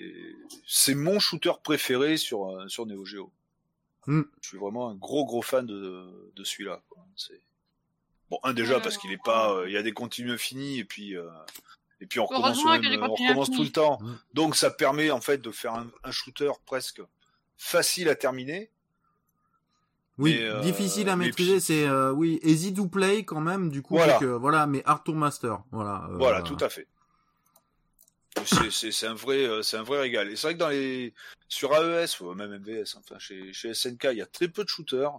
[0.66, 3.32] c'est mon shooter préféré sur euh, sur Neo Geo.
[4.06, 4.24] Hmm.
[4.42, 6.82] Je suis vraiment un gros gros fan de de celui-là.
[8.28, 10.84] bon un déjà parce qu'il est pas euh, il y a des continues infinis et
[10.84, 11.26] puis euh,
[12.02, 13.98] Et puis on recommence, même, on recommence tout le temps.
[14.02, 14.18] Mm.
[14.34, 17.00] Donc ça permet en fait de faire un, un shooter presque
[17.56, 18.70] facile à terminer.
[20.18, 23.82] Oui, Mais, euh, difficile à maîtriser, c'est euh, oui, easy to play quand même, du
[23.82, 24.22] coup, Voilà.
[24.22, 26.08] euh, voilà, mais hard to master, voilà.
[26.12, 26.86] Voilà, tout à fait.
[28.46, 30.28] C'est- un vrai, c'est un vrai régal.
[30.28, 31.14] Et c'est vrai que dans les,
[31.48, 34.68] sur AES ou même MVS, enfin chez, chez SNK, il y a très peu de
[34.68, 35.12] shooters.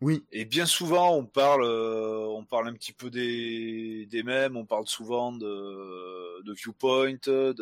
[0.00, 4.56] Oui, Et bien souvent, on parle, euh, on parle un petit peu des, des mêmes,
[4.56, 7.52] on parle souvent de, de Viewpoint, de,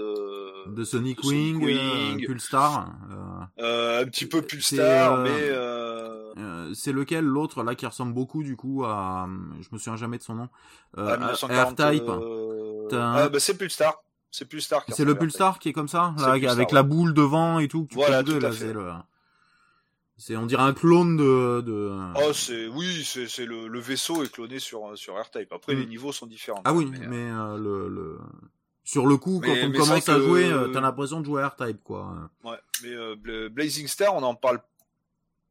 [0.71, 2.23] de Sonic de Sonic Wing, Wing.
[2.25, 2.91] euh, Pulstar.
[3.11, 7.75] euh, euh, un petit peu C'est, Pulstar, euh, mais euh, euh, c'est lequel l'autre là
[7.75, 9.29] qui ressemble beaucoup du coup à,
[9.61, 10.49] je me souviens jamais de son nom,
[10.99, 11.81] euh, à à 1940.
[11.91, 12.09] R-Type.
[12.09, 14.03] euh, Ah, bah, c'est Pulsar.
[14.31, 14.85] C'est Pulsar.
[14.87, 15.15] qui C'est le.
[15.15, 17.87] Pulsar qui est comme ça, là, avec la boule devant et tout.
[17.93, 18.53] Voilà, tout à fait.
[18.53, 18.91] c'est le-
[20.25, 21.63] C'est, on dirait un clone de.
[21.63, 21.91] de...
[22.15, 25.53] Oh, c'est oui, c'est c'est le, le vaisseau est cloné sur sur R-Type.
[25.53, 25.81] Après, Mm.
[25.81, 26.63] les niveaux sont différents.
[26.65, 28.19] Ah oui, mais, euh, mais euh, le, le
[28.85, 31.83] sur le coup, quand on commence à jouer, euh, t'as l'impression de jouer à R-Type
[31.83, 32.31] quoi.
[32.45, 32.57] ouais.
[32.85, 34.61] Mais euh, Bla- Blazing Star, on en parle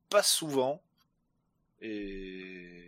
[0.10, 0.82] pas souvent,
[1.82, 2.81] et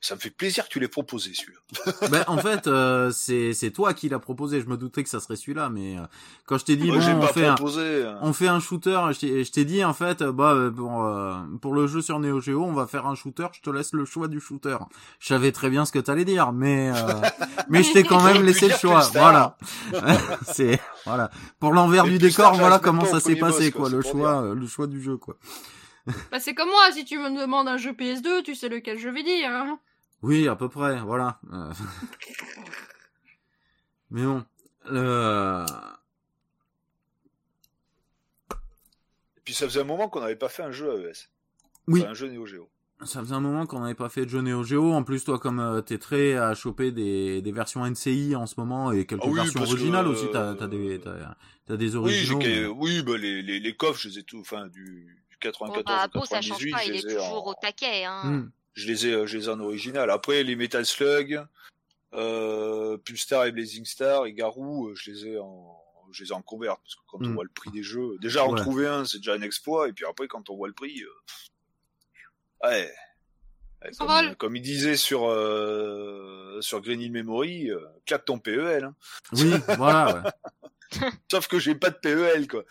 [0.00, 1.92] ça me fait plaisir que tu l'aies proposé celui-là.
[2.10, 4.60] ben, en fait, euh, c'est c'est toi qui l'as proposé.
[4.60, 6.02] Je me doutais que ça serait celui-là, mais euh,
[6.46, 8.04] quand je t'ai dit bon, on fait un, proposé.
[8.04, 8.18] hein.
[8.22, 11.04] on fait un shooter, je t'ai- je t'ai dit en fait, euh, bah euh, pour
[11.04, 13.48] euh, pour le jeu sur Neo Geo, on va faire un shooter.
[13.52, 14.76] Je te laisse le choix du shooter.
[15.18, 17.12] Je savais très bien ce que t'allais dire, mais euh,
[17.68, 19.00] mais je t'ai quand même laissé le choix.
[19.12, 19.56] Voilà,
[20.46, 22.54] c'est voilà pour l'envers du décor.
[22.54, 25.16] Voilà comment ça s'est passé boss, quoi, quoi, le choix, euh, le choix du jeu
[25.16, 25.36] quoi.
[26.30, 29.10] Bah, c'est comme moi, si tu me demandes un jeu PS2, tu sais lequel je
[29.10, 29.50] vais dire.
[29.50, 29.78] Hein.
[30.22, 31.38] Oui, à peu près, voilà.
[31.52, 31.72] Euh,
[34.10, 34.44] Mais bon,
[34.90, 35.66] euh,
[39.36, 41.28] Et puis ça faisait un moment qu'on n'avait pas fait un jeu AES.
[41.86, 42.68] oui, Enfin, un jeu Neo Geo.
[43.04, 44.92] ça faisait un moment qu'on n'avait pas fait de jeu Neo Geo.
[44.92, 48.54] En plus, toi, comme euh, t'es très à choper des, des versions NCI en ce
[48.58, 50.98] moment et quelques Ah oui, versions que, originales euh, aussi, t'as as des,
[51.78, 52.74] j'ai originaux.
[52.78, 55.86] oui, bah, les, les, les coffres, je les ai tous, enfin, du, du 94 Bon,
[55.86, 58.04] bah, au Beau, ça change 98, pas, il est toujours en, au taquet.
[58.04, 58.48] Hein.
[58.74, 60.10] Je les ai, euh, je les ai en original.
[60.10, 61.44] Après, les Metal Slug,
[62.14, 65.76] euh, Pulstar et Blazing Star et Garou, euh, je les ai en,
[66.12, 67.34] je les ai en convert parce que quand on Mm.
[67.34, 68.60] voit le prix des jeux, déjà en Ouais.
[68.60, 69.88] trouver un, c'est déjà un exploit.
[69.88, 72.94] Et puis après, quand on voit le prix, euh, ouais.
[74.38, 78.84] Comme, il disait sur euh, sur Green Hill Memory, euh, claque ton PEL.
[78.84, 78.94] Hein.
[79.32, 80.22] Oui, voilà.
[80.24, 80.30] ouais.
[81.30, 82.64] Sauf que j'ai pas de PEL quoi.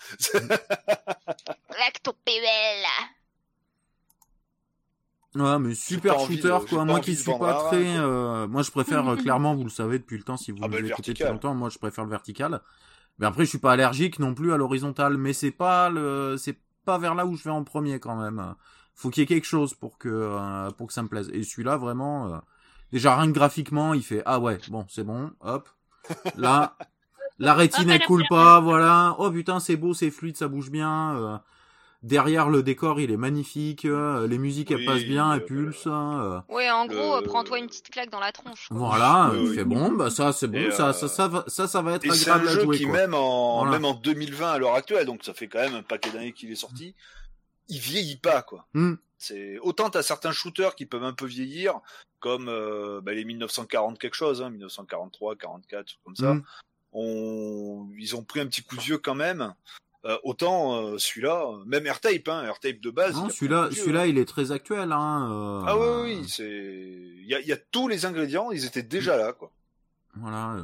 [1.80, 2.84] Lacto PEL.
[5.40, 6.86] Ouais, mais super shooter de- quoi.
[6.86, 10.18] Moi qui suis pas très, euh, moi je préfère euh, clairement, vous le savez depuis
[10.18, 12.10] le temps si vous Ah bah, nous le écoutez depuis longtemps, moi je préfère le
[12.10, 12.62] vertical.
[13.20, 16.58] Mais après je suis pas allergique non plus à l'horizontal, mais c'est pas le, c'est
[16.86, 18.56] pas vers là où je vais en premier quand même.
[18.96, 21.30] Faut qu'il y ait quelque chose pour que euh, pour que ça me plaise.
[21.34, 22.38] Et celui-là vraiment, euh,
[22.92, 25.70] déjà rien que graphiquement, il fait ah ouais bon c'est bon, hop.
[26.36, 26.78] Là,
[27.40, 29.16] la rétine elle coule pas, voilà.
[29.20, 31.42] Oh putain c'est beau, c'est fluide, ça bouge bien.
[32.04, 33.84] Derrière le décor, il est magnifique.
[33.86, 35.88] euh, les musiques, elles Oui, passent bien, elles euh, pulsent.
[35.88, 38.68] euh, Ouais, en gros, euh, prends-toi une petite claque dans la tronche.
[38.68, 38.78] quoi.
[38.78, 39.56] voilà, il oui.
[39.56, 42.06] fait bon, bah ça c'est bon, ça, euh, ça, ça, va, ça, ça va être
[42.06, 42.78] Et c'est un agréable à jeu jouer.
[42.78, 42.93] qui quoi.
[42.93, 43.72] même en Voilà.
[43.72, 46.52] même en 2020 à l'heure actuelle, donc ça fait quand même un paquet d'années qu'il
[46.52, 46.93] est sorti,
[47.67, 48.67] il vieillit pas quoi.
[48.76, 48.93] Hmm.
[49.17, 51.80] C'est autant t'as certains shooters qui peuvent un peu vieillir,
[52.20, 56.36] comme euh, bah, les 1940 quelque chose, hein, 1943, 44, comme ça.
[56.36, 56.43] Hmm.
[56.93, 59.54] On, ils ont pris un petit coup de vieux quand même.
[60.05, 63.15] Euh, autant euh, celui-là, même AirTape, hein, AirTape de base.
[63.15, 64.05] il Non, a pris un celui-là, celui-là, hein.
[64.05, 64.91] il est très actuel.
[64.91, 68.51] Hein, euh, Ah oui, oui, oui, c'est, il y a, y a tous les ingrédients,
[68.51, 69.51] ils étaient déjà là quoi.
[70.15, 70.53] Voilà.
[70.53, 70.63] euh,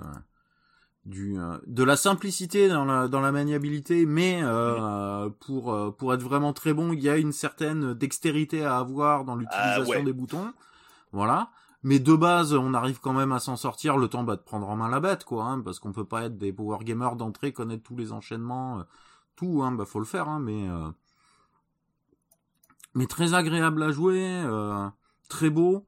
[1.06, 6.14] du, euh, de la simplicité dans la, dans la maniabilité, mais euh, pour, euh, pour
[6.14, 9.98] être vraiment très bon, il y a une certaine dextérité à avoir dans l'utilisation Ah
[9.98, 10.04] ouais.
[10.04, 10.54] des boutons.
[11.12, 11.50] Voilà.
[11.86, 14.70] Mais de base, on arrive quand même à s'en sortir le temps bah, de prendre
[14.70, 17.52] en main la bête, quoi, hein, parce qu'on peut pas être des power gamers d'entrée,
[17.52, 18.84] connaître tous les enchaînements, euh,
[19.36, 20.90] tout, hein, bah faut le faire, hein, mais euh,
[22.94, 24.88] mais très agréable à jouer, euh,
[25.30, 25.86] très beau,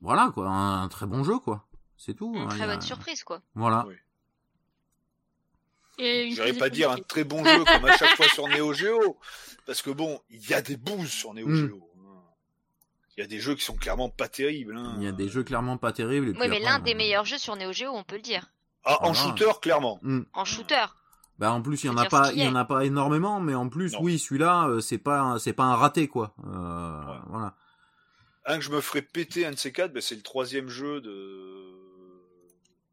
[0.00, 1.66] voilà quoi, un, un très bon jeu quoi,
[1.96, 2.32] c'est tout.
[2.34, 3.40] Une hein, très a- bonne surprise, quoi.
[3.54, 3.84] Voilà.
[3.88, 3.94] Oui.
[6.34, 9.18] J'aurais pas dire un très bon jeu comme à chaque fois sur Neo Geo,
[9.66, 11.68] parce que bon, il y a des boosts sur Neo Mm.
[11.68, 11.90] Geo.
[11.98, 12.22] hein.
[13.16, 14.76] Il y a des jeux qui sont clairement pas terribles.
[14.76, 14.94] hein.
[14.98, 16.36] Il y a des jeux clairement pas terribles.
[16.40, 18.48] Oui, mais l'un des meilleurs jeux sur Neo Geo, on peut le dire.
[18.84, 19.98] Ah, en shooter, clairement.
[20.02, 20.20] hmm.
[20.34, 20.86] En shooter.
[21.38, 23.54] Bah en plus il y en a pas, il y en a pas énormément, mais
[23.54, 24.00] en plus Non.
[24.02, 26.34] oui celui-là euh, c'est pas, un- c'est pas un raté quoi.
[26.46, 27.18] Euh, Ouais.
[27.28, 27.54] Voilà.
[28.46, 31.00] Un que je me ferais péter, un de ces quatre, ben, c'est le troisième jeu
[31.00, 31.64] de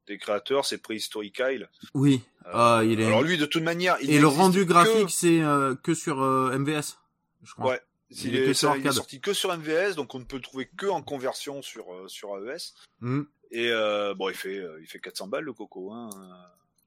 [0.08, 1.68] des créateurs, c'est Prehistoric Kyle.
[1.96, 2.22] Oui.
[2.46, 5.10] Euh, Ah, il est- Alors lui, de toute manière, il Et le rendu que- graphique
[5.10, 7.00] c'est euh, que sur euh, MVS,
[7.44, 7.72] je crois.
[7.72, 7.82] Ouais.
[8.12, 10.42] Il Il, est ça, il est sorti que sur MVS, donc on ne peut le
[10.44, 12.76] trouver que en conversion sur euh, sur AES.
[13.02, 13.24] Hmm.
[13.50, 15.92] Et euh, bon, il fait euh, il fait 400 balles le coco.
[15.92, 16.10] Hein.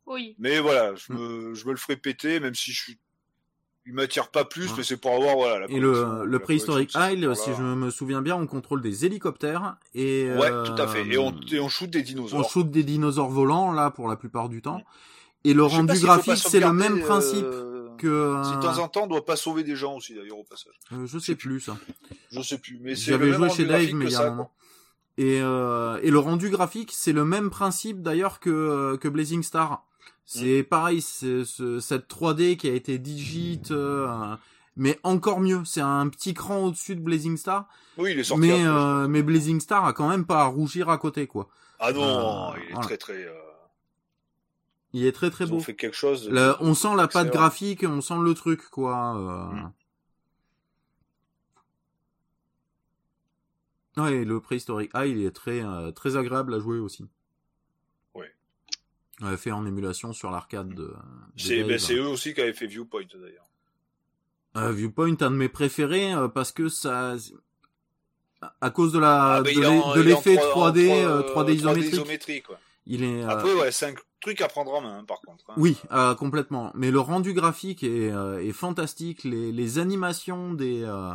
[0.09, 0.35] Oui.
[0.39, 2.99] Mais voilà, je me, je me le ferai péter, même si je suis,
[3.87, 4.75] il m'attire pas plus, Ouais.
[4.79, 5.61] mais c'est pour avoir voilà.
[5.61, 9.77] La Et le, le préhistorique Isle, si je me souviens bien, on contrôle des hélicoptères
[9.95, 11.07] et Ouais, euh, tout à fait.
[11.07, 12.51] Et on, et on shoot des on dinosaures.
[12.51, 14.83] shoot des dinosaures volants là pour la plupart du temps.
[15.45, 18.43] Et le Je rendu graphique, c'est le même principe euh, que.
[18.45, 20.75] Si de temps en temps, on doit pas sauver des gens aussi d'ailleurs au passage.
[20.93, 21.77] euh, je sais plus ça.
[22.31, 24.27] Je sais plus, mais c'est J'avais le même joué chez Dave, mais il y a
[24.27, 24.53] un moment.
[25.17, 29.85] Et, euh, et le rendu graphique, c'est le même principe d'ailleurs que, que Blazing Star.
[30.31, 34.37] C'est pareil, c'est ce- cette 3D qui a été digit, euh,
[34.77, 35.65] mais encore mieux.
[35.65, 38.43] C'est un petit cran au-dessus de Blazing Star, Oui, il est sorti.
[38.43, 41.49] mais euh, mais Blazing Star a quand même pas à rougir à côté quoi.
[41.81, 42.81] Ah non, euh, il est voilà.
[42.87, 43.25] très très.
[43.25, 43.33] euh,
[44.93, 45.61] Il est très très ils beau.
[45.61, 46.29] fait quelque chose.
[46.29, 49.17] Le- on sent la patte graphique, on sent le truc quoi.
[49.17, 49.55] euh.
[49.55, 49.73] Mm.
[54.03, 57.07] Ouais, le préhistorique Ah, il est très euh, très agréable à jouer aussi.
[59.21, 59.37] Ouais.
[59.37, 60.93] Fait en émulation sur l'arcade de.
[61.37, 63.47] C'est ben, c'est eux aussi qui avaient fait Viewpoint d'ailleurs.
[64.57, 67.15] Euh, Viewpoint, un de mes préférés euh, parce que ça,
[68.61, 71.93] à cause de la Ah, ben, de l'effet trois- 3D, en euh, 3D 3D isométrique,
[71.93, 72.59] isométrique, quoi.
[72.87, 73.23] il est.
[73.25, 75.45] euh, Après, ouais, c'est un truc à prendre en main, hein, par contre.
[75.51, 75.55] hein.
[75.57, 76.71] Oui, euh, complètement.
[76.75, 79.25] Mais le rendu graphique est, euh, est fantastique.
[79.25, 81.13] Les, les animations des euh,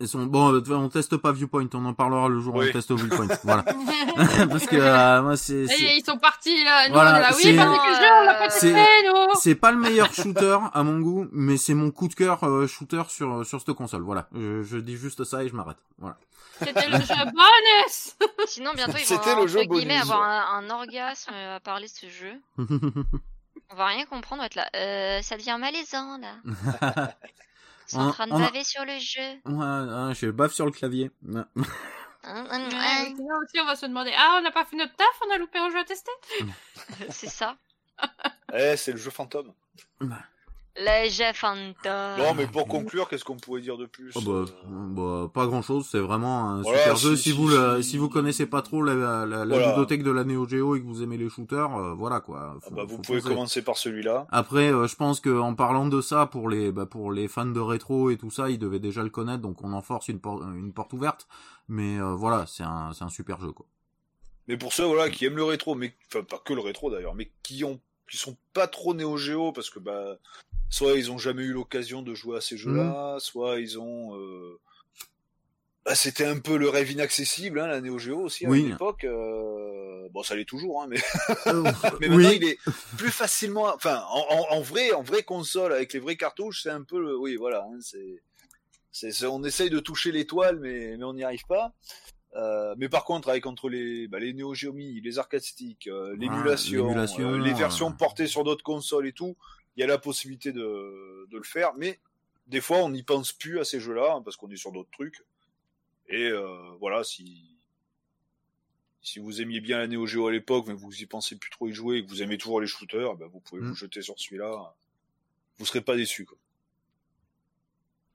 [0.00, 0.52] elles sont bon.
[0.54, 1.68] euh, On teste pas Viewpoint.
[1.74, 2.66] On en parlera le jour où Oui.
[2.68, 3.28] on teste Viewpoint.
[3.44, 3.62] voilà.
[4.50, 6.88] parce que euh, moi c'est c'est- ils sont partis là.
[6.88, 7.32] Nous, Voilà, on est là.
[7.32, 9.40] c'est- Oui, parce que le jeu, on l'a pas c'est- testé, nous.
[9.40, 12.66] c'est pas le meilleur shooter à mon goût, mais c'est mon coup de cœur euh,
[12.66, 14.02] shooter sur sur cette console.
[14.02, 14.28] Voilà.
[14.34, 15.78] Je, je dis juste ça et je m'arrête.
[15.98, 16.16] Voilà.
[16.60, 18.14] C'était le jeu bonus.
[18.46, 20.02] Sinon, bientôt, ils vont le entre jeu guillemets, bonus.
[20.02, 22.32] avoir un, un orgasme euh, à parler de ce jeu.
[23.70, 24.68] On va rien comprendre, on va être là.
[24.76, 27.14] Euh, ça devient malaisant, là.
[27.88, 29.40] Ils sont en On- train de a- baver sur le jeu.
[29.46, 31.10] Je baffe sur le clavier.
[31.26, 31.42] Ouais.
[32.26, 33.12] Hein, hein, hein.
[33.42, 35.58] aussi, on va se demander Ah, on n'a pas fait notre taf, on a loupé
[35.58, 36.10] un jeu à tester?
[37.10, 37.56] C'est ça.
[38.56, 39.52] Eh, c'est le jeu fantôme.
[40.76, 42.18] Jeu fantôme.
[42.18, 45.62] Non, mais pour conclure, qu'est-ce qu'on pourrait dire de plus Oh, bah, bah, pas grand
[45.62, 47.16] chose, c'est vraiment un Voilà, super si- jeu.
[47.16, 49.68] Si, si- vous le, si- si vous connaissez pas trop la, la, la Voilà.
[49.68, 52.56] bibliothèque de la Neo Geo et que vous aimez les shooters, euh, voilà quoi.
[52.60, 54.26] ah bah, vous pouvez commencer par celui-là.
[54.32, 57.46] Après, euh, je pense que en parlant de ça pour les bah, pour les fans
[57.46, 60.18] de rétro et tout ça, ils devaient déjà le connaître, donc on en force une,
[60.20, 61.28] por- une porte ouverte.
[61.68, 63.66] Mais euh, voilà, c'est un c'est un super jeu quoi.
[64.48, 67.14] Mais pour ceux voilà qui aiment le rétro, mais enfin pas que le rétro d'ailleurs,
[67.14, 67.78] mais qui ont
[68.10, 70.16] qui sont pas trop Neo Geo parce que bah
[70.74, 74.58] soit ils ont jamais eu l'occasion de jouer à ces jeux-là, soit ils ont euh...
[75.84, 78.60] bah, c'était un peu le rêve inaccessible hein, la Neo Geo aussi à Oui.
[78.66, 79.04] une époque.
[79.04, 80.98] euh, Bon, ça l'est toujours, hein, mais
[81.46, 81.62] Euh,
[82.00, 82.58] mais maintenant oui, il est
[82.98, 86.70] plus facilement, enfin en, en, en vrai, en vraie console avec les vraies cartouches, c'est
[86.70, 87.16] un peu, le...
[87.18, 88.22] oui voilà, hein, c'est,
[88.92, 91.72] c'est, c'est- on essaye de toucher l'étoile, mais mais on n'y arrive pas.
[92.36, 96.14] Euh, mais par contre, avec entre les, bah, les Neo Geo les arcade sticks, euh,
[96.18, 99.36] l'émulation, l'émulation, euh, les versions portées sur d'autres consoles et tout,
[99.76, 101.74] il y a la possibilité de, de le faire.
[101.74, 101.98] Mais
[102.46, 104.90] des fois, on n'y pense plus à ces jeux-là hein, parce qu'on est sur d'autres
[104.90, 105.22] trucs.
[106.08, 107.50] Et euh, voilà, si
[109.00, 111.68] si vous aimiez bien la Neo Geo à l'époque, mais vous y pensez plus trop
[111.68, 113.68] y jouer, et que vous aimez toujours les shooters, ben vous pouvez Mm.
[113.68, 114.74] vous jeter sur celui-là.
[115.58, 116.24] Vous serez pas déçus.
[116.24, 116.38] Quoi.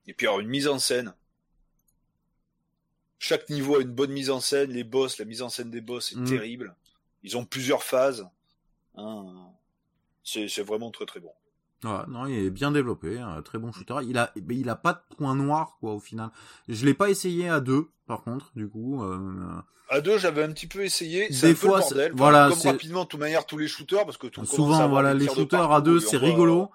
[0.08, 1.14] Et puis alors une mise en scène.
[3.20, 4.72] Chaque niveau a une bonne mise en scène.
[4.72, 6.26] Les boss, la mise en scène des boss est Mm.
[6.28, 6.76] terrible.
[7.24, 8.28] Ils ont plusieurs phases.
[8.96, 9.52] Hein.
[10.24, 11.34] C'est vraiment très très bon.
[11.84, 13.96] Ouais, non, il est bien développé, un très bon shooter.
[14.04, 16.30] Il a, mais il a pas de point noir quoi au final.
[16.68, 19.02] Je l'ai pas essayé à deux, par contre, du coup.
[19.04, 19.18] Euh,
[19.90, 21.30] À deux, j'avais un petit peu essayé.
[21.30, 22.12] Des C'est un peu fois, le c'est- bordel.
[22.14, 24.54] Enfin, voilà, comme c'est- rapidement, de toute manière, tous les shooters, parce que tout commence
[24.54, 26.70] à souvent, voilà, les shooters à deux, c'est rigolo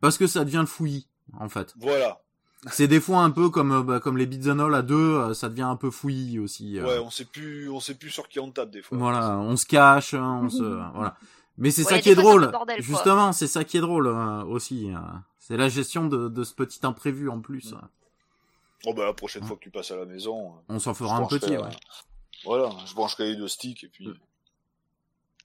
[0.00, 1.08] parce que ça devient le fouillis
[1.38, 1.74] en fait.
[1.78, 2.18] Voilà.
[2.72, 4.96] C'est des fois un peu comme euh, bah, comme les beats and all à deux,
[4.96, 6.78] euh, ça devient un peu fouillis aussi.
[6.80, 6.84] euh.
[6.84, 8.98] Ouais, on sait plus, on sait plus sur qui on tape des fois.
[8.98, 10.62] Voilà, on se cache, hein, on se
[10.94, 11.16] voilà.
[11.58, 12.50] Mais c'est Ouais, ça qui est drôle.
[12.50, 12.80] bordel.
[12.80, 14.90] Justement, c'est ça qui est drôle euh, aussi.
[14.94, 14.98] euh.
[15.38, 17.74] C'est la gestion de, de ce petit imprévu en plus.
[18.84, 21.16] Bon bah la prochaine fois que tu passes à la maison, euh, On s'en fera
[21.16, 21.54] un petit.
[21.56, 21.70] euh, ouais.
[22.44, 24.08] Voilà, je brancherai les deux sticks et puis.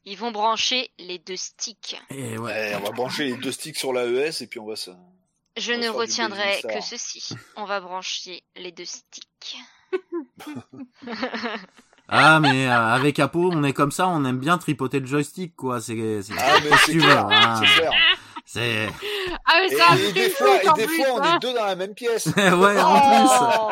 [0.05, 1.99] Ils vont brancher les deux sticks.
[2.11, 2.43] Et ouais.
[2.51, 4.91] Ouais, on va brancher les deux sticks sur l'AES et puis on va se.
[5.57, 7.33] Je On ne retiendrai que ceci.
[7.55, 9.57] On va brancher les deux sticks.
[12.09, 15.55] Ah mais euh, avec Apo, on est comme ça, on aime bien tripoter le joystick
[15.55, 15.79] quoi.
[15.81, 17.61] C'est c'est Ah mais c'est tu veux, clair, hein.
[17.61, 17.91] c'est clair.
[18.45, 18.89] c'est
[19.45, 21.35] Ah, mais Et, ça a et pris des fois, et des fois, on hein.
[21.35, 22.27] est deux dans la même pièce.
[22.35, 23.29] ouais en plus.
[23.39, 23.71] Oh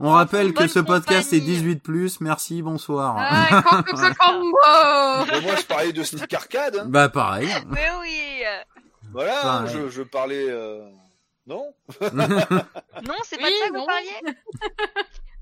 [0.00, 1.56] On rappelle que ce podcast est compagnie.
[1.56, 2.20] 18 plus.
[2.20, 3.16] Merci, bonsoir.
[3.18, 3.82] Ah,
[4.18, 4.56] Combo
[5.30, 6.76] Mais moi, je parlais de stick arcade.
[6.76, 6.84] hein.
[6.86, 7.48] Bah pareil.
[7.68, 8.42] Mais oui
[9.12, 9.76] Voilà, hein, Pareil.
[9.84, 10.46] je, je parlais.
[10.48, 10.88] euh,
[11.46, 11.74] Non
[12.12, 13.80] Non, c'est pas Oui, de ça que non.
[13.80, 14.36] vous parliez?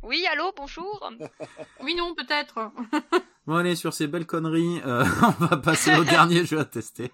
[0.07, 1.11] Oui, allô, bonjour
[1.83, 2.71] Oui, non, peut-être.
[3.45, 7.11] Bon allez, sur ces belles conneries, euh, on va passer au dernier jeu à tester.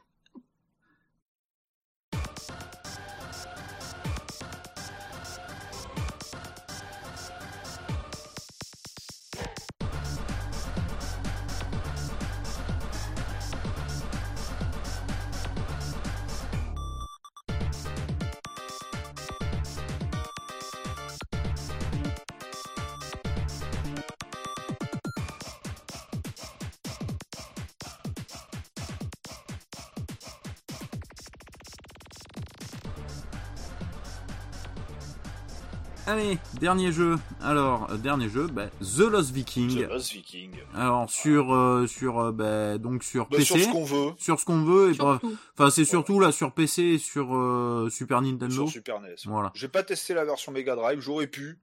[36.12, 37.16] Allez, dernier jeu.
[37.40, 39.86] Alors, euh, dernier jeu, bah, The Lost Viking.
[39.86, 40.50] The Lost Viking.
[40.74, 44.12] Alors sur euh, sur euh, bah, donc sur Bah, PC, sur ce qu'on veut.
[44.18, 45.36] sur ce qu'on veut et pas- Surtout.
[45.54, 48.54] enfin c'est surtout là sur PC et sur euh, Super Nintendo.
[48.54, 49.14] Sur Super NES.
[49.24, 49.52] Voilà.
[49.54, 51.58] J'ai pas testé la version Mega Drive, j'aurais pu.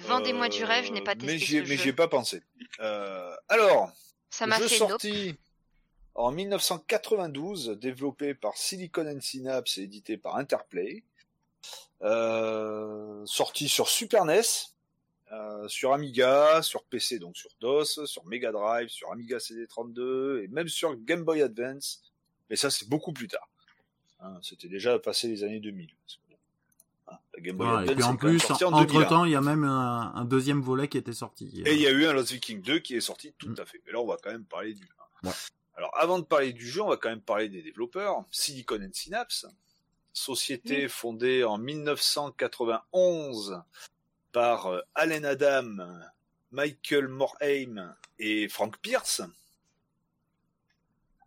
[0.00, 2.08] Vendez-moi du rêve, je n'ai pas testé mais j'y ai- ce Mais j'y ai pas
[2.08, 2.42] pensé.
[2.80, 3.92] Euh, alors,
[4.30, 4.88] Ça m'a jeu fait nope.
[4.90, 5.36] sorti
[6.16, 11.04] en 1992, développé par Silicon and Synapse et édité par Interplay.
[12.02, 14.40] Euh, sorti sur Super NES,
[15.32, 20.48] euh, sur Amiga, sur PC donc sur DOS, sur Mega Drive, sur Amiga CD32 et
[20.48, 22.02] même sur Game Boy Advance.
[22.50, 23.48] Mais ça c'est beaucoup plus tard.
[24.20, 25.90] Hein, C'était déjà passé les années 2000.
[27.08, 29.04] Hein, la Game Boy et Advance puis en plus, en entre 2001.
[29.08, 31.62] temps, il y a même un, un deuxième volet qui était sorti.
[31.66, 33.56] Et il y a eu un Lost Viking 2 qui est sorti tout Mm.
[33.58, 33.82] à fait.
[33.86, 34.88] Mais là, on va quand même parler du
[35.24, 35.28] 1.
[35.28, 35.34] Ouais.
[35.76, 38.24] Alors, avant de parler du jeu, on va quand même parler des développeurs.
[38.32, 39.46] Silicon and Synapse,
[40.18, 43.62] société fondée en 1991
[44.32, 45.76] par euh, Allen Adam,
[46.50, 49.22] Michael Morhaime et Frank Pierce.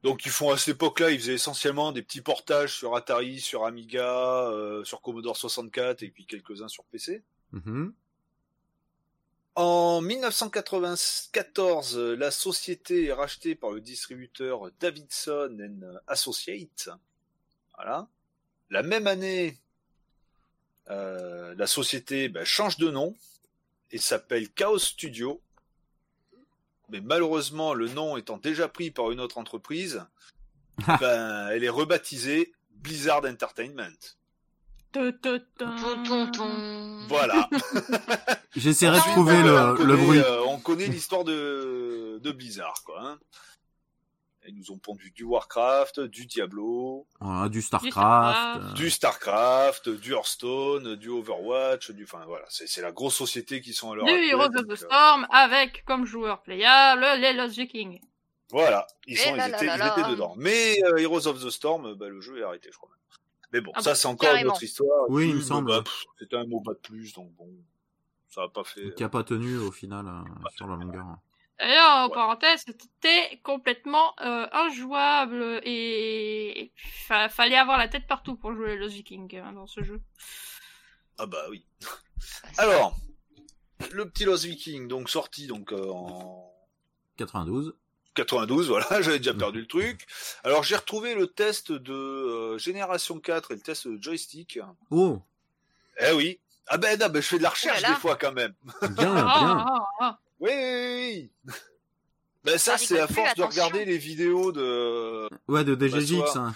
[0.03, 3.65] Donc, ils font à cette époque-là, ils faisaient essentiellement des petits portages sur Atari, sur
[3.65, 7.21] Amiga, euh, sur Commodore 64 et puis quelques-uns sur PC.
[7.51, 7.93] Mhm.
[9.55, 16.89] En 1994, euh, la société est rachetée par le distributeur Davidson and Associates.
[17.75, 18.07] Voilà.
[18.71, 19.57] La même année,
[20.89, 23.15] euh, la société ben, change de nom
[23.91, 25.41] et s'appelle Chaos Studio.
[26.89, 30.05] Mais malheureusement, le nom étant déjà pris par une autre entreprise,
[31.01, 34.15] ben, elle est rebaptisée Blizzard Entertainment.
[37.07, 37.49] Voilà.
[38.55, 40.19] J'essaierai de Ensuite, trouver on le, bruit.
[40.19, 43.01] euh, on connaît l'histoire de, de Blizzard, quoi.
[43.01, 43.19] Hein.
[44.47, 47.91] Ils nous ont pondu du Warcraft, du Diablo, Voilà, du Starcraft.
[47.93, 48.71] Starcraft.
[48.71, 53.61] euh, du Starcraft, du Hearthstone, du Overwatch, du, enfin voilà, c'est c'est la grosse société
[53.61, 57.33] qui sont à l'heure Du Heroes of the euh, Storm avec comme joueur playable les
[57.33, 57.99] Lost Vikings.
[58.49, 59.95] Voilà, ils, sont, là ils, là étaient, là ils là.
[59.99, 60.33] étaient dedans.
[60.37, 62.89] Mais euh, Heroes of the Storm, bah, le jeu est arrêté, je crois.
[63.53, 65.05] Mais bon, Ah ça bon, c'est encore une autre histoire.
[65.09, 65.69] Oui, il me semble.
[65.71, 65.83] bah,
[66.19, 67.47] C'était un mot pas de plus, donc bon,
[68.29, 68.93] ça a pas fait.
[68.95, 71.05] qui a pas tenu au final euh, sur la longueur.
[71.61, 72.13] D'ailleurs, en Ouais.
[72.15, 78.95] parenthèse, c'était complètement euh, injouable et fa- fallait avoir la tête partout pour jouer Lost
[78.95, 80.01] Vikings hein, dans ce jeu.
[81.19, 81.65] Ah bah oui.
[82.57, 82.95] Alors,
[83.91, 86.51] le petit Lost Viking, donc sorti donc euh, en
[87.17, 87.75] 92.
[88.15, 90.07] 92, voilà, j'avais déjà perdu le truc.
[90.43, 94.59] Alors j'ai retrouvé le test de euh, Génération 4 et le test de joystick.
[94.89, 95.21] Oh,
[95.99, 96.39] Eh oui.
[96.67, 97.93] Ah ben, non, ben je fais de la recherche Oh là là.
[97.95, 98.53] des fois quand même.
[98.91, 99.65] bien, Ah, bien.
[99.99, 100.19] ah.
[100.41, 101.53] Oui, oui, oui.
[102.43, 106.07] Ben ça c'est à force de regarder les vidéos de Ouais, de DGX.
[106.07, 106.55] soit- hein.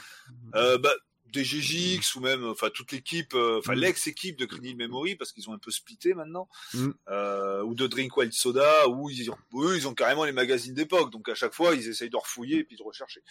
[0.56, 0.90] euh, bah,
[1.32, 3.80] des GGX ou même enfin toute l'équipe, euh, enfin Mm.
[3.82, 6.90] l'ex-équipe de Green Hill Memory parce qu'ils ont un peu splitté maintenant, Mm.
[7.10, 10.74] euh, ou de Drink Wild Soda où ils ont, eux ils ont carrément les magazines
[10.74, 13.22] d'époque donc à chaque fois ils essayent de refouiller et puis de rechercher.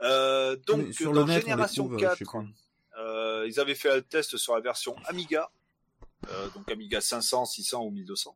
[0.00, 2.48] Euh, Mais donc sur dans net, Génération trouve, euh, je sais 4, plus.
[2.98, 5.50] euh, ils avaient fait un test sur la version Amiga,
[6.30, 8.34] euh, donc Amiga 500, 600 ou 1200.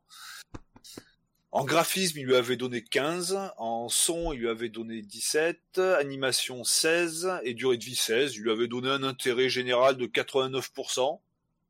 [1.55, 6.63] En graphisme, il lui avait donné 15, en son, il lui avait donné 17, animation
[6.63, 8.35] 16 et durée de vie 16.
[8.35, 11.19] Il lui avait donné un intérêt général de 89%,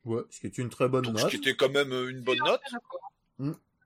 [0.06, 1.32] Ouais, ce qui est une très bonne donc ce note.
[1.32, 2.62] qui était quand même une bonne note.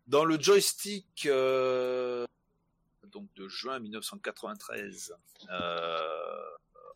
[0.08, 2.26] Dans le joystick euh,
[3.12, 5.14] donc de juin 1993,
[5.50, 5.98] euh,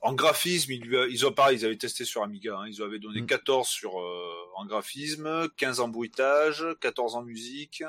[0.02, 2.76] en graphisme, ils, lui a- ils ont pareil, ils avaient testé sur Amiga, hein, ils
[2.78, 3.26] lui avaient donné Mm.
[3.28, 7.84] 14 sur euh, en graphisme, 15 en bruitage, 14 en musique,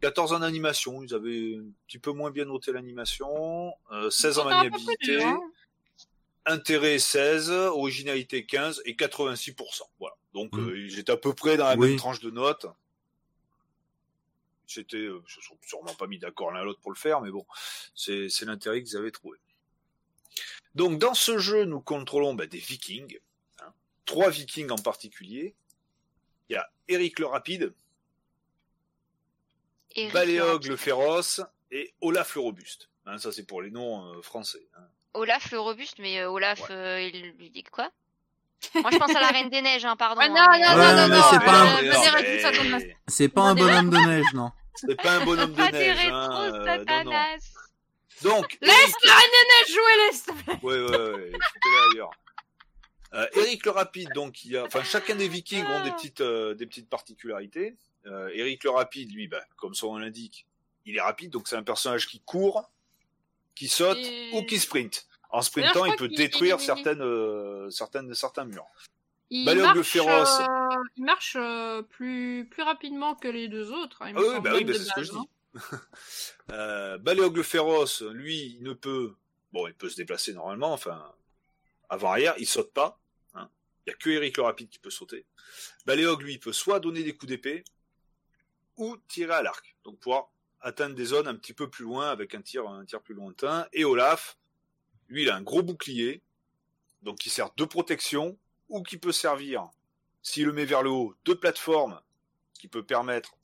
[0.00, 1.02] 14 en animation.
[1.02, 5.24] Ils avaient un petit peu moins bien noté l'animation, euh, 16 en maniabilité,
[6.46, 9.82] intérêt 16, originalité 15 et 86%.
[9.98, 10.16] Voilà.
[10.34, 10.58] Donc Mm.
[10.68, 11.90] euh, j'étais à peu près dans la Oui.
[11.90, 12.66] même tranche de notes.
[14.66, 17.20] C'était, euh, ils se sont sûrement pas mis d'accord l'un à l'autre pour le faire,
[17.20, 17.44] mais bon,
[17.94, 19.38] c'est c'est l'intérêt qu'ils avaient trouvé.
[20.74, 23.18] Donc dans ce jeu, nous contrôlons bah, des Vikings,
[23.60, 23.72] hein.
[24.06, 25.54] trois Vikings en particulier.
[26.48, 27.72] Il y a Eric le Rapide,
[29.96, 31.40] Eric Baléog le Féroce
[31.70, 32.88] et Olaf le robuste.
[33.06, 34.66] Hein, ça c'est pour les noms euh, français.
[34.76, 34.82] hein.
[35.14, 37.90] Olaf le robuste, mais euh, Olaf, euh, il lui dit quoi?
[38.74, 40.20] Moi, je pense à la Reine des Neiges, hein, pardon.
[40.24, 41.82] Ah, non, hein, mais, non, non, non, non, c'est pas un-
[42.78, 44.50] mais- C'est pas bonhomme de neige, non?
[44.74, 45.98] C'est pas un bonhomme de Ah, neige.
[45.98, 47.12] rétros hein, euh, non, non.
[47.12, 47.52] Satanas.
[48.22, 50.62] Donc, Laisse Eric- la reine des neiges jouer, laisse.
[50.62, 51.32] Ouais, ouais,
[51.92, 52.10] ailleurs.
[53.12, 56.20] Euh, Eric le Rapide, donc, il y a, enfin, chacun des Vikings ont des petites,
[56.22, 57.76] euh, des petites particularités.
[58.06, 60.46] Euh, Eric le Rapide, lui, bah, comme son nom l'indique,
[60.86, 62.70] il est rapide, donc c'est un personnage qui court,
[63.54, 65.06] qui saute Et- ou qui sprint.
[65.30, 68.66] En sprintant, il peut détruire il- certaines, euh, certaines, certains murs.
[69.30, 70.38] Il Baléog le marche, féroce.
[70.40, 74.02] euh, il marche euh, plus, plus rapidement que les deux autres.
[74.02, 75.16] hein, Ah oui, bah oui, bah c'est ce que je dis.
[75.16, 75.26] hein.
[76.52, 79.14] euh, Baléog le féroce, lui, il ne peut,
[79.52, 81.02] bon, il peut se déplacer normalement, enfin,
[81.88, 82.98] avant-arrière, il saute pas.
[83.34, 83.48] hein.
[83.86, 85.24] Il y a que Eric le rapide qui peut sauter.
[85.86, 87.64] Baléog, lui, il peut soit donner des coups d'épée,
[88.76, 89.76] ou tirer à l'arc.
[89.84, 90.28] Donc pouvoir
[90.60, 93.66] atteindre des zones un petit peu plus loin avec un tir, un tir plus lointain.
[93.72, 94.38] Et Olaf,
[95.08, 96.22] lui, il a un gros bouclier,
[97.02, 98.38] donc qui sert de protection,
[98.70, 99.68] ou qui peut servir,
[100.22, 102.00] s'il le met vers le haut, de plateforme,
[102.54, 103.36] qui peut permettre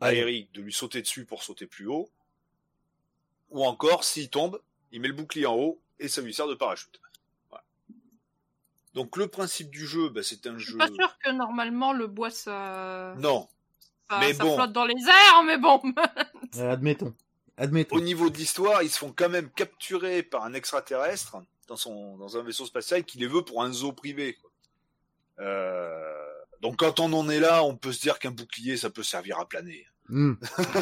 [0.00, 0.12] à.
[0.12, 2.10] Eric de lui sauter dessus pour sauter plus haut.
[3.50, 4.60] Ou encore, s'il tombe,
[4.92, 7.00] il met le bouclier en haut et ça lui sert de parachute.
[7.48, 7.64] Voilà.
[8.92, 10.78] Donc le principe du jeu, bah, c'est un Je suis jeu.
[10.78, 13.48] pas sûr que normalement le bois ça, Non.
[14.10, 14.54] Ça, mais ça bon.
[14.56, 15.80] flotte dans les airs, mais bon.
[16.56, 17.14] Euh, admettons.
[17.58, 17.96] Admettons.
[17.96, 21.36] Au niveau de l'histoire, ils se font quand même capturer par un extraterrestre
[21.66, 24.34] dans son dans un vaisseau spatial qui les veut pour un zoo privé.
[24.34, 24.50] quoi.
[25.40, 26.24] Euh,
[26.62, 29.38] Donc quand on en est là, on peut se dire qu'un bouclier, ça peut servir
[29.38, 29.86] à planer.
[30.08, 30.34] Hmm.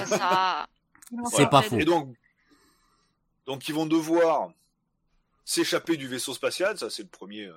[0.07, 0.67] Ça,
[1.35, 1.79] C'est pas faux.
[1.79, 2.15] Et donc,
[3.47, 4.51] donc ils vont devoir
[5.45, 6.79] s'échapper du vaisseau spatial.
[6.79, 7.55] Ça, c'est le premier, euh,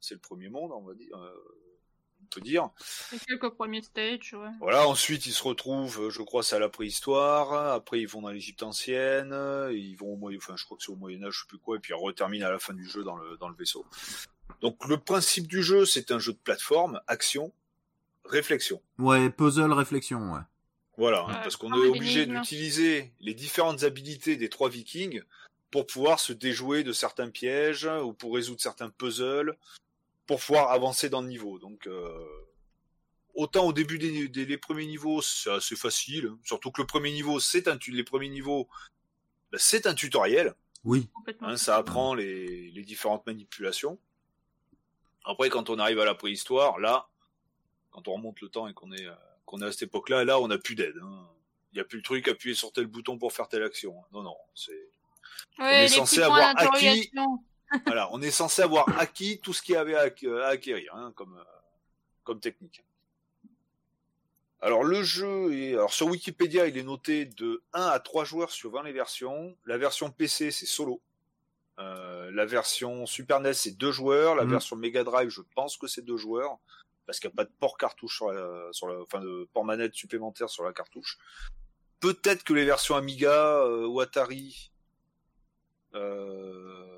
[0.00, 1.16] c'est le premier monde, on va dire.
[1.16, 1.34] euh,
[2.28, 2.70] peut dire.
[3.26, 4.50] Quelques premiers stages, ouais.
[4.60, 4.86] Voilà.
[4.86, 7.72] Ensuite, ils se retrouvent, je crois, c'est à la préhistoire.
[7.72, 9.34] Après, ils vont dans l'Égypte ancienne.
[9.72, 11.58] Ils vont au Moyen, enfin, je crois que c'est au Moyen Âge, je sais plus
[11.58, 11.76] quoi.
[11.76, 13.84] Et puis, ils reterminent à la fin du jeu dans le dans le vaisseau.
[14.60, 17.52] Donc, le principe du jeu, c'est un jeu de plateforme, action,
[18.24, 18.80] réflexion.
[18.98, 20.40] Ouais, puzzle, réflexion, ouais.
[20.96, 22.40] Voilà, hein, parce qu'on est obligé énigme.
[22.40, 25.22] d'utiliser les différentes habilités des trois vikings
[25.70, 29.56] pour pouvoir se déjouer de certains pièges ou pour résoudre certains puzzles,
[30.28, 31.58] pour pouvoir avancer dans le niveau.
[31.58, 32.24] Donc, euh,
[33.34, 36.38] autant au début des, des- les premiers niveaux, c'est assez facile, hein.
[36.44, 38.68] surtout que le premier niveau, c'est un les premiers niveaux,
[39.50, 40.54] ben, c'est un tutoriel.
[40.84, 41.08] Oui.
[41.40, 43.98] Hein, ça apprend les, les différentes manipulations.
[45.24, 47.08] Après, quand on arrive à la préhistoire, là,
[47.90, 49.12] quand on remonte le temps et qu'on est, euh,
[49.44, 50.96] qu'on est à cette époque-là, là, on n'a plus d'aide.
[51.02, 51.26] hein.
[51.72, 53.94] Il n'y a plus le truc, appuyer sur tel bouton pour faire telle action.
[54.12, 54.88] Non, non, c'est,
[55.58, 57.10] Ouais, est les censé avoir acquis-.
[57.86, 60.02] Voilà, on est censé avoir acquis tout ce qu'il y avait à,
[60.44, 61.44] à acquérir, hein, comme, euh,
[62.24, 62.84] comme technique.
[64.60, 68.50] Alors, le jeu est, alors sur Wikipédia, il est noté de 1 à 3 joueurs
[68.50, 69.56] suivant les versions.
[69.66, 71.00] La version PC, c'est solo.
[71.78, 74.34] Euh, la version Super NES, c'est deux joueurs.
[74.34, 74.50] La Mhm.
[74.50, 76.58] version Mega Drive, je pense que c'est deux joueurs.
[77.06, 79.64] Parce qu'il n'y a pas de port cartouche sur la, sur la, enfin, de port
[79.64, 81.18] manette supplémentaire sur la cartouche.
[82.00, 84.72] Peut-être que les versions Amiga euh, ou Atari,
[85.94, 86.97] euh,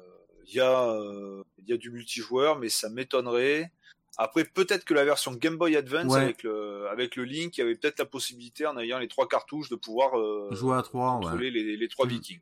[0.51, 3.73] il y a, euh, il y a du multijoueur, mais ça m'étonnerait.
[4.19, 6.21] Après, peut-être que la version Game Boy Advance Ouais.
[6.21, 9.29] avec le, avec le Link, il y avait peut-être la possibilité, en ayant les trois
[9.29, 11.23] cartouches, de pouvoir euh, Jouer à trois, ouais.
[11.23, 12.11] contrôler les, les trois Mm.
[12.11, 12.41] Vikings.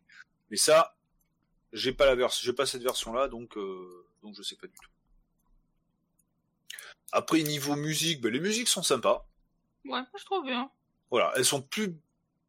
[0.51, 0.97] Mais ça,
[1.73, 4.73] j'ai pas la version, j'ai pas cette version-là, donc euh, donc je sais pas du
[4.75, 4.91] tout.
[7.13, 9.27] Après niveau musique, ben, les musiques sont sympas.
[9.85, 10.71] Ouais, je trouve bien.
[11.11, 11.95] Voilà, elles sont plus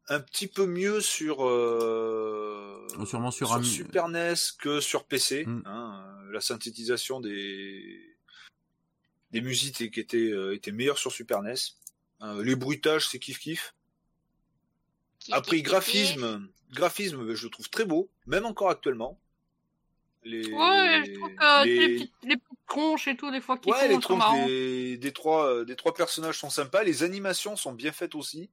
[0.08, 5.44] un petit peu mieux sur euh, Sûrement sur Super NES que sur PC.
[5.46, 5.62] Mm.
[5.66, 8.06] hein, la synthétisation des
[9.30, 11.54] des musiques était, était, euh, était meilleure sur Super NES.
[12.22, 13.74] Euh, les bruitages, c'est kiff kiff.
[15.30, 19.20] Après, graphisme, graphisme, je le trouve très beau, même encore actuellement.
[20.24, 21.94] Les, Ouais, je trouve que les- les...
[21.94, 25.12] petites, les petites tronches et tout, des fois, qui ouais, font, les sont tronches des
[25.14, 26.82] trois, euh, des trois personnages sont sympas.
[26.82, 28.50] Les animations sont bien faites aussi.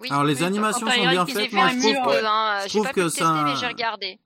[0.00, 0.08] Oui.
[0.10, 1.52] Alors les Oui, animations sont bien faites.
[1.52, 2.58] Moi, fait je un trouve que Peu, hein.
[2.64, 3.54] je trouve pas que ça-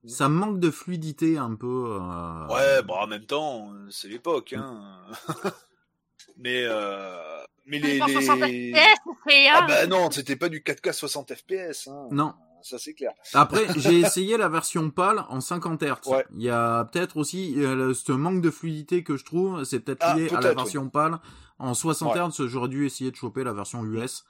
[0.06, 1.98] ça manque de fluidité un peu.
[2.00, 4.98] euh, Ouais, bon, en même temps, euh, c'est l'époque, hein.
[6.36, 7.16] mais, euh,
[7.66, 7.98] mais les, les...
[7.98, 9.66] 60 FPS, c'est, Ah hein.
[9.68, 12.08] bah non, c'était pas du 4K 60 FPS, hein.
[12.10, 12.34] Non.
[12.64, 13.10] Ça c'est clair.
[13.34, 15.94] Après, j'ai essayé la version PAL en 50 Hz.
[16.06, 16.24] Ouais.
[16.36, 19.98] Il y a peut-être aussi euh, ce manque de fluidité que je trouve, c'est peut-être
[20.02, 21.18] Ah, lié à la version PAL.
[21.58, 22.20] En 60 Ouais.
[22.20, 24.24] Hz, j'aurais dû essayer de choper la version US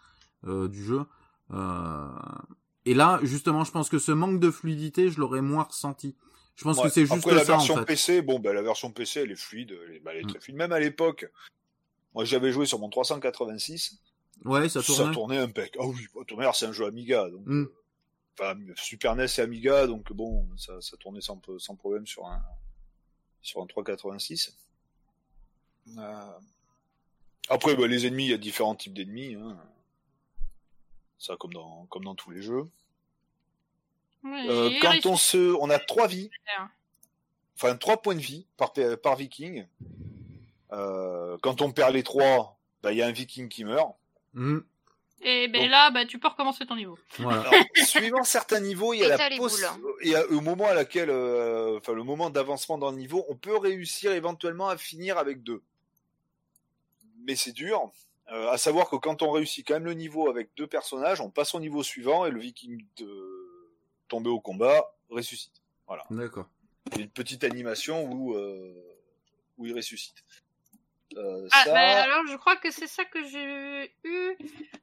[0.47, 1.02] euh, du jeu.
[1.52, 2.08] Euh,
[2.84, 6.16] Et là, justement, je pense que ce manque de fluidité, je l'aurais moins ressenti.
[6.56, 6.84] Je pense Ouais.
[6.84, 7.84] que c'est juste Après, la ça, en version fait.
[7.84, 10.40] PC, bon, bah, la version PC, elle est fluide, elle est, bah, elle est très
[10.40, 10.56] fluide.
[10.56, 11.30] Même à l'époque,
[12.14, 13.98] moi, j'avais joué sur mon 386,
[14.44, 15.12] Ouais, ça ça tournait.
[15.14, 15.76] tournait impec.
[15.78, 17.42] Ah oui, ton mère, c'est un jeu Amiga, donc.
[17.46, 17.66] Mm.
[18.38, 22.42] enfin Super NES et Amiga, donc bon, ça, ça tournait sans, sans problème sur un
[23.42, 24.56] sur un 386.
[25.98, 26.32] Euh...
[27.48, 29.34] Après, bah, les ennemis, il y a différents types d'ennemis.
[29.34, 29.56] Hein.
[31.23, 32.65] Ça, comme dans comme dans tous les jeux.
[34.24, 36.31] Oui, Euh, et quand on se, on a trois vies,
[37.57, 38.73] enfin trois points de vie par
[39.03, 39.65] par viking.
[40.73, 43.94] Euh, quand on perd les trois, bah il y a un viking qui meurt.
[44.35, 44.59] Hmm,
[45.20, 46.99] Et ben Donc- là, bah, tu peux recommencer ton niveau.
[47.19, 47.43] voilà.
[47.43, 49.16] Alors, suivant certains niveaux, il y a Et la
[50.03, 53.36] y a au moment à laquelle, euh, enfin le moment d'avancement dans le niveau, on
[53.36, 55.62] peut réussir éventuellement à finir avec deux.
[57.24, 57.93] Mais c'est dur.
[58.31, 61.31] Euh, à savoir que quand on réussit quand même le niveau avec deux personnages, on
[61.31, 63.69] passe au niveau suivant et le viking de...
[64.09, 65.61] tombé au combat ressuscite.
[66.11, 66.47] D'accord.
[66.93, 68.73] Il y a une petite animation où euh,
[69.59, 70.24] où il ressuscite.
[71.16, 74.36] Euh, Ah, ça, bah, alors je crois que c'est ça que j'ai eu.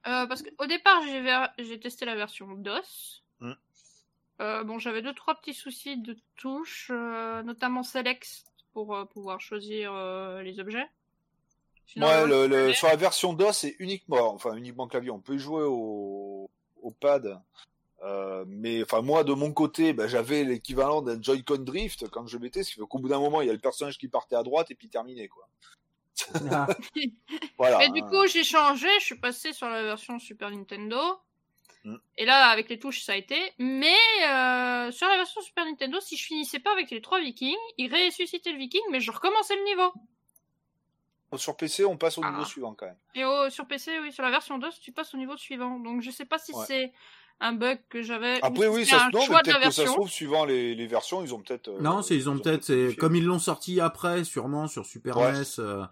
[0.07, 1.51] Euh, parce qu'au départ, j'ai ver-
[1.81, 3.23] testé la version DOS.
[4.41, 9.41] Euh, bon, j'avais deux, trois petits soucis de touche, euh, notamment Select pour euh, pouvoir
[9.41, 10.85] choisir euh, les objets.
[11.95, 15.11] Ouais, le le, sur la version DOS, c'est uniquement, enfin uniquement clavier.
[15.11, 16.49] On peut y jouer au,
[16.81, 17.39] au pad,
[18.03, 22.37] euh, mais enfin moi de mon côté, bah, j'avais l'équivalent d'un Joy-Con drift quand je
[22.37, 24.35] mettais, ce qui fait qu'au bout d'un moment, il y a le personnage qui partait
[24.35, 25.47] à droite et puis terminé quoi.
[26.51, 26.67] Ah,
[27.57, 27.77] Voilà.
[27.79, 28.09] Mais du hein.
[28.09, 30.99] coup, j'ai changé, je suis passé sur la version Super Nintendo.
[31.83, 31.95] Hmm.
[32.17, 33.37] Et là, avec les touches, ça a été.
[33.57, 33.95] Mais
[34.27, 37.93] euh, sur la version Super Nintendo, si je finissais pas avec les trois vikings, il
[37.93, 39.93] ressuscitait le viking, mais je recommençais le niveau.
[41.37, 42.31] Sur PC, on passe au Ah.
[42.31, 42.95] niveau suivant quand même.
[43.15, 45.79] Et au- sur PC, oui, sur la version DOS, tu passes au niveau suivant.
[45.79, 46.63] Donc je sais pas si Ouais.
[46.67, 46.91] c'est
[47.41, 48.39] un bug que j'avais.
[48.41, 49.71] Après ou si oui, c'est ça un se non, choix mais de la peut-être que
[49.71, 49.95] ça se version.
[49.95, 51.67] trouve suivant les, les versions, ils ont peut-être.
[51.69, 55.17] euh, Non, c'est ils ont peut-être, c'est comme ils l'ont sorti après, sûrement sur Super
[55.17, 55.31] Ouais.
[55.33, 55.43] NES.
[55.59, 55.85] euh,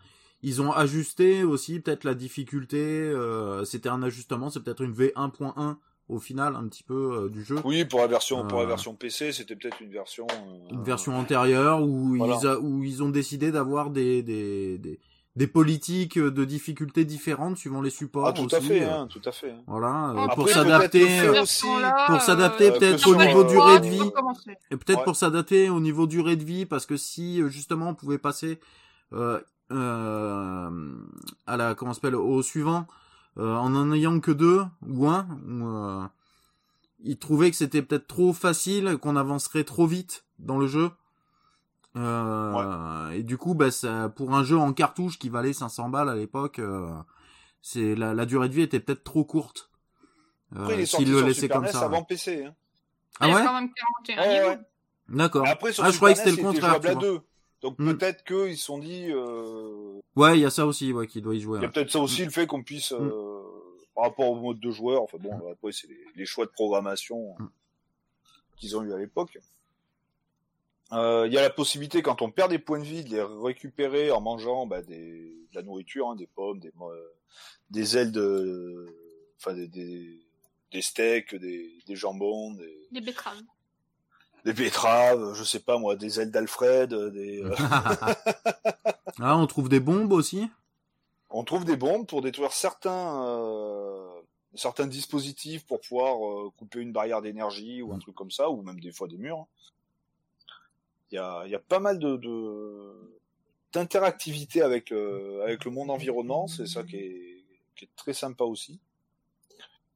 [0.44, 2.78] ils ont ajusté aussi peut-être la difficulté.
[2.80, 5.78] euh, C'était un ajustement, c'est peut-être une V1.1
[6.10, 6.94] au final, un petit peu
[7.26, 7.58] euh, du jeu.
[7.66, 10.26] Oui, pour la version pour la Euh, version PC, c'était peut-être une version.
[10.32, 12.38] euh, Une version antérieure où Voilà.
[12.42, 15.00] ils a- où ils ont décidé d'avoir des, des des
[15.38, 18.26] des politiques de difficulté différentes suivant les supports.
[18.28, 19.54] Ah, tout à fait, euh, hein, tout à fait.
[19.68, 21.44] Voilà, euh, Après, pour s'adapter, euh,
[22.08, 24.12] pour s'adapter euh, peut-être au niveau euh, durée de vie.
[24.72, 25.04] Et peut-être Ouais.
[25.04, 28.60] pour s'adapter au niveau durée de vie, parce que si euh, justement on pouvait passer
[29.14, 29.40] euh,
[29.72, 30.70] euh,
[31.46, 32.88] à la comment s'appelle au suivant
[33.38, 36.04] euh, en en ayant que deux ou un, ou, euh,
[37.04, 40.90] il trouvait que c'était peut-être trop facile, qu'on avancerait trop vite dans le jeu.
[41.98, 46.10] Euh, Et du coup, bah, ça, pour un jeu en cartouche qui valait 500 balles
[46.10, 46.90] à l'époque, euh,
[47.62, 49.72] c'est la, la durée de vie était peut-être trop courte.
[50.56, 51.86] Euh, Après, il est s'il sorti le sur laissait Super comme NES ça.
[51.86, 52.46] avant PC.
[52.46, 52.56] Hein.
[53.20, 53.70] Ah ouais quand même
[54.06, 54.48] 41 Ouais, niveaux.
[54.50, 54.60] ouais.
[55.10, 55.48] D'accord.
[55.48, 56.74] Après, sur Ah, je croyais que c'était le contraire.
[56.76, 57.20] à deux.
[57.62, 57.94] Donc Hmm.
[57.94, 61.34] peut-être qu'ils se sont dit, euh, Ouais, il y a ça aussi, ouais, qui doit
[61.34, 61.58] y jouer.
[61.60, 63.10] il y a peut-être ça aussi le fait qu'on puisse, Hmm.
[63.96, 67.34] par rapport au mode de joueur, enfin bon, après c'est les, les choix de programmation
[67.40, 67.48] Hmm.
[68.58, 69.40] qu'ils ont eu à l'époque.
[70.94, 73.22] Euh, Il y a la possibilité, quand on perd des points de vie, de les
[73.22, 76.60] récupérer en mangeant bah, des, de la nourriture, hein, des pommes,
[77.70, 78.86] des, ailes de,
[79.38, 80.20] enfin des, des,
[80.72, 83.42] des steaks, des, des jambons, des, Des betteraves.
[84.46, 87.54] des betteraves, je sais pas moi, des ailes d'Alfred, des, euh,
[89.20, 90.48] ah, on trouve des bombes aussi?
[91.30, 94.08] on trouve des bombes pour détruire certains euh,
[94.56, 98.62] certains dispositifs pour pouvoir euh, couper une barrière d'énergie ou un truc comme ça, ou
[98.62, 99.46] même des fois des murs.
[101.12, 102.94] Il y a, il y a pas mal de, de
[103.74, 107.44] d'interactivité avec le, avec le monde environnement, c'est ça qui est,
[107.76, 108.80] qui est très sympa aussi.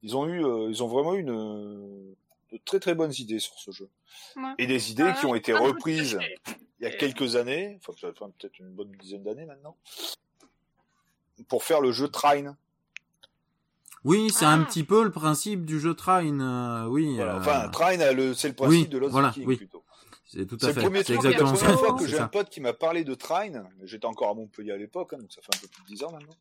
[0.04, 2.16] Ils ont eu, euh, ils ont vraiment eu une,
[2.52, 3.90] de très très bonnes idées sur ce jeu.
[4.36, 4.54] Ouais.
[4.58, 6.20] Et des idées Ah, qui ont été de reprises
[6.80, 7.94] il y a quelques années, enfin
[8.40, 9.78] peut-être une bonne dizaine d'années maintenant,
[11.48, 12.56] pour faire le jeu Trine.
[14.04, 14.50] Oui, c'est Ah.
[14.50, 16.42] un petit peu le principe du jeu Trine.
[16.42, 17.36] euh, oui, Voilà.
[17.36, 18.00] euh, Enfin, Trine,
[18.36, 19.58] c'est le principe oui, de Lost voilà, Viking oui.
[19.58, 19.84] plutôt.
[20.34, 21.04] C'est tout à fait.
[21.04, 21.66] C'est exactement la ça.
[21.66, 24.72] première fois que j'ai un pote qui m'a parlé de Trine, j'étais encore à Montpellier
[24.72, 26.36] à l'époque, hein, donc ça fait un peu plus de 10 ans maintenant.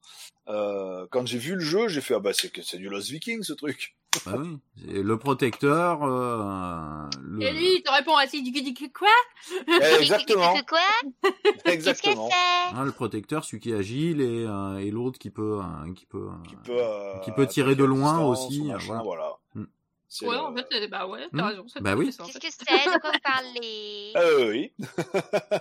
[0.48, 3.10] Euh, quand j'ai vu le jeu, j'ai fait ah bah c'est que c'est du Lost
[3.10, 3.96] Viking ce truc.
[4.26, 4.58] Bah oui,
[4.88, 6.02] le protecteur.
[6.02, 7.42] euh, le...
[7.42, 9.08] Et lui, il te répond à dit du quoi?
[10.00, 10.80] Exactement, Que quoi?
[11.64, 12.28] Exactement.
[12.74, 16.06] hein, le protecteur, celui qui est agile et, euh, et l'autre qui peut, euh, qui
[16.06, 16.28] peut.
[16.28, 19.36] euh, Qui peut, euh, Qui peut tirer de loin aussi, euh, machin, voilà.
[20.22, 21.36] Ouais, euh, en fait, bah ouais, Hmm.
[21.38, 21.64] t'as raison.
[21.68, 22.06] c'est Bah oui.
[22.06, 22.38] Qu'est-ce fait.
[22.40, 24.72] que c'est De quoi vous parlez euh, oui.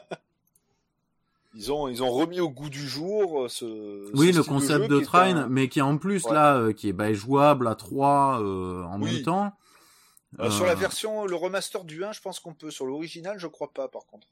[1.56, 4.16] Ils ont, ils ont remis au goût du jour euh, ce.
[4.16, 6.34] Oui, ce le concept de, Trine, un- mais qui est en plus Ouais.
[6.34, 9.14] là, euh, qui est bah, jouable à trois euh, en Oui.
[9.16, 9.52] même temps.
[10.40, 12.70] Euh, Sur la version, le remaster du 1, je pense qu'on peut.
[12.70, 14.28] Sur l'original, je crois pas, par contre.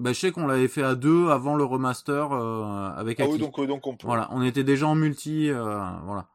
[0.00, 3.32] Bah, je sais qu'on l'avait fait à deux avant le remaster euh, avec Ah Aki.
[3.34, 4.06] oui, donc, donc on peut.
[4.08, 6.26] Voilà, on était déjà en multi, euh, voilà.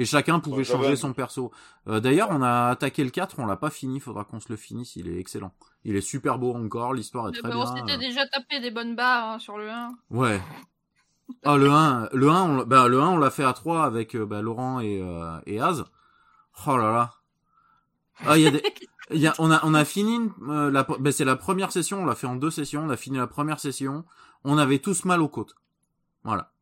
[0.00, 1.50] Et chacun pouvait changer son perso.
[1.88, 4.56] Euh, D'ailleurs, on a attaqué le 4, on l'a pas fini, faudra qu'on se le
[4.56, 5.52] finisse, il est excellent.
[5.84, 7.72] Il est super beau encore, l'histoire est très Mais bon, bien.
[7.72, 7.98] on s'était euh.
[7.98, 9.90] déjà tapé des bonnes barres hein, sur le 1.
[10.10, 10.40] Ouais.
[11.44, 13.84] Ah, le 1, le 1, on, l'a- bah, le 1, on l'a fait à 3
[13.84, 15.84] avec euh, bah, Laurent et, euh, et Az.
[16.66, 17.14] Oh là là.
[18.24, 18.62] Ah, il y a des,
[19.10, 21.72] il y a, on a, on a fini, une- euh, la, bah, c'est la première
[21.72, 24.04] session, on l'a fait en deux sessions, on a fini la première session,
[24.44, 25.54] on avait tous mal aux côtes.
[26.24, 26.52] Voilà.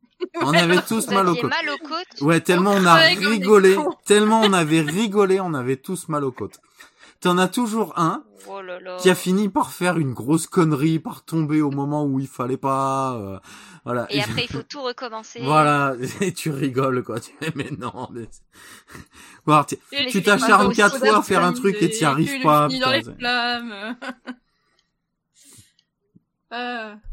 [0.41, 1.49] On avait tous mal aux côtes.
[1.49, 2.21] mal aux côtes.
[2.21, 6.59] Ouais, tellement on a rigolé, tellement on avait rigolé, on avait tous mal aux côtes.
[7.19, 8.97] T'en as toujours un Oh là là.
[8.97, 12.57] qui a fini par faire une grosse connerie, par tomber au moment où il fallait
[12.57, 13.39] pas, euh,
[13.83, 14.05] voilà.
[14.09, 15.41] Et après, il faut tout recommencer.
[15.43, 17.19] Voilà, et tu rigoles quoi.
[17.19, 18.07] Tu fais, mais non.
[18.11, 18.27] Mais...
[19.45, 22.65] Voir, tu t'acharnes quatre fois à faire un truc et t'y arrives pas.
[22.65, 23.97] le finis dans putain, les flammes.
[26.53, 26.95] Euh.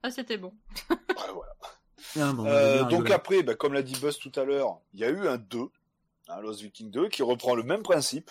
[0.00, 0.52] Ah, c'était bon.
[0.88, 0.96] Ouais,
[1.34, 1.52] voilà.
[2.16, 5.00] Ah, bon, on Euh, donc après, bah, comme l'a dit Buzz tout à l'heure, il
[5.00, 5.68] y a eu un 2,
[6.28, 8.30] un Lost Viking 2, qui reprend le même principe,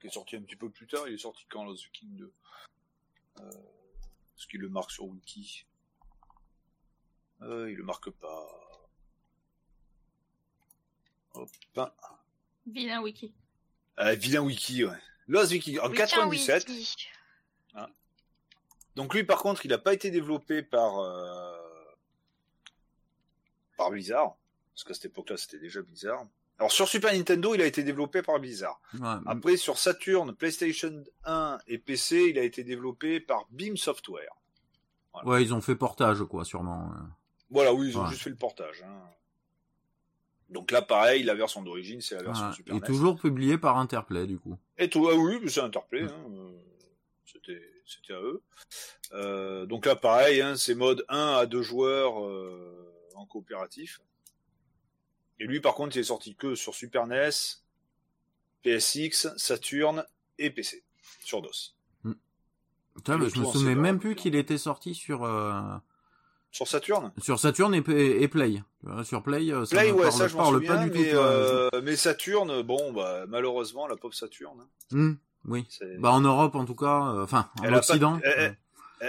[0.00, 1.08] qui est sorti un petit peu plus tard.
[1.08, 2.32] Il est sorti quand Lost Viking 2
[3.40, 5.66] euh, Est-ce qu'il le marque sur Wiki?
[7.42, 8.46] Euh, Il le marque pas.
[11.34, 11.48] Hop.
[11.76, 11.90] hein.
[12.66, 13.34] Vilain wiki.
[13.98, 14.96] Euh, vilain Wiki, ouais.
[15.26, 16.66] Lost Viking en Oui, tiens, 97.
[16.68, 16.94] oui.
[18.94, 21.52] Donc lui, par contre, il n'a pas été développé par euh,
[23.76, 24.36] par Blizzard,
[24.74, 26.26] parce qu'à cette époque-là, c'était déjà Blizzard.
[26.58, 28.80] Alors sur Super Nintendo, il a été développé par Blizzard.
[29.00, 34.32] Ouais, Après, sur Saturn, PlayStation 1 et PC, il a été développé par Beam Software.
[35.24, 36.90] ouais, ils ont fait portage quoi, sûrement.
[37.50, 38.10] Voilà, oui, ils ont Ouais.
[38.10, 38.82] juste fait le portage.
[38.84, 39.02] hein.
[40.50, 42.86] Donc là, pareil, la version d'origine, c'est la version Ouais, Super Et NES.
[42.86, 44.56] toujours publié par Interplay du coup.
[44.78, 46.50] Et tout, ah oui, mais c'est Interplay, hein, euh,
[47.24, 48.42] c'était, c'était à eux.
[49.12, 54.00] Euh, donc là, pareil, hein, c'est mode 1 à 2 joueurs euh, en coopératif.
[55.40, 57.30] Et lui, par contre, il est sorti que sur Super NES,
[58.62, 60.04] PSX, Saturn
[60.38, 60.84] et PC,
[61.24, 61.74] sur DOS.
[62.94, 65.52] Putain, mais je me tout en souvenais même plus qu'il était sorti sur euh,
[66.52, 67.12] Sur Saturn?
[67.20, 68.62] sur Saturn et, et- et Play.
[69.02, 70.98] Sur Play, euh, ça Play, ouais, parle, ça je parle souviens, pas du tout.
[70.98, 71.22] mais, vois.
[71.26, 75.14] euh, mais Saturn, bon, bah, malheureusement, la pauvre Saturn, hein, Hmm,
[75.46, 75.66] oui.
[75.98, 78.20] Bah en Europe en tout cas, euh, enfin en pas- Occident.
[78.22, 78.56] elle-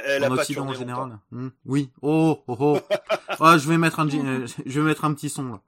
[0.06, 1.20] elle, a en pas Occident tourné en général.
[1.32, 1.92] Hmm, Oui.
[2.02, 2.80] Oh, oh, oh.
[3.40, 5.62] ah, je vais mettre un, euh, je vais mettre un petit son là.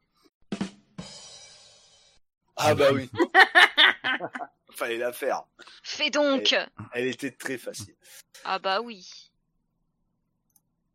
[2.56, 3.10] Ah bah oui.
[4.72, 5.44] Fallait la faire.
[5.84, 6.56] Fais donc.
[6.94, 7.96] Elle était très facile.
[8.44, 9.32] Ah bah oui.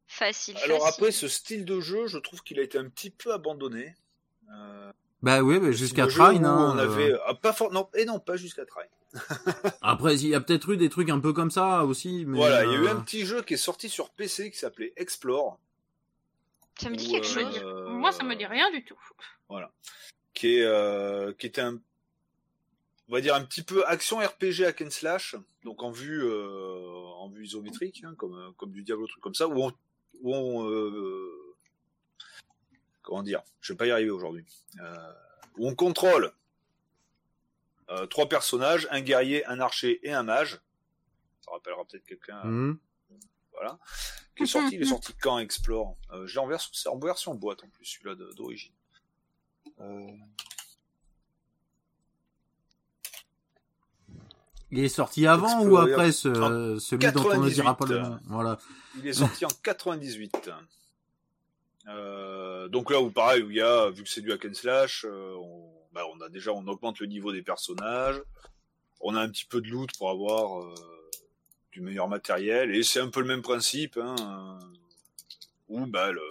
[0.06, 0.56] Facile.
[0.58, 0.94] Alors facile.
[0.94, 3.94] après, ce style de jeu, je trouve qu'il a été un petit peu abandonné.
[4.52, 4.92] Euh,
[5.22, 6.44] Bah oui, bah, jusqu'à Trine.
[6.44, 6.82] hein, on euh.
[6.82, 8.88] avait ah, pas for- non et non pas jusqu'à Trine.
[9.82, 12.24] Après, il y a peut-être eu des trucs un peu comme ça aussi.
[12.26, 14.50] Mais Voilà, il y a eu euh, un petit jeu qui est sorti sur PC
[14.50, 15.58] qui s'appelait Explore.
[16.80, 17.64] Ça me dit où, quelque euh, chose.
[17.90, 18.98] Moi, ça me dit rien du tout.
[20.34, 21.78] Qui est euh, qui était un
[23.12, 26.80] on va dire un petit peu action RPG hack and slash, donc en vue euh,
[27.18, 29.72] en vue isométrique, hein, comme euh, comme du Diablo truc comme ça, où on,
[30.22, 31.30] où on euh,
[33.02, 34.46] comment dire, je vais pas y arriver aujourd'hui,
[34.80, 35.12] euh,
[35.58, 36.32] où on contrôle
[37.90, 40.60] euh, trois personnages, un guerrier, un archer et un mage.
[41.44, 42.78] Ça rappellera peut-être quelqu'un, hmm.
[43.52, 43.78] voilà.
[44.36, 45.96] Qui est sorti, il est sorti quand Explore?
[46.12, 48.72] Euh, Je l'ai en version, c'est en version boîte en plus, celui-là d'origine.
[49.80, 50.06] Euh,
[54.70, 58.10] Il est sorti avant ou après ce, celui dont on ne dira pas le 98.
[58.10, 58.20] nom.
[58.24, 58.58] Voilà.
[58.96, 60.50] Il est sorti en 98.
[61.88, 64.54] Euh, donc là où pareil où il y a vu que c'est du hack and
[64.54, 68.22] slash, euh, on, bah, on a déjà on augmente le niveau des personnages,
[69.00, 70.74] on a un petit peu de loot pour avoir euh,
[71.72, 74.64] du meilleur matériel et c'est un peu le même principe hein, euh,
[75.68, 76.22] où bah le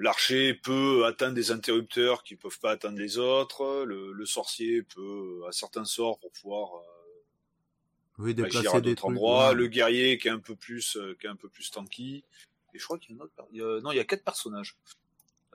[0.00, 5.42] l'archer peut atteindre des interrupteurs qui peuvent pas atteindre les autres, le, le sorcier peut
[5.46, 6.82] à certains sorts pour pouvoir euh,
[8.18, 9.10] Oui, agir déplacer à des trucs.
[9.10, 9.54] endroits, ouais.
[9.54, 12.24] le guerrier qui est un peu plus qui est un peu plus tanky.
[12.78, 13.32] Et je crois qu'il y a un autre.
[13.36, 14.76] per- il y a- non, il y a quatre personnages.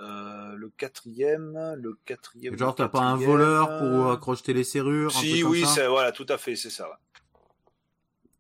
[0.02, 2.58] Euh, le quatrième, le quatrième.
[2.58, 6.26] Genre, t'as pas un voleur pour euh, accrocher les serrures Si, oui, c'est voilà, tout
[6.28, 7.00] à fait, c'est ça.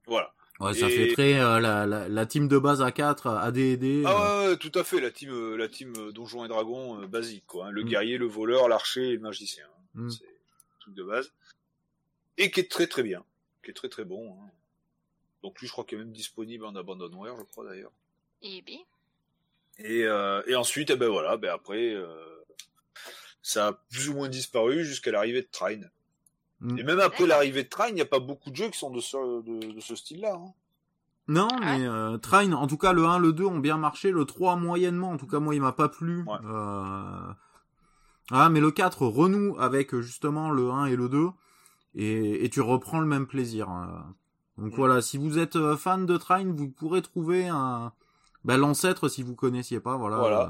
[0.05, 0.33] Voilà.
[0.59, 4.03] Ouais, ça Et- fait très euh, la, la, la team de base à 4, AD&D.
[4.05, 7.01] Ah euh, ouais, tout à fait, la team, euh, la team euh, Donjons et Dragons
[7.01, 7.67] euh, basique, quoi.
[7.67, 7.71] hein.
[7.71, 7.87] Le Mm.
[7.87, 9.65] guerrier, le voleur, l'archer et le magicien.
[9.93, 10.09] Mm.
[10.09, 10.25] C'est
[10.79, 11.31] truc de base.
[12.37, 13.23] Et qui est très très bien,
[13.63, 14.33] qui est très très bon.
[14.41, 14.49] hein.
[15.43, 17.91] Donc lui, je crois qu'il est même disponible en abandonware, je crois d'ailleurs.
[18.43, 18.69] Et B.
[19.79, 22.07] Et, euh, et ensuite, eh ben voilà, ben après, euh,
[23.41, 25.89] ça a plus ou moins disparu jusqu'à l'arrivée de Trine.
[26.59, 26.77] Mm.
[26.79, 28.91] Et même après l'arrivée de Trine, il n'y a pas beaucoup de jeux qui sont
[28.91, 30.35] de ce, de, de ce style-là.
[30.35, 30.53] hein.
[31.29, 31.59] Non, Ah.
[31.77, 34.11] mais euh, Trine, en tout cas, le 1, le 2 ont bien marché.
[34.11, 35.11] Le 3, moyennement.
[35.11, 36.23] En tout cas, moi, il m'a pas plu.
[36.23, 36.37] Ouais.
[36.45, 37.33] Euh,
[38.31, 41.27] Ah, mais le 4 renoue avec justement le 1 et le 2,
[41.95, 43.67] et, et tu reprends le même plaisir.
[44.57, 44.75] Donc Mm.
[44.75, 47.91] voilà, si vous êtes fan de Trine, vous pourrez trouver un
[48.43, 50.17] bah, l'ancêtre si vous connaissiez pas, voilà.
[50.17, 50.41] Voilà.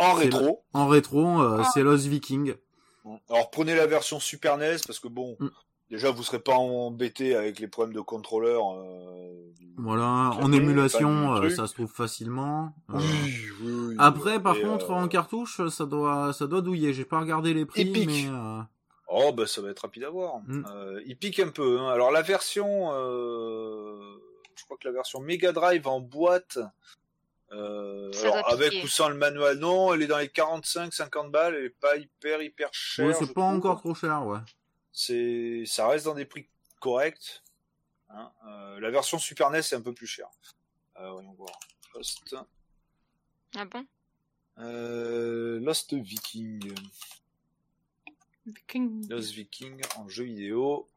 [0.00, 0.64] euh, En rétro.
[0.74, 1.70] en rétro, euh, Ah.
[1.74, 2.54] c'est Lost Viking.
[3.30, 5.48] Alors prenez la version Super NES parce que bon, Mm.
[5.90, 8.62] déjà vous serez pas embêté avec les problèmes de contrôleur.
[8.76, 12.74] euh, Voilà, en émulation, euh, ça se trouve facilement.
[12.90, 13.94] Euh, Oui, oui, oui.
[13.98, 16.92] Après, par contre, euh, en cartouche, ça doit, ça doit douiller.
[16.92, 18.06] J'ai pas regardé les prix, Epic.
[18.08, 18.60] mais euh,
[19.10, 20.40] Oh, bah ça va être rapide à voir.
[20.46, 20.64] Mm.
[20.74, 21.78] Euh, il pique un peu.
[21.80, 21.88] hein.
[21.88, 23.96] Alors la version, euh,
[24.54, 26.58] je crois que la version Mega Drive en boîte,
[27.50, 31.54] euh, alors, avec ou sans le manuel, non, elle est dans les 45-50 balles.
[31.54, 33.06] Elle est pas hyper hyper chère.
[33.06, 33.44] ouais, c'est pas trouve.
[33.56, 34.38] encore trop cher, ouais.
[34.92, 36.48] C'est, ça reste dans des prix
[36.80, 37.42] corrects.
[38.10, 38.30] hein.
[38.46, 40.28] Euh, la version Super NES est un peu plus chère.
[41.00, 41.58] Euh, voyons voir.
[41.94, 42.34] Lost,
[43.56, 43.86] Ah bon?
[44.58, 46.74] Euh, Lost Viking.
[48.46, 49.08] Viking.
[49.08, 50.88] Lost Viking en jeu vidéo.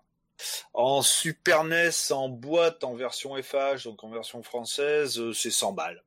[0.73, 5.73] En Super NES, en boîte, en version FH, donc en version française, euh, c'est 100
[5.73, 6.03] balles.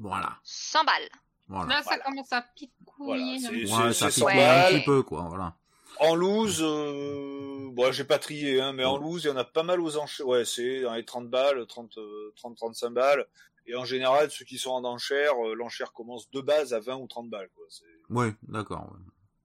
[0.00, 1.08] Voilà, 100 balles.
[1.48, 1.68] voilà.
[1.74, 2.04] Là, ça Voilà.
[2.04, 3.38] commence à Voilà, picouiller.
[3.40, 3.86] c'est- là.
[3.86, 4.32] Ouais, ça pique 100 Ouais.
[4.34, 4.74] un balles.
[4.74, 5.54] petit peu, quoi, voilà.
[6.00, 9.44] En loose, euh, bon, j'ai pas trié, hein, mais en loose, il y en a
[9.44, 10.26] pas mal aux enchères.
[10.28, 13.26] Ouais, c'est dans les 30 balles, 30, euh, 30, 35 balles.
[13.66, 16.96] Et en général, ceux qui sont en enchère, euh, l'enchère commence de base à 20
[16.96, 17.66] ou 30 balles, quoi.
[18.10, 18.84] Ouais, d'accord.
[18.92, 19.00] ouais.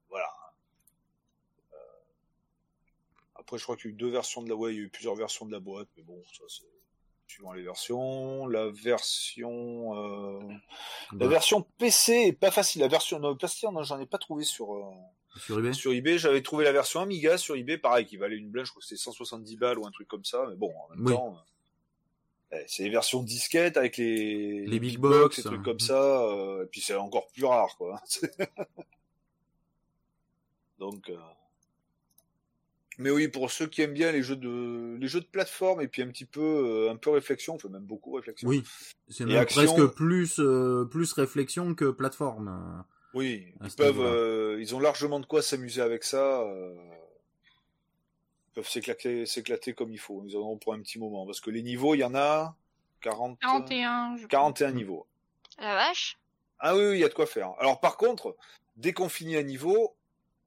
[0.09, 0.29] Voilà.
[1.73, 1.77] Euh,
[3.35, 4.83] Après, je crois qu'il y a eu deux versions de la, ouais, il y a
[4.83, 6.63] eu plusieurs versions de la boîte, mais bon, ça c'est
[7.27, 8.47] suivant les versions.
[8.47, 10.39] La version, euh,
[11.13, 12.81] la Bah, version PC est pas facile.
[12.81, 14.83] La version, non, PC, non, j'en ai pas trouvé sur, euh,
[15.37, 16.17] Sur eBay sur eBay.
[16.17, 18.87] J'avais trouvé la version Amiga sur eBay, pareil, qui valait une blinde, je crois que
[18.87, 21.13] c'était 170 balles ou un truc comme ça, mais bon, en même Oui.
[21.13, 21.35] temps.
[22.53, 25.63] euh, eh, C'est les versions disquettes avec les, Les big box, et trucs hein.
[25.63, 27.99] comme ça, euh, et puis c'est encore plus rare, quoi.
[30.79, 31.17] Donc, euh,
[32.97, 35.87] mais oui, pour ceux qui aiment bien les jeux de, les jeux de plateforme et
[35.87, 38.47] puis un petit peu, euh, un peu réflexion, enfin même beaucoup réflexion.
[38.47, 38.63] Oui,
[39.09, 42.47] c'est même action- presque plus, euh, plus réflexion que plateforme.
[42.47, 42.81] euh.
[43.15, 46.41] Oui, ils peuvent, euh, ils ont largement de quoi s'amuser avec ça.
[46.41, 46.73] euh,
[48.49, 50.23] ils peuvent s'éclater, s'éclater comme il faut.
[50.27, 52.55] Ils en auront pour un petit moment parce que les niveaux, il y en a
[53.01, 54.17] 40, 41.
[54.17, 55.05] je 41 niveaux.
[55.59, 56.17] La vache
[56.59, 57.53] Ah oui, oui, il y a de quoi faire.
[57.59, 58.35] Alors par contre,
[58.75, 59.95] dès qu'on finit un niveau,